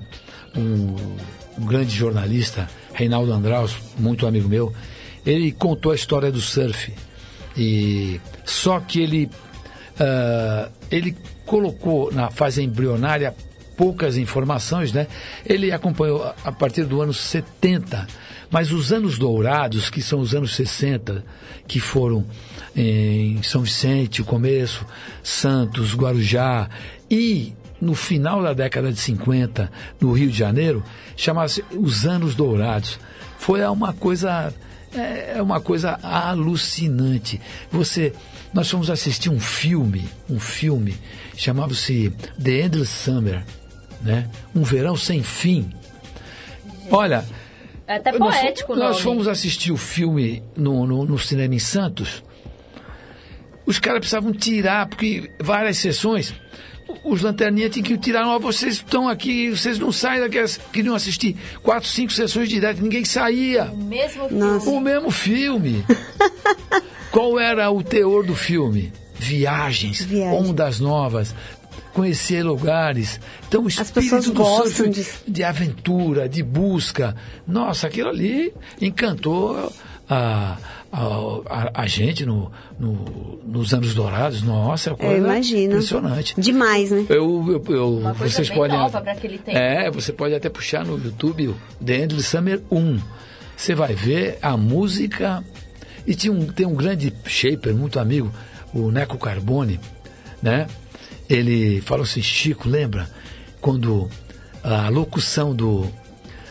um, 0.56 0.96
um 1.60 1.66
grande 1.66 1.96
jornalista, 1.96 2.68
Reinaldo 2.94 3.32
Andraus, 3.32 3.76
muito 3.98 4.26
amigo 4.28 4.48
meu, 4.50 4.74
ele 5.26 5.52
contou 5.52 5.92
a 5.92 5.96
história 5.96 6.32
do 6.32 6.42
surf. 6.42 6.92
E 7.56 8.20
só 8.44 8.80
que 8.80 9.00
ele, 9.02 9.30
ah, 10.00 10.70
ele 10.92 11.16
colocou 11.46 12.12
na 12.12 12.30
fase 12.32 12.62
embrionária 12.64 13.34
poucas 13.76 14.18
informações, 14.18 14.92
né? 14.94 15.08
Ele 15.46 15.72
acompanhou 15.72 16.24
a- 16.24 16.36
a 16.46 16.52
partir 16.52 16.84
do 16.86 17.02
ano 17.02 17.14
70, 17.14 18.06
mas 18.52 18.72
os 18.72 18.94
anos 18.94 19.18
dourados, 19.18 19.90
que 19.90 20.02
são 20.02 20.20
os 20.20 20.36
anos 20.36 20.56
60, 20.56 21.24
que 21.68 21.80
foram 21.80 22.24
em 22.76 23.42
São 23.42 23.62
Vicente, 23.62 24.22
o 24.22 24.26
começo, 24.26 24.86
Santos, 25.24 25.96
Guarujá 25.96 26.70
e 27.10 27.54
no 27.82 27.96
final 27.96 28.42
da 28.42 28.54
década 28.54 28.92
de 28.94 29.00
50, 29.00 29.72
no 30.00 30.12
Rio 30.14 30.30
de 30.30 30.38
Janeiro, 30.38 30.84
chamava-se 31.18 31.66
os 31.76 32.06
anos 32.06 32.34
dourados. 32.36 32.98
Foi 33.38 33.62
uma 33.66 33.92
coisa 33.92 34.54
é 34.96 35.42
uma 35.42 35.60
coisa 35.60 35.98
alucinante. 36.04 37.40
Você, 37.72 38.14
nós 38.54 38.70
fomos 38.70 38.90
assistir 38.90 39.30
um 39.30 39.40
filme, 39.40 40.06
um 40.30 40.40
filme 40.40 40.96
chamava-se 41.36 42.12
The 42.42 42.62
Endless 42.66 42.92
Summer, 42.92 43.44
né? 44.02 44.30
Um 44.56 44.64
verão 44.64 44.96
sem 44.96 45.24
fim. 45.24 45.72
Olha, 46.92 47.26
É 47.88 47.96
até 47.96 48.12
nós, 48.18 48.36
poético 48.36 48.76
nós 48.76 48.92
nome. 48.92 49.02
fomos 49.02 49.28
assistir 49.28 49.72
o 49.72 49.78
filme 49.78 50.44
no, 50.56 50.86
no, 50.86 51.06
no 51.06 51.18
cinema 51.20 51.56
em 51.56 51.60
Santos. 51.60 52.24
Os 53.66 53.80
caras 53.80 54.00
precisavam 54.00 54.34
tirar, 54.34 54.88
porque 54.88 55.32
várias 55.40 55.78
sessões, 55.78 56.34
os 57.04 57.22
lanterninhas 57.22 57.72
tinham 57.72 57.86
que 57.86 57.98
tirar. 57.98 58.28
Ó, 58.28 58.40
vocês 58.40 58.76
estão 58.76 59.08
aqui, 59.10 59.50
vocês 59.50 59.78
não 59.80 59.92
saem 59.92 60.22
daqui. 60.22 60.38
Queriam 60.72 60.96
assistir 60.96 61.36
quatro, 61.62 61.88
cinco 61.90 62.14
sessões 62.14 62.50
direto, 62.50 62.82
ninguém 62.82 63.04
saía. 63.06 63.66
O 63.66 63.78
mesmo 63.78 64.30
Nossa. 64.32 64.60
filme. 64.66 64.78
O 64.78 64.80
mesmo 64.82 65.12
filme. 65.12 65.86
Qual 67.12 67.40
era 67.40 67.70
o 67.70 67.84
teor 67.84 68.26
do 68.26 68.36
filme? 68.36 68.92
viagens, 69.24 70.02
Viagem. 70.04 70.38
ondas 70.38 70.80
novas, 70.82 71.34
conhecer 71.94 72.44
lugares. 72.44 73.20
Então 73.48 73.64
o 73.64 73.68
As 73.68 73.74
espírito 73.76 73.94
pessoas 74.02 74.26
do 74.26 74.34
gostam 74.34 74.94
surf, 74.94 75.22
de 75.28 75.44
aventura, 75.44 76.28
de 76.28 76.44
busca. 76.44 77.16
Nossa, 77.48 77.88
aquilo 77.88 78.10
ali 78.10 78.54
encantou 78.82 79.72
a, 80.10 80.58
a, 80.94 81.42
a, 81.50 81.82
a 81.82 81.88
gente 81.88 82.24
no, 82.26 82.52
no- 82.80 83.40
nos 83.44 83.74
anos 83.74 83.96
dourados. 83.96 84.44
Nossa, 84.44 84.92
é 84.92 84.94
uma 84.94 85.00
Eu 85.04 85.08
coisa 85.10 85.26
imagino. 85.26 85.74
impressionante. 85.74 86.36
Demais, 86.40 86.92
né? 86.92 87.06
Eu, 87.10 87.44
eu, 87.68 87.76
eu- 87.76 87.98
Uma 87.98 88.14
coisa 88.14 88.36
vocês 88.36 88.50
bem 88.50 88.58
podem. 88.58 88.78
nova 88.78 89.00
aquele 89.00 89.40
tempo. 89.40 89.58
É, 89.58 89.90
você 89.90 90.14
pode 90.14 90.36
até 90.36 90.50
puxar 90.50 90.86
no 90.86 90.98
YouTube 91.04 91.48
o 91.48 91.56
The 91.84 92.04
Endless 92.04 92.30
Summer 92.30 92.62
1. 92.72 93.00
Você 93.58 93.74
vai 93.74 93.96
ver 93.96 94.38
a 94.42 94.56
música. 94.56 95.44
E 96.06 96.14
tinha 96.16 96.32
um, 96.32 96.46
tem 96.46 96.66
um 96.66 96.76
grande 96.76 97.12
shaper, 97.26 97.74
muito 97.74 97.98
amigo, 98.00 98.32
o 98.74 98.92
Neco 98.92 99.18
Carbone, 99.18 99.80
né? 100.42 100.68
Ele 101.30 101.80
falou 101.82 102.04
assim, 102.04 102.22
Chico, 102.22 102.68
lembra 102.70 103.10
quando 103.62 104.10
a 104.62 104.90
locução 104.90 105.56
do, 105.56 105.88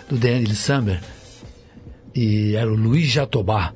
do 0.08 0.16
The 0.18 0.38
Endless 0.38 0.62
Summer 0.62 1.00
e 2.14 2.54
era 2.56 2.70
o 2.70 2.74
Luiz 2.74 3.08
Jatobá, 3.10 3.74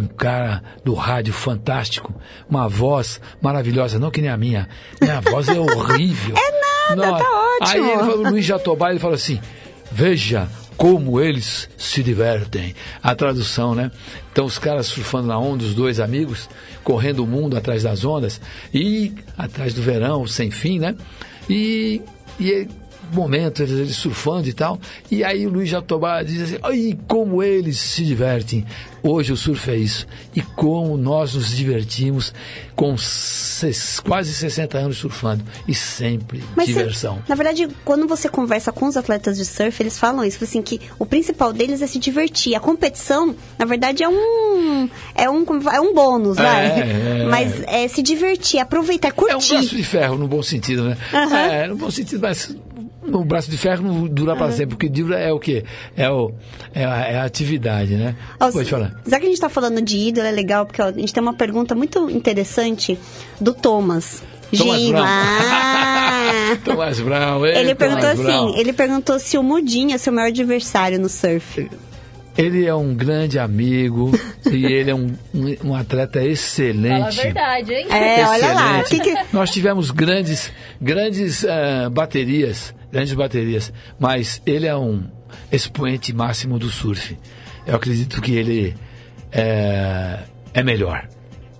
um 0.00 0.06
cara 0.06 0.62
do 0.84 0.94
rádio 0.94 1.32
fantástico, 1.32 2.14
uma 2.48 2.68
voz 2.68 3.20
maravilhosa, 3.40 3.98
não 3.98 4.10
que 4.10 4.20
nem 4.20 4.30
a 4.30 4.36
minha. 4.36 4.68
Minha 5.00 5.20
voz 5.20 5.48
é 5.48 5.58
horrível. 5.58 6.34
É 6.90 6.96
nada, 6.96 7.18
tá 7.18 7.56
ótimo. 7.60 7.84
Aí 7.84 7.90
ele 7.92 7.98
falou, 7.98 8.30
Luiz 8.30 8.44
Jatobá, 8.44 8.90
ele 8.90 8.98
falou 8.98 9.14
assim, 9.14 9.40
veja 9.92 10.48
como 10.76 11.20
eles 11.20 11.68
se 11.76 12.02
divertem. 12.02 12.74
A 13.00 13.14
tradução, 13.14 13.76
né? 13.76 13.92
Então 14.32 14.44
os 14.44 14.58
caras 14.58 14.86
surfando 14.86 15.28
na 15.28 15.38
onda, 15.38 15.62
os 15.62 15.72
dois 15.72 16.00
amigos, 16.00 16.48
correndo 16.82 17.22
o 17.22 17.26
mundo 17.28 17.56
atrás 17.56 17.84
das 17.84 18.04
ondas 18.04 18.40
e 18.74 19.12
atrás 19.38 19.72
do 19.72 19.82
verão 19.82 20.26
sem 20.26 20.50
fim, 20.50 20.80
né? 20.80 20.96
E, 21.48 22.02
e 22.40 22.66
momento, 23.12 23.62
eles, 23.62 23.78
eles 23.78 23.96
surfando 23.96 24.48
e 24.48 24.52
tal. 24.52 24.80
E 25.10 25.22
aí 25.22 25.46
o 25.46 25.50
Luiz 25.50 25.68
Jatobá 25.68 26.22
diz 26.22 26.42
assim, 26.42 26.58
ai, 26.62 26.98
como 27.06 27.42
eles 27.42 27.78
se 27.78 28.04
divertem. 28.04 28.64
Hoje 29.02 29.32
o 29.32 29.36
surf 29.36 29.70
é 29.70 29.76
isso. 29.76 30.06
E 30.34 30.40
como 30.42 30.96
nós 30.96 31.34
nos 31.34 31.54
divertimos 31.56 32.32
com 32.76 32.94
quase 34.04 34.32
60 34.32 34.78
anos 34.78 34.96
surfando. 34.98 35.44
E 35.68 35.74
sempre 35.74 36.42
Mas 36.56 36.66
cê- 36.66 36.72
diversão. 36.74 37.22
na 37.28 37.34
verdade, 37.34 37.68
quando 37.84 38.06
você 38.06 38.28
conversa 38.28 38.72
com 38.72 38.86
os 38.86 38.96
atletas 38.96 39.36
de 39.36 39.44
surf, 39.44 39.82
eles 39.82 39.98
falam 39.98 40.24
isso, 40.24 40.42
assim, 40.42 40.62
que 40.62 40.80
o 40.98 41.04
principal 41.06 41.52
deles 41.52 41.82
é 41.82 41.86
se 41.86 41.98
divertir. 41.98 42.54
A 42.54 42.60
competição, 42.60 43.34
na 43.58 43.64
verdade, 43.66 44.02
é 44.02 44.08
um 44.08 44.88
é 45.14 45.28
um, 45.28 45.44
é 45.72 45.80
um 45.80 45.94
bônus, 45.94 46.38
É, 46.38 46.42
vai. 46.42 46.66
é. 46.66 47.26
Mas 47.28 47.62
é 47.66 47.86
se 47.88 48.02
divertir, 48.02 48.60
aproveitar, 48.60 49.08
É 49.08 49.12
um 49.12 49.14
curtir. 49.14 49.52
braço 49.54 49.76
de 49.76 49.84
ferro 49.84 50.16
no 50.16 50.26
bom 50.26 50.42
sentido, 50.42 50.84
né? 50.84 50.96
É, 51.12 51.66
no 51.66 51.76
bom 51.76 51.90
sentido, 51.90 52.20
mas 52.22 52.54
no 53.10 53.24
braço 53.24 53.50
de 53.50 53.58
ferro 53.58 53.82
não 53.82 54.06
dura 54.06 54.36
para 54.36 54.52
sempre, 54.52 54.76
porque 54.76 54.88
dura 54.88 55.18
é 55.18 55.32
o 55.32 55.38
quê? 55.38 55.64
É, 55.96 56.08
o, 56.10 56.32
é, 56.74 56.84
a, 56.84 56.96
é 57.06 57.18
a 57.18 57.24
atividade, 57.24 57.94
né? 57.94 58.14
Ó, 58.38 58.50
Pode 58.50 58.70
falar. 58.70 59.00
Já 59.06 59.18
que 59.18 59.26
a 59.26 59.28
gente 59.28 59.40
tá 59.40 59.48
falando 59.48 59.82
de 59.82 59.96
ídolo, 59.98 60.26
é 60.26 60.30
legal, 60.30 60.64
porque 60.66 60.80
ó, 60.80 60.86
a 60.86 60.92
gente 60.92 61.12
tem 61.12 61.22
uma 61.22 61.34
pergunta 61.34 61.74
muito 61.74 62.08
interessante 62.10 62.98
do 63.40 63.52
Thomas. 63.52 64.22
Thomas. 64.56 64.88
Brown. 64.90 65.04
Tomás 66.64 67.00
Brown, 67.00 67.46
ei, 67.46 67.58
Ele 67.58 67.74
perguntou 67.74 68.10
Tomás 68.10 68.18
Brown. 68.20 68.48
assim, 68.50 68.60
ele 68.60 68.72
perguntou 68.72 69.18
se 69.18 69.38
o 69.38 69.42
Mudinho 69.42 69.94
é 69.94 69.98
seu 69.98 70.12
maior 70.12 70.28
adversário 70.28 70.98
no 70.98 71.08
surf. 71.08 71.68
Ele 72.38 72.64
é 72.64 72.74
um 72.74 72.94
grande 72.94 73.38
amigo 73.38 74.12
e 74.50 74.64
ele 74.64 74.90
é 74.90 74.94
um, 74.94 75.12
um, 75.64 75.74
atleta 75.74 76.18
Fala 76.20 76.24
a 76.24 76.32
excelente. 76.32 77.16
verdade, 77.16 77.74
hein? 77.74 77.86
É, 77.90 78.26
olha 78.26 78.52
lá. 78.52 78.80
Excelente. 78.80 79.04
Que 79.04 79.14
que- 79.14 79.36
Nós 79.36 79.50
tivemos 79.50 79.90
grandes, 79.90 80.50
grandes 80.80 81.44
ah, 81.44 81.90
baterias, 81.90 82.72
grandes 82.92 83.12
baterias, 83.14 83.72
mas 83.98 84.40
ele 84.46 84.66
é 84.66 84.76
um 84.76 85.04
expoente 85.50 86.12
máximo 86.14 86.58
do 86.58 86.68
surf. 86.70 87.16
Eu 87.66 87.76
acredito 87.76 88.20
que 88.20 88.34
ele 88.34 88.74
é, 89.32 90.18
é 90.54 90.62
melhor, 90.62 91.08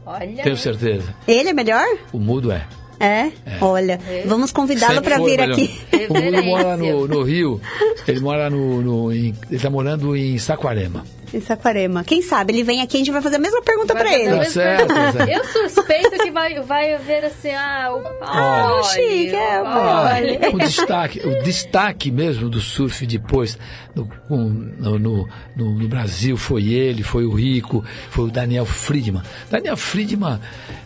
Olha. 0.04 0.42
tenho 0.42 0.56
certeza. 0.56 1.14
Ele 1.28 1.50
é 1.50 1.52
melhor? 1.52 1.86
O 2.12 2.18
mudo 2.18 2.50
é. 2.52 2.66
É? 3.02 3.30
Olha, 3.62 3.98
vamos 4.26 4.52
convidá-lo 4.52 5.00
para 5.00 5.16
vir 5.16 5.38
melhor. 5.38 5.52
aqui. 5.52 5.80
O 6.10 6.14
mudo 6.20 6.42
mora 6.44 6.76
no, 6.76 7.08
no 7.08 7.22
Rio, 7.22 7.58
ele 8.06 8.20
mora 8.20 8.50
no, 8.50 8.82
no 8.82 9.10
em- 9.12 9.34
ele 9.48 9.56
está 9.56 9.70
morando 9.70 10.14
em 10.14 10.36
Saquarema. 10.38 11.02
Em 11.32 11.40
Saquarema. 11.40 12.02
Quem 12.02 12.22
sabe 12.22 12.52
ele 12.52 12.62
vem 12.64 12.80
aqui 12.82 12.96
e 12.96 12.98
a 12.98 13.04
gente 13.04 13.12
vai 13.12 13.22
fazer 13.22 13.36
a 13.36 13.38
mesma 13.38 13.62
pergunta 13.62 13.94
para 13.94 14.12
ele. 14.12 14.36
Tá 14.36 14.44
certo. 14.46 14.92
Eu 15.28 15.44
suspeito 15.44 16.10
que 16.10 16.30
vai, 16.30 16.60
vai 16.60 16.94
haver 16.94 17.24
assim, 17.24 17.50
ah, 17.54 17.92
o 17.94 18.24
Ah, 18.24 18.82
Chique, 18.92 19.34
é, 19.34 19.60
olha. 19.62 20.38
olha. 20.40 20.50
o 20.54 20.58
destaque, 20.58 21.20
o 21.20 21.42
destaque 21.42 22.10
mesmo 22.10 22.48
do 22.48 22.60
surf 22.60 23.06
depois 23.06 23.56
no, 23.94 24.08
no, 24.28 24.98
no, 24.98 25.28
no- 25.56 25.74
no 25.78 25.88
Brasil 25.88 26.36
foi 26.36 26.68
ele, 26.72 27.02
foi 27.04 27.24
o 27.24 27.32
Rico, 27.32 27.84
foi 28.10 28.24
o 28.24 28.30
Daniel 28.30 28.66
Friedman. 28.66 29.22
Daniel 29.50 29.76
Friedman, 29.76 30.40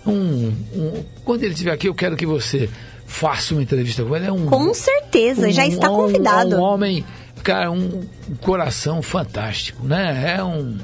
um, 0.07 0.53
um- 0.75 1.05
quando 1.25 1.43
ele 1.45 1.53
estiver 1.53 1.73
aqui, 1.73 1.89
eu 1.89 1.95
quero 1.95 2.17
que 2.17 2.27
você 2.27 2.69
faça 3.07 3.55
uma 3.55 3.63
entrevista 3.63 4.05
com 4.05 4.15
ele. 4.17 4.27
É 4.27 4.33
um, 4.33 4.47
Com 4.47 4.75
certeza, 4.75 5.51
já 5.51 5.65
um- 5.65 5.69
está 5.69 5.91
um- 5.91 5.97
convidado. 5.97 6.57
Um, 6.57 6.61
homem, 6.61 7.05
cara, 7.45 7.71
um, 7.71 8.03
coração 8.41 9.03
fantástico, 9.03 9.87
né? 9.87 10.35
É 10.37 10.43
um 10.43 10.79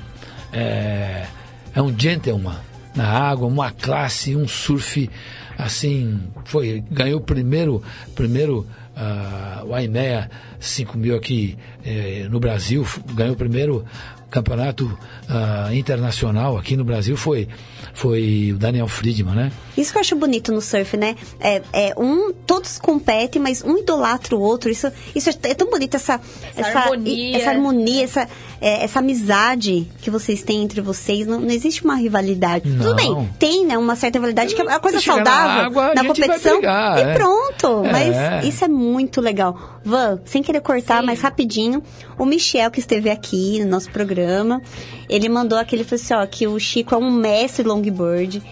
é, 0.53 1.27
é 1.75 1.83
um 1.83 1.99
gentleman 1.99 2.57
na 2.95 3.09
água, 3.09 3.49
uma 3.49 3.71
classe, 3.71 4.37
um 4.37 4.47
surf 4.47 5.09
assim, 5.57 6.21
foi 6.45 6.85
ganhou 6.91 7.21
o 7.21 7.23
primeiro 7.23 7.83
primeiro 8.15 8.67
ah, 8.97 9.63
o 9.65 9.79
IMEA 9.79 10.31
5000 10.59 11.17
aqui 11.17 11.57
eh, 11.85 12.27
no 12.29 12.39
Brasil, 12.39 12.87
ganhou 13.15 13.33
o 13.35 13.37
primeiro 13.37 13.85
campeonato 14.31 14.99
ah, 15.29 15.71
internacional 15.73 16.59
aqui 16.59 16.77
no 16.77 16.85
Brasil 16.85 17.17
foi 17.17 17.49
foi 17.95 18.53
o 18.55 18.59
Daniel 18.59 18.89
Friedman, 18.89 19.35
né? 19.35 19.53
Isso 19.77 19.93
que 19.93 19.99
eu 19.99 20.01
acho 20.01 20.17
bonito 20.17 20.53
no 20.53 20.61
surf, 20.61 20.97
né? 20.97 21.17
É, 21.39 21.63
é 21.73 21.95
um, 21.97 22.33
todos 22.33 22.79
competem, 22.79 23.41
mas 23.41 23.63
um 23.63 23.79
idolatra 23.79 24.37
o 24.37 24.41
outro. 24.41 24.71
Isso, 24.71 24.91
isso 25.15 25.31
é, 25.31 25.35
é 25.45 25.55
tão 25.55 25.71
bonito 25.71 25.95
essa, 25.95 26.21
Essa 26.57 26.79
harmonia. 26.81 27.37
essa 27.37 27.51
harmonia, 27.51 28.05
essa, 28.05 28.29
é, 28.61 28.85
essa 28.85 28.99
amizade 28.99 29.89
que 30.03 30.11
vocês 30.11 30.43
têm 30.43 30.63
entre 30.63 30.81
vocês. 30.81 31.27
Não, 31.27 31.41
não 31.41 31.51
existe 31.51 31.83
uma 31.83 31.95
rivalidade. 31.95 32.71
Tudo 32.71 32.85
Não. 32.85 32.95
bem, 32.95 33.31
tem, 33.39 33.65
né? 33.65 33.79
Uma 33.79 33.97
certa 33.97 34.19
rivalidade 34.19 34.55
que 34.55 34.61
é 34.61 34.65
uma 34.65 34.79
coisa 34.79 35.01
Chega 35.01 35.17
na 35.17 35.25
saudável 35.25 35.67
água, 35.67 35.95
na 35.95 36.05
competição. 36.05 36.59
brigar, 36.59 36.99
e 36.99 37.03
é. 37.03 37.15
pronto. 37.15 37.85
É. 37.87 37.93
Mas 37.93 38.45
isso 38.47 38.65
é 38.65 38.69
muito 38.69 39.21
legal. 39.21 39.81
Van, 39.85 40.21
sem 40.25 40.43
querer 40.43 40.61
cortar, 40.61 41.01
Sim. 41.01 41.07
mas 41.07 41.21
rapidinho, 41.21 41.83
o 42.19 42.27
Michel 42.27 42.71
que 42.71 42.81
esteve 42.81 43.09
aqui 43.09 43.61
no 43.61 43.71
nosso 43.71 43.91
programa, 43.91 44.61
ele 45.09 45.29
mandou 45.29 45.59
aquele 45.59 45.85
falou 45.85 46.03
assim, 46.03 46.15
ó, 46.15 46.27
que 46.27 46.47
o 46.47 46.59
Chico 46.59 46.95
é 46.95 46.99
um 46.99 47.11
mestre 47.11 47.67
longboard, 47.67 48.43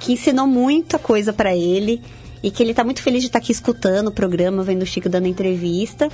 que 0.00 0.12
ensinou 0.12 0.46
muita 0.46 0.98
coisa 0.98 1.32
pra 1.32 1.54
ele 1.54 2.00
e 2.42 2.50
que 2.50 2.62
ele 2.62 2.72
tá 2.72 2.84
muito 2.84 3.02
feliz 3.02 3.20
de 3.20 3.26
estar 3.26 3.38
aqui 3.38 3.52
escutando 3.52 4.08
o 4.08 4.12
programa, 4.12 4.62
vendo 4.62 4.82
o 4.82 4.86
Chico 4.86 5.08
dando 5.08 5.26
entrevista. 5.26 6.08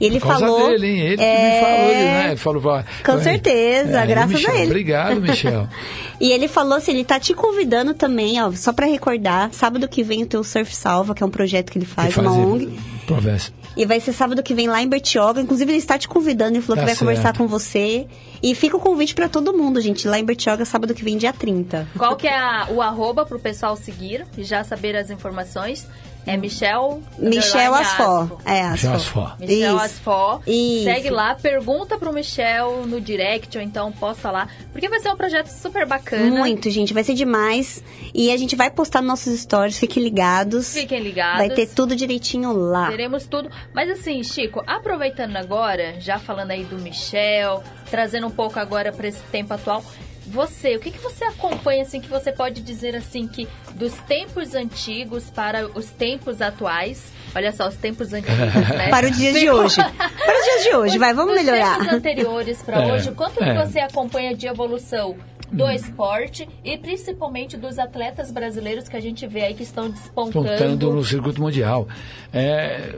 E 0.00 0.06
ele 0.06 0.20
Por 0.20 0.28
causa 0.28 0.46
falou. 0.46 0.68
dele, 0.70 0.86
hein? 0.86 1.00
Ele 1.00 1.16
que 1.16 1.22
é, 1.24 1.54
me 1.54 1.60
falou, 1.66 1.90
ele, 1.90 2.04
né? 2.04 2.36
Falou, 2.36 2.60
vai- 2.62 2.84
Com 3.04 3.20
certeza, 3.20 4.06
graças 4.06 4.32
Michel, 4.32 4.52
a 4.54 4.56
ele. 4.58 4.66
Obrigado, 4.66 5.20
Michel. 5.20 5.68
E 6.20 6.32
ele 6.32 6.48
falou 6.48 6.76
assim, 6.76 6.90
ele 6.90 7.04
tá 7.04 7.20
te 7.20 7.32
convidando 7.32 7.94
também, 7.94 8.42
ó, 8.42 8.50
só 8.50 8.72
pra 8.72 8.86
recordar, 8.86 9.50
sábado 9.52 9.86
que 9.86 10.02
vem 10.02 10.24
o 10.24 10.26
teu 10.26 10.42
Surf 10.42 10.74
Salva, 10.74 11.14
que 11.14 11.22
é 11.22 11.26
um 11.26 11.30
projeto 11.30 11.70
que 11.70 11.78
ele 11.78 11.86
faz, 11.86 12.12
Que 12.12 12.18
uma 12.18 12.32
ONG. 12.32 12.76
Provessa. 13.06 13.52
E 13.76 13.86
vai 13.86 14.00
ser 14.00 14.12
sábado 14.12 14.42
que 14.42 14.52
vem 14.52 14.66
lá 14.66 14.82
em 14.82 14.88
Bertioga. 14.88 15.40
Inclusive, 15.40 15.70
ele 15.70 15.78
está 15.78 15.96
te 15.96 16.08
convidando. 16.08 16.56
Ele 16.56 16.60
falou 16.62 16.74
Tá 16.74 16.82
que 16.82 16.86
vai 16.86 16.96
certo. 16.96 16.98
conversar 17.08 17.38
com 17.38 17.46
você. 17.46 18.08
E 18.42 18.52
fica 18.52 18.76
o 18.76 18.80
convite 18.80 19.14
para 19.14 19.28
todo 19.28 19.56
mundo, 19.56 19.80
gente. 19.80 20.08
Lá 20.08 20.18
em 20.18 20.24
Bertioga, 20.24 20.64
sábado 20.64 20.92
que 20.92 21.04
vem, 21.04 21.16
dia 21.16 21.32
30. 21.32 21.86
Qual 21.96 22.16
que 22.16 22.26
é 22.26 22.36
a- 22.36 22.66
o 22.70 22.82
arroba 22.82 23.24
pro 23.24 23.38
pessoal 23.38 23.76
seguir 23.76 24.26
e 24.36 24.42
já 24.42 24.64
saber 24.64 24.96
as 24.96 25.10
informações? 25.10 25.86
É 26.26 26.36
Michel... 26.36 27.02
Michel 27.18 27.72
underline 27.72 27.74
Asfó. 27.80 28.22
Asfo. 28.22 28.38
É, 28.44 28.70
Michel 28.70 28.92
Asfó. 28.92 29.20
Asfó. 29.20 29.36
Michel 29.40 29.56
Isso. 29.56 29.84
Asfó. 29.84 30.42
Isso. 30.46 30.84
Segue 30.84 31.10
lá, 31.10 31.34
pergunta 31.34 31.98
pro 31.98 32.12
Michel 32.12 32.86
no 32.86 33.00
direct 33.00 33.56
ou 33.56 33.64
então 33.64 33.90
posta 33.92 34.30
lá. 34.30 34.48
Porque 34.72 34.88
vai 34.88 35.00
ser 35.00 35.10
um 35.10 35.16
projeto 35.16 35.48
super 35.48 35.86
bacana. 35.86 36.30
Muito, 36.38 36.68
gente. 36.70 36.92
Vai 36.92 37.02
ser 37.02 37.14
demais. 37.14 37.82
E 38.14 38.30
a 38.30 38.36
gente 38.36 38.54
vai 38.54 38.70
postar 38.70 39.00
nos 39.00 39.08
nossos 39.08 39.40
stories. 39.40 39.78
Fiquem 39.78 40.02
ligados. 40.02 40.74
Fiquem 40.74 41.00
ligados. 41.00 41.38
Vai 41.38 41.50
ter 41.50 41.66
tudo 41.66 41.96
direitinho 41.96 42.52
lá. 42.52 42.88
Teremos 42.88 43.26
tudo. 43.26 43.50
Mas 43.72 43.90
assim, 43.90 44.22
Chico, 44.22 44.62
aproveitando 44.66 45.36
agora, 45.36 46.00
já 46.00 46.18
falando 46.18 46.50
aí 46.50 46.64
do 46.64 46.76
Michel, 46.78 47.62
trazendo 47.90 48.26
um 48.26 48.30
pouco 48.30 48.58
agora 48.58 48.92
para 48.92 49.08
esse 49.08 49.22
tempo 49.32 49.54
atual, 49.54 49.82
você, 50.28 50.76
o 50.76 50.80
que, 50.80 50.90
que 50.90 50.98
você 50.98 51.24
acompanha 51.24 51.82
assim 51.82 52.00
que 52.00 52.08
você 52.08 52.30
pode 52.32 52.60
dizer 52.60 52.94
assim 52.94 53.26
que 53.26 53.48
dos 53.74 53.94
tempos 54.00 54.54
antigos 54.54 55.30
para 55.30 55.66
os 55.66 55.86
tempos 55.86 56.40
atuais? 56.40 57.12
Olha 57.34 57.52
só, 57.52 57.68
os 57.68 57.76
tempos 57.76 58.12
antigos, 58.12 58.36
né? 58.36 58.88
Para 58.90 59.06
o 59.06 59.10
dia 59.10 59.32
de 59.32 59.50
hoje. 59.50 59.76
Para 59.76 60.38
os 60.38 60.44
dias 60.44 60.62
de 60.64 60.74
hoje. 60.74 60.98
Vai, 60.98 61.12
vamos 61.12 61.34
Dos 61.34 61.44
melhorar. 61.44 61.78
tempos 61.78 61.94
anteriores 61.94 62.62
para 62.62 62.78
É, 62.88 62.92
hoje, 62.92 63.10
quanto 63.12 63.42
é. 63.42 63.52
que 63.52 63.66
você 63.66 63.80
acompanha 63.80 64.34
de 64.34 64.46
evolução 64.46 65.16
do 65.50 65.64
hum. 65.64 65.70
esporte 65.70 66.48
e 66.64 66.76
principalmente 66.76 67.56
dos 67.56 67.78
atletas 67.78 68.30
brasileiros 68.30 68.88
que 68.88 68.96
a 68.96 69.00
gente 69.00 69.26
vê 69.26 69.42
aí 69.42 69.54
que 69.54 69.62
estão 69.62 69.90
despontando. 69.90 70.44
Despontando 70.44 70.92
no 70.92 71.04
circuito 71.04 71.40
mundial. 71.40 71.88
É, 72.32 72.94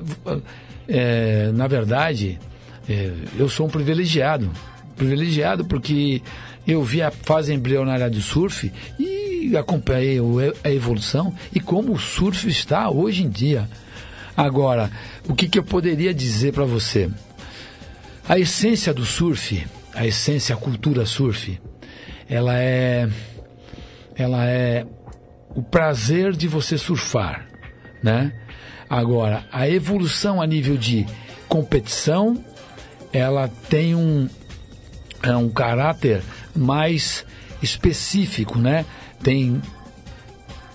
é, 0.89 1.51
na 1.53 1.67
verdade, 1.67 2.39
é, 2.89 3.13
eu 3.39 3.49
sou 3.49 3.67
um 3.67 3.71
privilegiado. 3.71 4.51
Privilegiado 4.97 5.65
porque 5.65 6.23
eu 6.73 6.83
vi 6.83 7.03
a 7.03 7.11
fase 7.11 7.53
embrionária 7.53 8.09
do 8.09 8.21
surf 8.21 8.73
e 8.99 9.57
acompanhei 9.57 10.19
a 10.63 10.71
evolução 10.71 11.35
e 11.53 11.61
como 11.61 11.93
o 11.93 11.99
surf 11.99 12.49
está 12.49 12.91
hoje 12.91 13.25
em 13.25 13.29
dia. 13.29 13.69
Agora, 14.37 14.91
o 15.29 15.35
que, 15.35 15.49
que 15.49 15.59
eu 15.59 15.63
poderia 15.63 16.15
dizer 16.15 16.53
para 16.53 16.65
você? 16.65 17.11
A 18.29 18.39
essência 18.39 18.95
do 18.95 19.05
surf, 19.05 19.67
a 19.95 20.07
essência, 20.07 20.55
a 20.55 20.59
cultura 20.59 21.05
surf, 21.05 21.61
ela 22.29 22.57
é, 22.57 23.09
ela 24.15 24.47
é 24.47 24.87
o 25.55 25.63
prazer 25.63 26.33
de 26.33 26.47
você 26.47 26.79
surfar, 26.79 27.47
né? 28.03 28.33
Agora, 28.89 29.45
a 29.53 29.69
evolução 29.69 30.41
a 30.41 30.47
nível 30.47 30.77
de 30.77 31.07
competição, 31.49 32.45
ela 33.13 33.49
tem 33.69 33.95
um, 33.95 34.29
é 35.23 35.37
um 35.37 35.49
caráter 35.49 36.23
mais 36.55 37.25
específico, 37.63 38.59
né? 38.59 38.85
Tem 39.23 39.61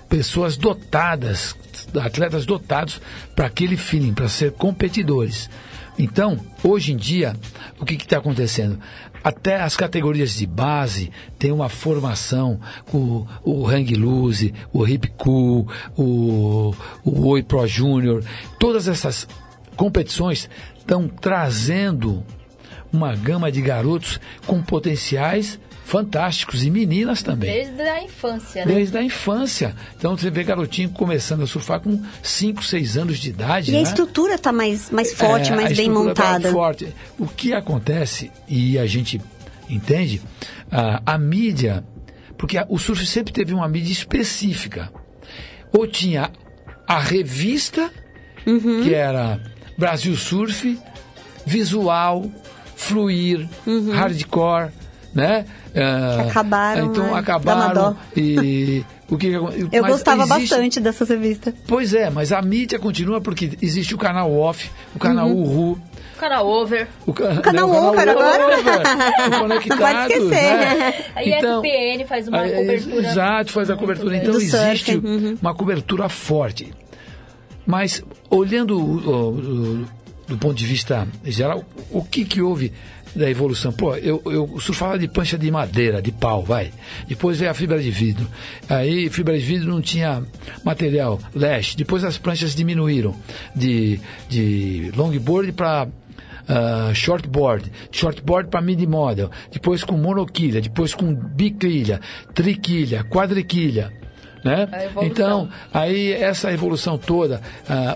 pessoas 0.10 0.56
dotadas, 0.56 1.56
atletas 2.02 2.46
dotados 2.46 3.02
para 3.36 3.48
aquele 3.48 3.76
feeling, 3.76 4.14
para 4.14 4.30
ser 4.30 4.52
competidores. 4.52 5.50
Então, 5.98 6.38
hoje 6.64 6.92
em 6.92 6.98
dia, 6.98 7.36
o 7.80 7.86
que 7.86 7.96
está 7.96 8.18
acontecendo? 8.18 8.80
Até 9.24 9.62
as 9.62 9.76
categorias 9.76 10.36
de 10.36 10.46
base 10.46 11.12
tem 11.40 11.52
uma 11.52 11.70
formação 11.70 12.60
com 12.92 13.26
o 13.44 13.68
Hang 13.68 13.96
Loose, 13.96 14.54
o 14.72 14.86
Hip 14.86 15.08
Cool, 15.18 15.68
o, 15.98 16.76
o 17.04 17.28
Oi 17.30 17.42
Pro 17.42 17.66
Júnior. 17.66 18.24
Todas 18.60 18.88
essas 18.88 19.28
competições 19.76 20.50
estão 20.78 21.08
trazendo 21.08 22.24
uma 22.92 23.16
gama 23.16 23.52
de 23.52 23.62
garotos 23.62 24.20
com 24.46 24.62
potenciais 24.62 25.60
fantásticos 25.86 26.66
e 26.66 26.72
meninas 26.72 27.22
também. 27.22 27.54
Desde 27.54 27.82
a 27.84 28.04
infância, 28.04 28.66
né? 28.66 28.74
Desde 28.74 28.98
a 28.98 29.04
infância. 29.04 29.76
Então 29.96 30.18
você 30.18 30.32
vê 30.32 30.44
garotinho 30.44 30.90
começando 30.90 31.44
a 31.44 31.48
surfar 31.48 31.80
com 31.80 32.02
5, 32.24 32.64
6 32.64 32.98
anos 32.98 33.20
de 33.20 33.30
idade. 33.30 33.70
E 33.70 33.74
né? 33.74 33.80
a 33.80 33.82
estrutura 33.84 34.34
está 34.34 34.52
mais, 34.52 34.90
mais 34.90 35.14
forte, 35.14 35.54
é, 35.54 35.56
mais 35.56 35.78
bem 35.78 35.88
tá 35.88 35.94
montada. 35.94 36.48
Tá 36.48 36.52
forte. 36.52 36.88
O 37.20 37.28
que 37.28 37.54
acontece, 37.54 38.32
e 38.48 38.80
a 38.80 38.88
gente 38.88 39.22
entende, 39.70 40.24
a, 40.72 41.02
a 41.06 41.18
mídia, 41.20 41.84
porque 42.36 42.58
a, 42.58 42.66
o 42.68 42.80
surf 42.80 43.06
sempre 43.06 43.32
teve 43.32 43.54
uma 43.54 43.70
mídia 43.70 43.94
específica. 43.94 44.92
Ou 45.72 45.86
tinha 45.86 46.32
a 46.88 47.00
revista, 47.00 47.92
uhum. 48.48 48.82
que 48.84 48.92
era 48.92 49.40
Brasil 49.78 50.16
Surf, 50.16 50.80
visual, 51.46 52.26
fluir, 52.76 53.48
uhum. 53.68 53.92
hardcore, 53.92 54.72
né? 55.16 55.46
Uh, 55.74 56.28
acabaram. 56.28 56.86
Então 56.88 57.06
né? 57.06 57.20
acabaram 57.20 57.98
e 58.16 58.84
o 59.10 59.18
que 59.18 59.28
Eu 59.28 59.48
gostava 59.86 60.24
existe... 60.24 60.40
bastante 60.40 60.80
dessa 60.82 61.06
revista. 61.06 61.54
Pois 61.68 61.94
é, 61.94 62.10
mas 62.10 62.34
a 62.34 62.42
mídia 62.42 62.78
continua 62.78 63.22
porque 63.22 63.58
existe 63.62 63.96
o 63.96 63.98
canal 63.98 64.32
off, 64.38 64.70
o 64.94 65.00
canal 65.00 65.30
uhum. 65.30 65.72
Uhu, 65.72 65.82
o 66.16 66.18
canal 66.18 66.48
Over. 66.48 66.88
O, 67.06 67.14
ca... 67.14 67.32
o 67.32 67.42
canal 67.42 67.68
Não, 67.68 67.90
Over 67.90 68.10
agora. 68.10 68.46
Over. 68.46 69.40
Conectados, 69.40 69.80
Pode 69.80 70.14
esquecer. 70.14 70.30
Né? 70.30 70.94
A 71.16 71.24
ESPN 71.24 71.96
então, 71.96 72.08
faz 72.08 72.28
uma 72.28 72.42
a, 72.42 72.50
cobertura. 72.50 73.08
Exato, 73.08 73.52
faz 73.52 73.70
a 73.70 73.76
cobertura. 73.76 74.18
Então 74.18 74.36
existe 74.36 74.96
uhum. 74.96 75.38
uma 75.42 75.54
cobertura 75.54 76.10
forte. 76.10 76.74
Mas 77.66 78.04
olhando 78.30 79.86
do 80.28 80.38
ponto 80.38 80.56
de 80.56 80.66
vista 80.66 81.08
geral, 81.24 81.64
o 81.92 82.04
que, 82.04 82.26
que 82.26 82.42
houve 82.42 82.74
da 83.16 83.30
evolução. 83.30 83.72
Pô, 83.72 83.96
eu, 83.96 84.22
eu 84.26 84.60
surfava 84.60 85.00
de 85.00 85.08
pancha 85.08 85.38
de 85.38 85.50
madeira, 85.50 86.02
de 86.02 86.12
pau, 86.12 86.44
vai. 86.44 86.72
Depois 87.08 87.40
veio 87.40 87.52
a 87.52 87.54
fibra 87.54 87.82
de 87.82 87.90
vidro. 87.90 88.28
Aí 88.70 89.10
fibra 89.10 89.38
de 89.38 89.46
vidro 89.46 89.70
não 89.70 89.82
tinha 89.82 90.24
material, 90.64 91.20
lash. 91.34 91.76
Depois 91.76 92.04
as 92.04 92.18
pranchas 92.18 92.54
diminuíram 92.54 93.16
de, 93.56 94.00
de 94.30 94.92
longboard 94.96 95.52
para 95.54 95.88
Uh, 96.48 96.94
shortboard, 96.94 97.72
shortboard 97.92 98.52
para 98.52 98.62
mid 98.62 98.80
model, 98.86 99.32
depois 99.52 99.84
com 99.84 99.98
monoquilha, 99.98 100.62
depois 100.62 100.94
com 100.94 101.12
biquilha, 101.12 102.00
triquilha, 102.36 103.04
quadriquilha 103.04 103.92
né? 104.46 104.68
Então, 105.02 105.50
aí 105.74 106.14
essa 106.14 106.54
evolução 106.54 107.00
toda, 107.00 107.42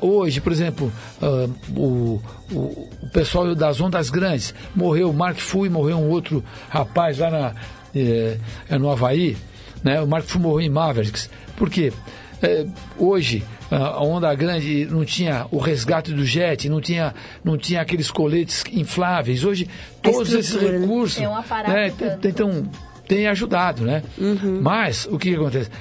uh, 0.02 0.06
hoje, 0.06 0.42
por 0.42 0.52
exemplo, 0.52 0.92
uh, 1.22 1.80
o, 1.80 2.20
o, 2.52 2.58
o, 3.04 3.10
pessoal 3.14 3.54
das 3.54 3.80
ondas 3.80 4.10
grandes, 4.10 4.56
morreu 4.76 5.12
o 5.12 5.14
Mark 5.14 5.38
Fui, 5.38 5.70
morreu 5.70 6.00
um 6.00 6.10
outro 6.10 6.44
rapaz 6.68 7.20
lá 7.20 7.30
na, 7.30 7.54
eh, 7.96 8.38
no 8.80 8.90
Havaí, 8.90 9.38
né? 9.84 10.02
O 10.02 10.08
Mark 10.08 10.26
Fui 10.26 10.42
morreu 10.42 10.62
em 10.62 10.70
Mavericks. 10.70 11.30
Por 11.56 11.70
quê? 11.70 11.94
Eh, 12.42 12.66
hoje, 12.98 13.46
a 13.70 14.04
onda 14.04 14.34
grande 14.34 14.88
não 14.90 15.06
tinha 15.06 15.46
o 15.52 15.60
resgate 15.60 16.12
do 16.12 16.26
jet, 16.26 16.68
não 16.68 16.82
tinha, 16.82 17.14
não 17.44 17.60
tinha 17.60 17.82
aqueles 17.82 18.10
coletes 18.10 18.64
infláveis. 18.74 19.44
Hoje, 19.44 19.70
todos 20.02 20.34
esses 20.34 20.60
né? 20.60 20.80
recursos. 20.80 21.22
Né? 21.22 21.30
né, 21.68 22.18
então, 22.24 22.68
tem 23.10 23.26
ajudado, 23.26 23.84
né? 23.84 24.04
Uhum. 24.20 24.60
Mas, 24.62 25.08
o 25.10 25.18
que 25.18 25.34
acontece? 25.34 25.72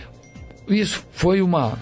Isso 0.68 1.04
foi 1.12 1.40
uma 1.40 1.78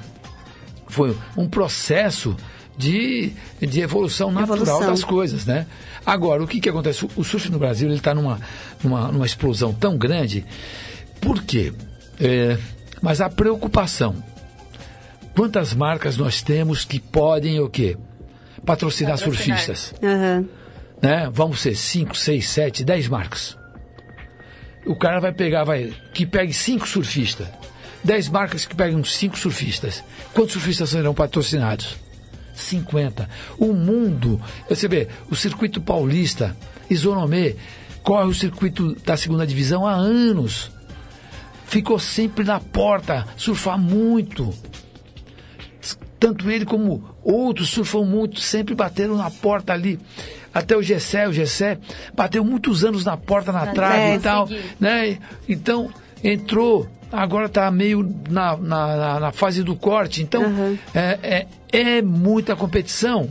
foi 0.89 1.17
um 1.37 1.49
processo 1.49 2.37
de, 2.77 3.33
de 3.61 3.81
evolução 3.81 4.31
natural 4.31 4.57
evolução. 4.57 4.87
das 4.91 5.05
coisas, 5.05 5.47
né? 5.47 5.67
Agora, 6.05 6.43
o 6.43 6.47
que, 6.47 6.61
que 6.61 6.69
acontece? 6.69 7.07
O 7.17 7.25
surf 7.25 7.51
no 7.51 7.59
Brasil 7.59 7.89
ele 7.89 7.97
está 7.97 8.15
numa, 8.15 8.41
numa, 8.83 9.11
numa 9.11 9.27
explosão 9.27 9.73
tão 9.73 9.97
grande. 9.97 10.45
Por 11.21 11.43
quê? 11.43 11.73
É, 12.21 12.57
mas 13.01 13.21
a 13.21 13.29
preocupação. 13.29 14.23
Quantas 15.35 15.75
marcas 15.75 16.17
nós 16.17 16.41
temos 16.41 16.85
que 16.85 17.01
podem 17.01 17.61
o 17.61 17.69
quê? 17.69 17.97
Patrocinar, 18.65 19.19
Patrocinar. 19.19 19.59
surfistas. 19.59 19.95
Uhum. 20.03 20.49
Né? 21.03 21.31
Vamos 21.33 21.61
ser 21.61 21.75
5, 21.75 22.17
6, 22.17 22.49
7, 22.49 22.85
10 22.85 23.09
marcas. 23.09 23.57
O 24.87 24.97
cara 24.97 25.21
vai 25.21 25.33
pegar, 25.33 25.65
vai. 25.65 25.93
Que 26.15 26.25
pegue 26.25 26.55
cinco 26.55 26.89
surfistas 26.89 27.49
10 28.07 28.29
marcas 28.29 28.65
que 28.65 28.75
pegam 28.75 29.03
5 29.03 29.37
surfistas. 29.37 30.03
Quantos 30.33 30.53
surfistas 30.53 30.91
serão 30.91 31.13
patrocinados? 31.13 31.97
50. 32.55 33.29
O 33.59 33.73
mundo, 33.73 34.41
você 34.69 34.87
vê, 34.87 35.09
o 35.29 35.35
circuito 35.35 35.81
paulista, 35.81 36.57
Isonomê, 36.89 37.57
corre 38.05 38.29
o 38.29 38.35
circuito 38.35 38.95
da 39.05 39.17
segunda 39.17 39.45
divisão 39.45 39.85
há 39.85 39.93
anos. 39.93 40.71
Ficou 41.67 41.99
sempre 41.99 42.45
na 42.45 42.61
porta, 42.61 43.27
surfar 43.37 43.77
muito. 43.77 44.55
Tanto 46.19 46.49
ele 46.49 46.65
como 46.65 47.11
outros 47.25 47.71
surfam 47.71 48.05
muito, 48.05 48.41
sempre 48.41 48.75
bateram 48.75 49.17
na 49.17 49.31
porta 49.33 49.73
ali. 49.73 49.99
Até 50.55 50.77
o 50.77 50.83
Gessé, 50.83 51.29
o 51.29 51.33
Gessé 51.33 51.77
bateu 52.15 52.45
muitos 52.45 52.85
anos 52.85 53.05
na 53.05 53.17
porta, 53.17 53.51
na 53.51 53.67
trave 53.67 54.15
e 54.15 54.21
tal. 54.21 54.49
Né? 54.79 55.19
Então, 55.49 55.91
entrou 56.23 56.89
agora 57.11 57.47
está 57.47 57.71
meio 57.71 58.15
na, 58.29 58.57
na, 58.57 59.21
na, 59.21 59.33
fase 59.33 59.63
do 59.63 59.77
corte. 59.77 60.23
Então, 60.23 60.43
uhum. 60.43 60.79
é, 60.95 61.47
é, 61.73 61.97
é 61.99 62.03
muita 62.03 62.57
competição, 62.57 63.29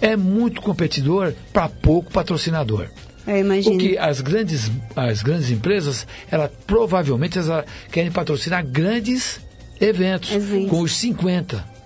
é 0.00 0.16
muito 0.16 0.60
competidor 0.60 1.32
para 1.52 1.68
pouco 1.68 2.12
patrocinador. 2.12 2.88
Eu 3.26 3.38
imagino. 3.38 3.74
O 3.74 3.78
que 3.78 3.98
as 3.98 4.20
grandes, 4.20 4.70
as 4.94 5.22
grandes 5.22 5.50
empresas, 5.50 6.06
elas 6.30 6.50
provavelmente 6.66 7.38
elas 7.38 7.64
querem 7.90 8.10
patrocinar 8.12 8.64
grandes 8.64 9.40
eventos, 9.80 10.30
eventos. 10.30 10.70
com 10.70 10.80
os 10.80 10.96
50. 10.96 11.76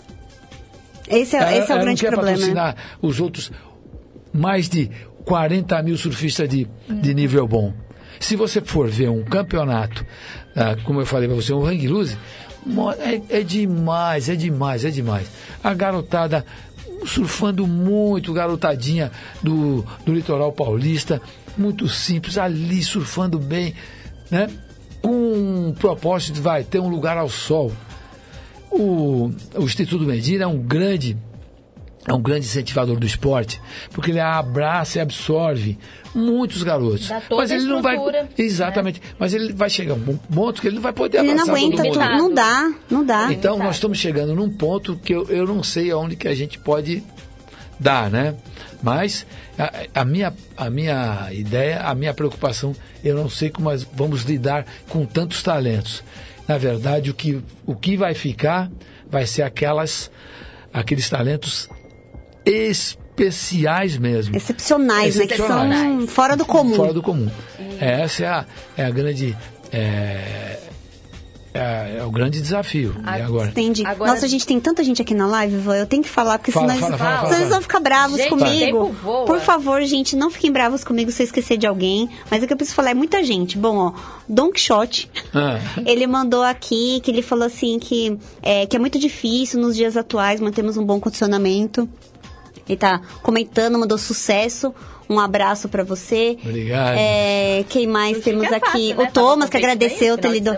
Esse 1.08 1.36
é, 1.36 1.58
esse 1.58 1.72
é 1.72 1.74
o 1.74 1.80
grande 1.80 2.06
problema. 2.06 2.32
patrocinar 2.32 2.76
os 3.00 3.20
outros 3.20 3.50
mais 4.32 4.68
de 4.68 4.90
40 5.24 5.82
mil 5.82 5.96
surfistas 5.96 6.48
de, 6.48 6.68
de 6.88 7.14
nível 7.14 7.48
bom. 7.48 7.72
Se 8.20 8.36
você 8.36 8.60
for 8.60 8.88
ver 8.88 9.08
um 9.08 9.24
campeonato, 9.24 10.04
ah, 10.60 10.76
como 10.84 11.00
eu 11.00 11.06
falei 11.06 11.26
para 11.26 11.34
você, 11.34 11.54
um 11.54 11.64
hang 11.64 11.88
loose, 11.88 12.18
é, 12.98 13.38
é 13.38 13.42
demais, 13.42 14.28
é 14.28 14.34
demais, 14.34 14.84
é 14.84 14.90
demais. 14.90 15.26
A 15.64 15.72
garotada 15.72 16.44
surfando 17.06 17.66
muito, 17.66 18.30
garotadinha 18.34 19.10
do, 19.42 19.82
do 20.04 20.12
litoral 20.12 20.52
paulista, 20.52 21.22
muito 21.56 21.88
simples, 21.88 22.36
ali 22.36 22.82
surfando 22.82 23.38
bem, 23.38 23.74
né? 24.30 24.50
Com 25.00 25.68
um 25.68 25.72
propósito, 25.72 26.42
vai 26.42 26.62
ter 26.62 26.78
um 26.78 26.90
lugar 26.90 27.16
ao 27.16 27.30
sol. 27.30 27.72
O, 28.70 29.30
o 29.54 29.62
Instituto 29.62 30.04
Medina 30.04 30.44
é 30.44 30.46
um 30.46 30.58
grande 30.58 31.16
é 32.10 32.14
um 32.14 32.20
grande 32.20 32.46
incentivador 32.46 32.98
do 32.98 33.06
esporte, 33.06 33.60
porque 33.92 34.10
ele 34.10 34.18
abraça 34.20 34.98
e 34.98 35.00
absorve 35.00 35.78
muitos 36.14 36.62
garotos. 36.62 37.08
Mas 37.30 37.50
a 37.50 37.54
ele 37.54 37.64
não 37.64 37.80
vai 37.80 37.94
estrutura, 37.94 38.28
exatamente, 38.36 39.00
mas 39.18 39.32
ele 39.32 39.52
vai 39.52 39.70
chegar 39.70 39.92
a 39.92 39.96
um 39.96 40.16
ponto 40.16 40.60
que 40.60 40.66
ele 40.66 40.74
não 40.76 40.82
vai 40.82 40.92
poder 40.92 41.18
Ele 41.18 41.28
não 41.34 41.42
abraçar 41.44 41.54
aguenta, 41.56 41.76
todo 41.76 41.84
mundo. 41.86 41.92
tu- 41.94 42.18
não 42.18 42.34
dá, 42.34 42.72
não 42.90 43.04
dá. 43.04 43.32
Então 43.32 43.58
nós 43.58 43.76
estamos 43.76 43.96
chegando 43.98 44.34
num 44.34 44.50
ponto 44.50 44.96
que 44.96 45.14
eu, 45.14 45.24
eu 45.28 45.46
não 45.46 45.62
sei 45.62 45.90
aonde 45.92 46.16
que 46.16 46.26
a 46.26 46.34
gente 46.34 46.58
pode 46.58 47.02
dar, 47.78 48.10
né? 48.10 48.34
Mas 48.82 49.24
a, 49.58 50.00
a 50.00 50.04
minha, 50.04 50.34
a 50.56 50.68
minha 50.68 51.28
ideia, 51.32 51.80
a 51.82 51.94
minha 51.94 52.12
preocupação, 52.12 52.74
eu 53.04 53.14
não 53.14 53.28
sei 53.30 53.50
como 53.50 53.68
nós 53.70 53.86
vamos 53.94 54.22
lidar 54.24 54.66
com 54.88 55.04
tantos 55.06 55.42
talentos. 55.42 56.02
Na 56.48 56.58
verdade, 56.58 57.10
o 57.10 57.14
que, 57.14 57.40
o 57.64 57.74
que 57.76 57.96
vai 57.96 58.14
ficar 58.14 58.68
vai 59.08 59.26
ser 59.26 59.42
aquelas, 59.42 60.10
aqueles 60.72 61.08
talentos 61.08 61.68
especiais 62.44 63.96
mesmo. 63.98 64.36
Excepcionais, 64.36 65.16
né? 65.16 65.26
Que 65.26 65.36
são 65.36 65.46
Excepcionais. 65.46 66.10
fora 66.10 66.36
do 66.36 66.44
comum. 66.44 66.74
Fora 66.74 66.92
do 66.92 67.02
comum. 67.02 67.30
Essa 67.80 68.24
é 68.24 68.26
a, 68.28 68.44
é 68.76 68.84
a 68.84 68.90
grande. 68.90 69.36
É, 69.72 70.58
é, 71.52 71.96
é 71.98 72.04
o 72.04 72.10
grande 72.10 72.40
desafio. 72.40 72.94
Ah, 73.04 73.18
e 73.18 73.22
agora? 73.22 73.48
Entendi. 73.48 73.84
Agora- 73.84 74.12
Nossa, 74.12 74.24
a 74.24 74.28
gente 74.28 74.46
tem 74.46 74.60
tanta 74.60 74.84
gente 74.84 75.02
aqui 75.02 75.14
na 75.14 75.26
live, 75.26 75.56
eu 75.78 75.86
tenho 75.86 76.02
que 76.02 76.08
falar, 76.08 76.38
porque 76.38 76.52
Fala, 76.52 76.68
senão, 76.74 76.80
fala, 76.80 76.96
fala, 76.98 77.10
senão 77.16 77.28
fala, 77.28 77.36
eles 77.40 77.48
vão 77.50 77.62
ficar 77.62 77.80
bravos 77.80 78.16
Gente, 78.18 78.32
o 78.32 78.36
comigo. 78.36 78.94
Por 79.26 79.40
favor, 79.40 79.82
gente, 79.82 80.14
não 80.14 80.30
fiquem 80.30 80.52
bravos 80.52 80.84
comigo 80.84 81.10
se 81.10 81.22
eu 81.22 81.24
esquecer 81.24 81.56
de 81.56 81.66
alguém. 81.66 82.08
Mas 82.30 82.42
é 82.42 82.46
que 82.46 82.52
eu 82.52 82.56
preciso 82.56 82.76
falar, 82.76 82.90
é 82.90 82.94
muita 82.94 83.22
gente. 83.24 83.58
Bom, 83.58 83.76
ó, 83.78 83.92
Don 84.28 84.52
Quixote, 84.52 85.10
Ah. 85.34 85.58
ele 85.84 86.06
mandou 86.06 86.42
aqui 86.42 87.00
que 87.02 87.10
ele 87.10 87.22
falou 87.22 87.46
assim 87.46 87.78
que 87.80 88.16
é, 88.42 88.64
que 88.66 88.76
é 88.76 88.78
muito 88.78 88.96
difícil 88.98 89.60
nos 89.60 89.74
dias 89.76 89.96
atuais 89.96 90.40
mantermos 90.40 90.76
um 90.76 90.84
bom 90.84 91.00
condicionamento. 91.00 91.88
Ele 92.70 92.76
tá 92.76 93.00
comentando, 93.22 93.78
mandou 93.78 93.98
sucesso. 93.98 94.72
Um 95.08 95.18
abraço 95.18 95.68
pra 95.68 95.82
você. 95.82 96.38
Obrigado. 96.44 96.94
É, 96.96 97.64
quem 97.68 97.84
mais 97.84 98.18
Não 98.18 98.22
temos 98.22 98.44
aqui? 98.46 98.60
fácil, 98.60 98.96
né? 98.96 99.04
o 99.08 99.12
Thomas, 99.12 99.50
que 99.50 99.56
agradeceu 99.56 100.16
ter 100.16 100.28
lido. 100.28 100.50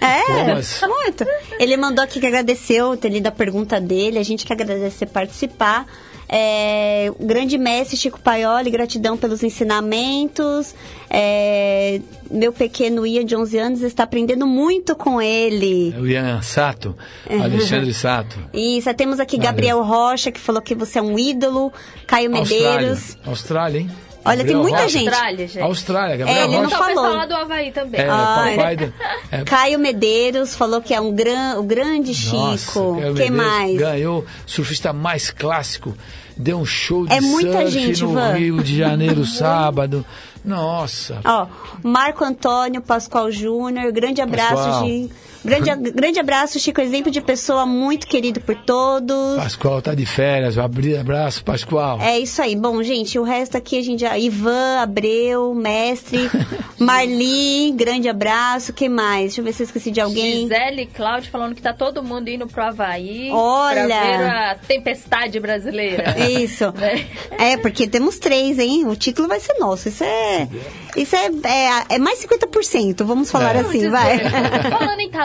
É, 0.00 0.24
Thomas. 0.26 0.80
muito. 0.82 1.24
Ele 1.60 1.76
mandou 1.76 2.04
aqui 2.04 2.18
que 2.18 2.26
agradeceu 2.26 2.96
ter 2.96 3.10
lido 3.10 3.28
a 3.28 3.30
pergunta 3.30 3.80
dele. 3.80 4.18
A 4.18 4.24
gente 4.24 4.44
que 4.44 4.52
agradece 4.52 5.06
participar. 5.06 5.86
É, 6.34 7.12
o 7.18 7.26
grande 7.26 7.58
mestre 7.58 7.94
Chico 7.94 8.18
Paioli, 8.18 8.70
gratidão 8.70 9.18
pelos 9.18 9.42
ensinamentos. 9.42 10.74
É, 11.10 12.00
meu 12.30 12.54
pequeno 12.54 13.06
Ian 13.06 13.24
de 13.26 13.36
11 13.36 13.58
anos 13.58 13.82
está 13.82 14.04
aprendendo 14.04 14.46
muito 14.46 14.96
com 14.96 15.20
ele. 15.20 15.92
É 15.94 16.00
o 16.00 16.06
Ian 16.06 16.40
Sato, 16.40 16.96
Alexandre 17.28 17.92
Sato. 17.92 18.38
Isso, 18.54 18.92
temos 18.94 19.20
aqui 19.20 19.36
Valeu. 19.36 19.50
Gabriel 19.50 19.82
Rocha, 19.82 20.32
que 20.32 20.40
falou 20.40 20.62
que 20.62 20.74
você 20.74 20.98
é 20.98 21.02
um 21.02 21.18
ídolo. 21.18 21.70
Caio 22.06 22.34
Austrália. 22.34 22.78
Medeiros. 22.78 23.18
Austrália, 23.26 23.78
hein? 23.80 23.90
Olha, 24.24 24.36
tem 24.44 24.46
Gabriel 24.54 24.62
muita 24.62 24.76
Rocha. 24.84 24.88
gente. 24.88 25.08
Austrália, 25.08 25.48
gente. 25.48 25.60
Austrália, 25.62 26.14
É, 26.14 26.16
Gabriel 26.16 26.44
ele 26.44 26.52
não 26.52 26.62
Rocha. 26.62 26.76
Só 26.76 26.82
o 26.82 26.86
pessoal 26.86 27.04
falou. 27.04 27.18
lá 27.18 27.26
do 27.26 27.34
Havaí 27.34 27.72
também. 27.72 28.00
É, 28.00 28.08
Ah, 28.08 28.74
do- 28.76 28.92
é, 29.32 29.44
Caio 29.44 29.78
Medeiros 29.80 30.54
falou 30.54 30.80
que 30.80 30.94
é 30.94 31.00
um 31.00 31.12
gran, 31.12 31.58
o 31.58 31.62
grande 31.64 32.14
Chico. 32.14 32.36
Nossa, 32.36 32.80
Quem 32.80 33.30
Medeiros 33.30 33.36
mais? 33.36 33.76
Ganhou 33.78 34.24
surfista 34.46 34.92
mais 34.92 35.30
clássico. 35.30 35.94
Deu 36.36 36.58
um 36.58 36.64
show 36.64 37.06
de 37.06 37.14
É 37.14 37.20
muita 37.20 37.70
gente, 37.70 38.02
no 38.02 38.12
Ivan. 38.12 38.32
Rio 38.32 38.62
de 38.62 38.76
Janeiro 38.76 39.24
sábado. 39.26 40.04
Nossa. 40.44 41.20
Ó, 41.24 41.46
Marco 41.82 42.24
Antônio 42.24 42.80
Pascoal 42.80 43.30
Júnior, 43.30 43.92
grande 43.92 44.20
abraço, 44.20 44.54
Pascoal. 44.54 45.08
Grande, 45.44 45.90
grande 45.90 46.20
abraço, 46.20 46.58
Chico, 46.60 46.80
exemplo 46.80 47.10
de 47.10 47.20
pessoa 47.20 47.66
muito 47.66 48.06
querido 48.06 48.40
por 48.40 48.54
todos. 48.54 49.36
Pascoal 49.36 49.82
tá 49.82 49.94
de 49.94 50.06
férias. 50.06 50.56
Abri- 50.58 50.96
Abraço, 50.96 51.42
Pascoal. 51.44 52.00
É 52.00 52.18
isso 52.18 52.40
aí. 52.40 52.54
Bom, 52.54 52.82
gente, 52.82 53.18
o 53.18 53.22
resto 53.22 53.56
aqui 53.56 53.78
a 53.78 53.82
gente 53.82 54.00
já. 54.00 54.16
Ivan, 54.16 54.78
Abreu, 54.80 55.52
mestre, 55.54 56.30
Marli, 56.78 57.72
grande 57.72 58.08
abraço. 58.08 58.72
Quem 58.72 58.88
mais? 58.88 59.22
Deixa 59.26 59.40
eu 59.40 59.44
ver 59.44 59.52
se 59.52 59.62
eu 59.62 59.66
esqueci 59.66 59.90
de 59.90 60.00
alguém. 60.00 60.42
Gisele 60.42 60.86
Cláudio 60.86 61.30
falando 61.30 61.54
que 61.54 61.62
tá 61.62 61.72
todo 61.72 62.02
mundo 62.02 62.28
indo 62.28 62.46
pro 62.46 62.62
Havaí 62.62 63.30
Olha! 63.32 63.86
pra 63.86 64.00
ver 64.02 64.24
a 64.30 64.54
tempestade 64.66 65.38
brasileira. 65.40 66.14
Isso. 66.28 66.72
Né? 66.82 67.06
É, 67.38 67.56
porque 67.56 67.86
temos 67.86 68.18
três, 68.18 68.58
hein? 68.58 68.86
O 68.86 68.96
título 68.96 69.28
vai 69.28 69.38
ser 69.38 69.54
nosso. 69.58 69.88
Isso 69.88 70.02
é. 70.02 70.48
Isso 70.96 71.14
é, 71.14 71.26
é, 71.26 71.94
é 71.94 71.98
mais 71.98 72.20
50%, 72.24 73.04
vamos 73.04 73.30
falar 73.30 73.54
É. 73.56 73.60
assim, 73.60 73.88
vai. 73.88 74.18
Falando 74.18 75.00
em 75.00 75.08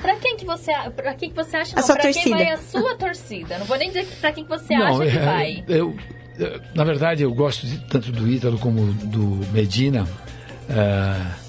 pra 0.00 0.16
quem 0.16 0.36
que 0.36 0.44
você, 0.44 0.72
pra 0.96 1.14
quem 1.14 1.30
que 1.30 1.36
você 1.36 1.56
acha, 1.56 1.72
A 1.76 1.80
não, 1.80 1.86
sua 1.86 1.96
pra 1.96 2.12
quem 2.12 2.30
vai 2.30 2.50
a 2.50 2.56
sua 2.58 2.94
torcida? 2.96 3.58
Não 3.58 3.66
vou 3.66 3.76
nem 3.78 3.88
dizer 3.88 4.06
que- 4.06 4.16
pra 4.16 4.32
quem 4.32 4.44
que 4.44 4.50
você 4.50 4.74
acha 4.74 4.98
que 5.10 5.16
é, 5.16 5.24
vai. 5.24 5.64
Eu, 5.68 5.96
eu- 6.38 6.60
na 6.74 6.84
verdade, 6.84 7.22
eu 7.22 7.32
gosto 7.34 7.66
de- 7.66 7.78
tanto 7.88 8.10
do 8.12 8.28
Ítalo 8.28 8.58
como 8.58 8.92
do 8.92 9.40
Medina. 9.52 10.06
é, 10.70 11.48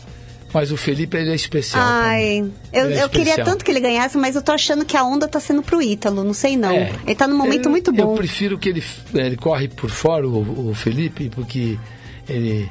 mas 0.53 0.71
o 0.71 0.77
Felipe 0.77 1.15
ele 1.17 1.31
é 1.31 1.35
especial. 1.35 1.83
Ai, 1.85 2.39
eu, 2.73 2.85
é 2.89 3.03
eu 3.03 3.09
queria 3.09 3.23
especial. 3.25 3.45
tanto 3.45 3.63
que 3.63 3.69
ele 3.71 3.79
ganhasse, 3.81 4.17
mas 4.17 4.35
eu 4.35 4.41
tô 4.41 4.51
achando 4.51 4.83
que 4.83 4.97
a 4.97 5.03
onda 5.03 5.27
tá 5.27 5.39
sendo 5.39 5.61
pro 5.61 5.81
Ítalo, 5.81 6.23
não 6.23 6.33
sei 6.33 6.57
não. 6.57 6.71
É. 6.71 6.91
Ele 7.05 7.15
tá 7.15 7.27
num 7.27 7.37
momento 7.37 7.65
Eu- 7.65 7.71
muito 7.71 7.91
Eu 7.91 7.93
bom. 7.93 8.15
prefiro 8.15 8.57
que 8.57 8.67
ele, 8.69 8.83
ele 9.13 9.35
corre 9.37 9.67
por 9.67 9.89
fora, 9.91 10.27
o, 10.27 10.69
o 10.69 10.73
Felipe, 10.73 11.29
porque 11.29 11.77
ele 12.27 12.67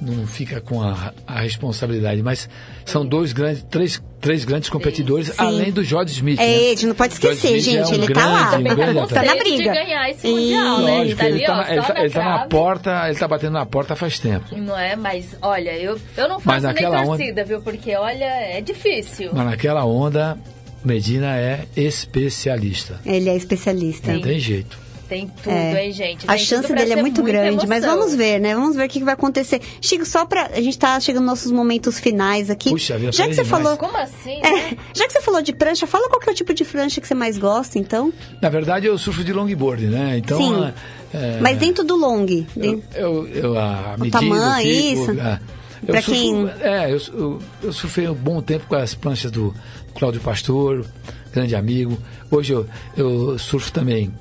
não 0.00 0.26
fica 0.26 0.60
com 0.60 0.82
a, 0.82 1.12
a 1.26 1.40
responsabilidade. 1.40 2.22
Mas 2.22 2.48
são 2.84 3.04
dois 3.06 3.32
grandes, 3.32 3.62
três, 3.70 4.02
três 4.20 4.44
grandes 4.44 4.68
competidores, 4.68 5.32
além 5.38 5.72
do 5.72 5.82
George 5.82 6.12
Smith. 6.12 6.38
É, 6.38 6.46
né? 6.46 6.56
a 6.56 6.68
gente 6.70 6.86
não 6.86 6.94
pode 6.94 7.14
esquecer, 7.14 7.56
Smith 7.56 7.78
é 7.78 7.84
gente, 7.84 7.90
um 8.00 8.04
ele 8.04 8.14
tá 8.14 8.26
lá. 8.26 8.50
grande, 8.50 8.70
um 8.72 8.76
grande 8.76 9.00
Com 9.00 9.06
Tá 9.06 9.22
na 9.22 9.36
briga. 9.36 9.56
de 9.56 9.64
ganhar 9.64 10.10
esse 10.10 10.26
mundial, 10.28 10.80
né? 10.82 10.98
Lógico, 10.98 11.18
tá 11.18 11.24
ali, 11.26 11.34
ele, 11.36 11.46
tá, 11.46 11.52
ó, 11.58 11.72
ele, 11.72 11.82
tá, 11.82 11.94
na 11.94 12.00
ele 12.00 12.10
tá 12.10 12.24
na 12.24 12.46
porta, 12.46 13.08
ele 13.08 13.18
tá 13.18 13.28
batendo 13.28 13.52
na 13.52 13.66
porta 13.66 13.96
faz 13.96 14.18
tempo. 14.18 14.56
Não 14.56 14.78
é, 14.78 14.96
mas 14.96 15.36
olha, 15.40 15.70
eu, 15.76 15.98
eu 16.16 16.28
não 16.28 16.36
Mas 16.36 16.44
faço 16.44 16.66
nem 16.66 16.74
naquela 16.74 17.00
onda- 17.00 17.16
torcida, 17.16 17.44
viu? 17.44 17.60
Porque 17.62 17.94
olha, 17.96 18.24
é 18.24 18.60
difícil. 18.60 19.30
Mas 19.32 19.46
naquela 19.46 19.84
onda, 19.84 20.36
Medina 20.84 21.36
é 21.36 21.64
especialista. 21.76 23.00
Ele 23.04 23.28
é 23.28 23.36
especialista. 23.36 24.12
Não 24.12 24.20
tem 24.20 24.38
jeito. 24.38 24.78
Tem 25.08 25.28
tudo, 25.28 25.52
É. 25.52 25.84
hein, 25.86 25.92
gente? 25.92 26.24
A 26.26 26.34
Tem 26.34 26.38
chance 26.44 26.62
tudo 26.62 26.74
pra 26.74 26.82
dele 26.82 26.94
é 26.94 27.00
muito 27.00 27.22
grande, 27.22 27.64
mas 27.66 27.84
vamos 27.84 28.14
ver, 28.14 28.40
né? 28.40 28.54
Vamos 28.56 28.74
ver 28.74 28.86
o 28.86 28.88
que, 28.88 29.04
vai 29.04 29.14
acontecer. 29.14 29.60
Chico, 29.80 30.04
só 30.04 30.24
pra. 30.26 30.46
A 30.52 30.60
gente 30.60 30.76
tá 30.76 30.98
chegando 30.98 31.22
nos 31.22 31.30
nossos 31.32 31.52
momentos 31.52 32.00
finais 32.00 32.50
aqui. 32.50 32.70
Puxa 32.70 32.98
Já 33.12 33.28
que 33.28 33.34
você 33.34 33.44
falei 33.44 33.64
falou. 33.66 33.76
Como 33.78 33.96
assim? 33.96 34.40
É, 34.42 34.50
né? 34.50 34.76
já 34.92 35.06
que 35.06 35.12
você 35.12 35.20
falou 35.22 35.40
de 35.42 35.52
prancha, 35.52 35.86
fala 35.86 36.08
qual 36.08 36.20
que 36.20 36.28
é 36.28 36.32
o 36.32 36.34
tipo 36.34 36.52
de 36.52 36.64
prancha 36.64 37.00
que 37.00 37.06
você 37.06 37.14
mais 37.14 37.38
gosta, 37.38 37.78
então. 37.78 38.12
Na 38.42 38.48
verdade, 38.48 38.86
eu 38.86 38.98
surfo 38.98 39.22
de 39.22 39.32
longboard, 39.32 39.86
né? 39.86 40.18
Então, 40.18 40.38
Sim. 40.38 40.72
é, 41.14 41.38
Mas 41.40 41.56
dentro 41.58 41.84
do 41.84 41.94
long. 41.96 42.26
eu, 42.26 42.44
den- 42.56 42.82
eu, 42.94 43.28
eu 43.28 43.58
a 43.58 43.94
O 43.96 44.00
medida, 44.00 44.18
tamanho, 44.18 44.62
tipo, 44.68 45.02
isso. 45.02 45.10
é, 45.20 45.40
eu 45.82 45.86
Pra 45.92 46.02
surfo- 46.02 46.20
quem- 46.20 46.50
É, 46.62 46.92
eu, 46.92 47.00
eu, 47.14 47.38
eu 47.62 47.72
surfei 47.72 48.08
um 48.08 48.14
bom 48.14 48.42
tempo 48.42 48.66
com 48.66 48.74
as 48.74 48.92
pranchas 48.94 49.30
do 49.30 49.54
Cláudio 49.94 50.20
Pastor, 50.20 50.84
grande 51.32 51.54
amigo. 51.54 51.96
Hoje 52.28 52.52
eu, 52.54 52.66
eu 52.96 53.38
surfo 53.38 53.70
também 53.70 54.12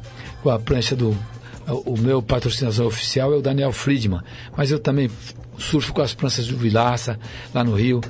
a 0.49 0.59
prancha 0.59 0.95
do. 0.95 1.15
O 1.67 1.97
meu 1.97 2.21
patrocinador 2.21 2.85
oficial 2.85 3.33
é 3.33 3.37
o 3.37 3.41
Daniel 3.41 3.71
Friedman, 3.71 4.21
mas 4.55 4.69
eu 4.69 4.77
também 4.79 5.09
surfo 5.57 5.93
com 5.93 6.01
as 6.01 6.13
pranchas 6.13 6.45
do 6.47 6.55
Vilaça, 6.57 7.19
lá 7.53 7.63
no 7.63 7.73
Rio. 7.75 8.01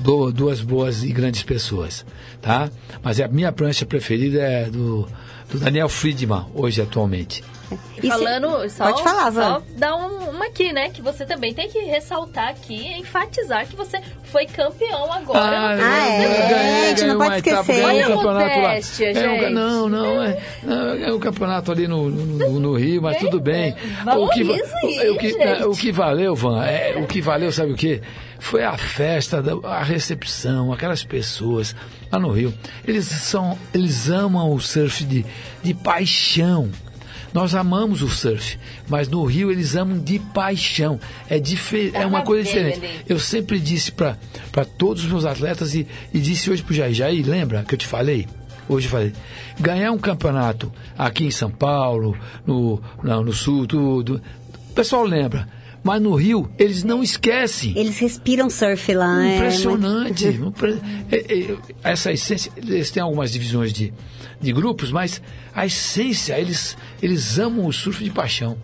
Du- 0.00 0.30
duas 0.32 0.60
boas 0.60 1.02
e 1.04 1.10
grandes 1.12 1.42
pessoas, 1.42 2.04
tá? 2.42 2.68
Mas 3.02 3.18
a 3.20 3.28
minha 3.28 3.50
prancha 3.52 3.86
preferida 3.86 4.40
é 4.40 4.64
do, 4.68 5.08
do 5.50 5.58
Daniel 5.58 5.88
Friedman, 5.88 6.44
hoje 6.54 6.82
atualmente. 6.82 7.42
E 8.02 8.08
Falando, 8.08 8.68
só, 8.70 8.84
Pode 8.84 9.02
falar, 9.02 9.30
Van. 9.30 9.54
só 9.54 9.62
dar 9.76 9.96
um- 9.96 10.30
uma 10.30 10.46
aqui, 10.46 10.72
né? 10.72 10.90
Que 10.90 11.00
você 11.02 11.24
também 11.26 11.52
tem 11.52 11.68
que 11.68 11.78
ressaltar 11.80 12.48
aqui, 12.50 12.86
enfatizar 12.98 13.66
que 13.66 13.74
você 13.74 14.00
foi 14.24 14.46
campeão 14.46 15.12
agora. 15.12 15.40
Ah, 15.58 15.76
no 15.76 15.82
é, 15.82 16.86
a 16.86 16.88
gente 16.90 17.06
não 17.06 17.18
ganhei 17.18 17.18
pode 17.18 17.26
uma 17.26 17.38
etapa, 17.38 17.60
esquecer. 17.72 17.84
Olha 17.84 18.04
a 18.04 18.08
campeonato 18.08 18.60
lá. 18.60 18.68
modéstia, 18.68 19.10
É 19.12 19.48
um 19.48 19.50
não, 19.50 19.88
não, 19.88 20.22
é, 20.22 20.38
não, 20.62 20.90
é 21.04 21.12
um 21.12 21.18
campeonato 21.18 21.72
ali 21.72 21.88
no, 21.88 22.08
no, 22.10 22.60
no 22.60 22.76
Rio, 22.76 23.02
mas 23.02 23.16
tudo 23.18 23.40
bem. 23.40 23.72
O 23.72 23.74
que, 24.28 24.44
Valorize, 24.44 24.62
o, 25.10 25.18
que, 25.18 25.30
gente. 25.30 25.62
o 25.64 25.70
que 25.72 25.90
valeu, 25.92 26.34
Van, 26.36 26.64
é, 26.64 26.96
o 26.98 27.06
que 27.06 27.20
valeu, 27.20 27.50
sabe 27.50 27.72
o 27.72 27.76
quê? 27.76 28.00
Foi 28.38 28.62
a 28.62 28.76
festa, 28.76 29.42
a 29.64 29.82
recepção, 29.82 30.72
aquelas 30.72 31.02
pessoas 31.02 31.74
lá 32.12 32.18
no 32.18 32.30
Rio. 32.30 32.52
Eles 32.86 33.06
são, 33.06 33.58
eles 33.72 34.10
amam 34.10 34.52
o 34.52 34.60
surf 34.60 35.02
de, 35.04 35.24
de 35.62 35.72
paixão. 35.74 36.70
Nós 37.36 37.54
amamos 37.54 38.00
o 38.00 38.08
surf, 38.08 38.58
mas 38.88 39.08
no 39.08 39.22
Rio 39.22 39.52
eles 39.52 39.76
amam 39.76 39.98
de 39.98 40.18
paixão. 40.18 40.98
É, 41.28 41.38
é 42.00 42.06
uma 42.06 42.22
coisa 42.22 42.42
diferente. 42.42 43.04
Eu 43.06 43.18
sempre 43.18 43.60
disse 43.60 43.92
para 43.92 44.64
todos 44.78 45.04
os 45.04 45.10
meus 45.10 45.26
atletas 45.26 45.74
e, 45.74 45.86
e 46.14 46.18
disse 46.18 46.50
hoje 46.50 46.62
pro 46.62 46.72
Jair, 46.72 46.94
Jair, 46.94 47.28
lembra 47.28 47.62
que 47.62 47.74
eu 47.74 47.78
te 47.78 47.86
falei? 47.86 48.26
Hoje 48.66 48.86
eu 48.86 48.90
falei, 48.90 49.12
ganhar 49.60 49.92
um 49.92 49.98
campeonato 49.98 50.72
aqui 50.96 51.26
em 51.26 51.30
São 51.30 51.50
Paulo, 51.50 52.16
no, 52.46 52.82
não, 53.02 53.22
no 53.22 53.34
Sul, 53.34 53.66
tudo, 53.66 54.18
o 54.70 54.72
pessoal 54.72 55.04
lembra. 55.04 55.46
Mas 55.86 56.02
no 56.02 56.14
Rio, 56.16 56.50
eles 56.58 56.82
não 56.82 57.00
esquecem. 57.02 57.72
Eles 57.78 57.96
respiram 58.00 58.50
surf 58.50 58.92
lá. 58.92 59.24
é 59.24 59.36
Impressionante. 59.36 60.26
Impre- 60.34 60.80
é, 61.12 61.16
é, 61.16 61.56
essa 61.84 62.10
essência, 62.12 62.50
eles 62.56 62.90
têm 62.90 63.00
algumas 63.02 63.30
divisões 63.30 63.72
de, 63.72 63.92
de 64.40 64.52
grupos, 64.52 64.90
mas 64.90 65.22
a 65.54 65.64
essência, 65.64 66.38
eles, 66.38 66.76
eles 67.00 67.38
amam 67.38 67.66
o 67.66 67.72
surf 67.72 68.02
de 68.02 68.10
paixão. 68.10 68.58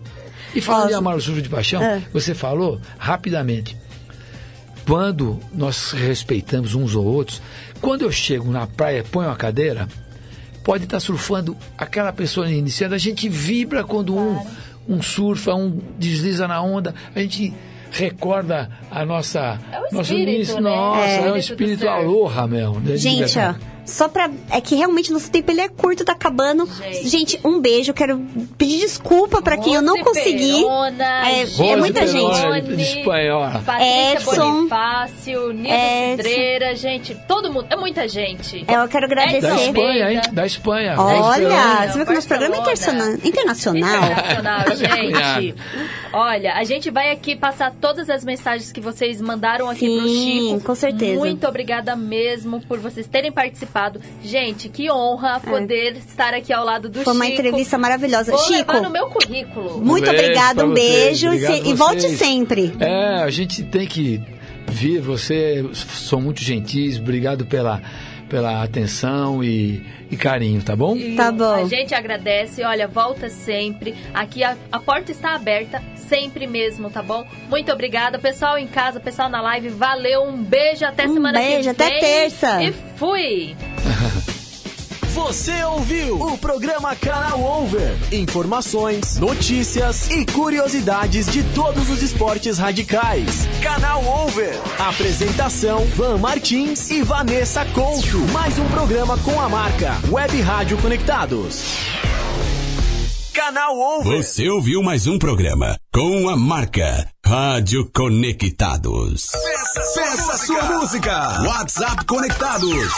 E 0.55 0.61
falando 0.61 0.87
de 0.89 0.93
Nossa. 0.95 0.99
amar 0.99 1.16
o 1.16 1.20
surf 1.20 1.41
de 1.41 1.49
paixão, 1.49 1.81
É. 1.81 2.03
você 2.12 2.35
falou 2.35 2.81
rapidamente. 2.99 3.77
Quando 4.85 5.39
nós 5.55 5.93
respeitamos 5.93 6.75
uns 6.75 6.97
ou 6.97 7.05
outros, 7.05 7.41
quando 7.81 8.03
eu 8.03 8.11
chego 8.11 8.51
na 8.51 8.66
praia, 8.66 9.05
ponho 9.05 9.31
a 9.31 9.37
cadeira, 9.37 9.89
pode 10.64 10.85
estar 10.85 10.99
surfando 10.99 11.57
aquela 11.79 12.12
pessoa 12.12 12.51
iniciando, 12.51 12.95
a 12.95 12.99
gente 12.99 13.29
vibra 13.29 13.85
quando 13.85 14.16
um, 14.16 14.45
um 14.89 15.01
surfa, 15.03 15.55
um 15.55 15.78
desliza 15.99 16.47
na 16.49 16.61
onda, 16.62 16.95
a 17.14 17.18
gente 17.20 17.53
recorda 17.91 18.70
a 18.91 19.05
nossa 19.05 19.59
É 19.70 19.78
o 19.78 19.83
nosso 19.83 20.01
espírito, 20.12 20.30
início, 20.30 20.55
né? 20.61 20.70
nossa, 20.70 21.07
É. 21.07 21.28
é, 21.28 21.33
um 21.33 21.37
Espírito 21.37 21.89
aloha, 21.89 22.47
meu. 22.47 22.80
né, 22.80 22.97
Gente, 22.97 23.39
ó, 23.39 23.43
verdade. 23.53 23.59
Só 23.85 24.09
pra. 24.09 24.30
É 24.51 24.61
que 24.61 24.74
realmente 24.74 25.12
nosso 25.12 25.30
tempo 25.30 25.51
ele 25.51 25.61
é 25.61 25.68
curto, 25.68 26.05
tá 26.05 26.12
acabando. 26.12 26.66
Gente. 26.66 27.09
Gente, 27.09 27.41
um 27.45 27.61
beijo. 27.61 27.93
Quero 27.93 28.18
pedir 28.59 28.78
desculpa 28.80 29.41
pra 29.43 29.57
quem 29.57 29.74
eu 29.74 29.83
não 29.83 29.95
Rose 29.95 30.05
consegui. 30.05 30.53
Perona, 30.62 31.30
É- 31.30 31.47
Gil 31.47 31.64
é 31.66 31.76
muita 31.76 32.01
Perona, 32.05 32.55
gente. 32.61 32.76
de 32.76 32.83
espanhola. 32.83 33.62
Edson. 34.12 34.53
Bonifácio, 34.57 35.53
Nildo 35.53 35.68
Edson. 35.68 36.16
Cidreira, 36.16 36.74
gente, 36.76 37.14
todo 37.26 37.53
mundo, 37.53 37.66
é 37.70 37.76
muita 37.76 38.07
gente. 38.09 38.64
É, 38.68 38.74
eu 38.76 38.89
quero 38.89 39.07
Da 39.09 39.14
agradecer. 39.14 39.47
Edson. 39.47 39.64
Espanha, 39.66 40.12
hein? 40.12 40.20
Da 40.33 40.47
Espanha. 40.47 40.95
Olha, 40.99 41.49
Da 41.49 41.87
você 41.93 41.99
vê 41.99 42.05
que 42.05 42.11
o 42.11 42.14
nosso 42.14 42.28
programa 42.28 42.57
é 42.57 42.59
internacional. 42.61 43.12
internacional. 43.24 44.05
Internacional, 44.05 44.66
gente. 44.76 45.55
Olha, 46.12 46.55
a 46.55 46.64
gente 46.64 46.91
vai 46.91 47.11
aqui 47.11 47.35
passar 47.35 47.72
todas 47.80 48.11
as 48.11 48.24
mensagens 48.24 48.70
que 48.70 48.80
vocês 48.80 49.20
mandaram 49.20 49.68
aqui 49.68 49.87
pro 49.99 50.07
Sim, 50.09 50.49
Chico. 50.51 50.61
com 50.61 50.74
certeza. 50.74 51.18
Muito 51.18 51.47
obrigada 51.49 51.97
mesmo 51.97 52.61
por 52.61 52.78
vocês 52.78 53.07
terem 53.07 53.33
participado. 53.33 53.72
Gente, 54.23 54.68
que 54.68 54.91
honra 54.91 55.41
poder 55.41 55.97
estar 55.97 56.35
aqui 56.35 56.53
ao 56.53 56.64
lado 56.64 56.89
do 56.89 57.01
É. 57.01 57.05
Foi 57.05 57.12
uma 57.14 57.25
Chico. 57.27 57.39
entrevista 57.41 57.79
maravilhosa. 57.79 58.33
Vou 58.33 58.41
Chico, 58.41 58.73
levar 58.73 58.81
no 58.83 58.91
meu 58.91 59.07
currículo. 59.09 59.81
muito 59.83 60.07
Um 60.09 60.12
obrigada, 60.12 60.64
um 60.64 60.70
vocês, 60.70 60.91
beijo 60.95 61.27
e 61.27 61.29
obrigado 61.31 61.62
se- 61.64 61.68
e 61.70 61.75
volte 61.75 62.09
sempre. 62.11 62.75
É, 62.79 63.23
a 63.23 63.31
gente 63.31 63.62
tem 63.62 63.87
que 63.87 64.20
vir, 64.68 65.01
você 65.01 65.64
são 65.75 66.20
muito 66.20 66.43
gentis, 66.43 66.99
obrigado 66.99 67.45
pela, 67.47 67.81
pela 68.33 68.62
atenção 68.62 69.45
e, 69.45 69.85
e 70.11 70.16
carinho, 70.16 70.62
tá 70.62 70.74
bom? 70.74 70.97
E 70.97 71.14
Tá 71.16 71.30
bom. 71.30 71.53
A 71.53 71.64
gente 71.66 71.95
agradece, 71.95 72.64
olha, 72.64 72.89
volta 72.89 73.28
sempre. 73.28 73.95
Aqui 74.14 74.43
a, 74.43 74.57
a 74.72 74.78
porta 74.80 75.12
está 75.12 75.35
aberta, 75.35 75.83
sempre 76.09 76.47
mesmo, 76.47 76.89
tá 76.89 77.03
bom? 77.03 77.26
Muito 77.51 77.70
obrigada, 77.70 78.18
pessoal 78.18 78.57
em 78.57 78.66
casa, 78.66 78.99
pessoal 78.99 79.28
na 79.28 79.43
live, 79.43 79.68
valeu, 79.68 80.22
um 80.24 80.43
beijo, 80.43 80.83
até 80.83 81.07
Um 81.07 81.12
semana 81.12 81.39
beijo, 81.39 81.62
que 81.64 81.68
até 81.68 81.91
vem. 81.91 82.01
terça. 82.01 82.62
E 82.62 82.72
fui! 82.97 83.55
Você 85.15 85.63
ouviu 85.65 86.19
o 86.23 86.39
programa 86.39 86.97
Canal 86.97 87.39
Over. 87.43 87.95
Informações, 88.11 89.19
notícias 89.19 90.11
e 90.11 90.25
curiosidades 90.25 91.31
de 91.31 91.43
todos 91.55 91.91
os 91.91 92.01
esportes 92.03 92.57
radicais. 92.57 93.47
Canal 93.61 94.03
Over. 94.03 94.59
Apresentação: 94.79 95.85
Van 95.97 96.17
Martins 96.17 96.91
e 96.91 97.03
Vanessa 97.03 97.63
Couto. 97.75 98.21
Mais 98.33 98.59
um 98.59 98.67
programa 98.69 99.19
com 99.19 99.39
a 99.39 99.51
marca 99.51 100.01
Web 100.11 100.41
Rádio 100.41 100.79
Conectados. 100.79 101.63
Canal 103.35 103.79
Over. 103.79 104.17
Você 104.17 104.49
ouviu 104.49 104.83
mais 104.83 105.07
um 105.07 105.19
programa 105.19 105.77
com 105.93 106.31
a 106.31 106.37
marca 106.39 107.07
Rádio 107.23 107.91
Conectados. 107.95 109.29
Peça 109.95 110.39
sua 110.39 110.63
música. 110.63 111.43
WhatsApp 111.43 112.03
Conectados. 112.07 112.89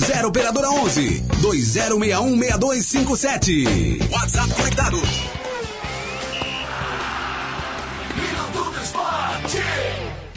0 0.00 0.28
Operadora 0.28 0.70
11 0.70 1.20
2061 1.42 2.38
6257. 2.38 3.98
WhatsApp 4.10 4.54
Conectados. 4.54 5.30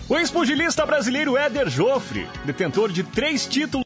O 0.09 0.17
ex-pugilista 0.17 0.85
brasileiro 0.85 1.37
Éder 1.37 1.69
Joffre, 1.69 2.27
detentor 2.45 2.91
de 2.91 3.03
três 3.03 3.47
títulos 3.47 3.81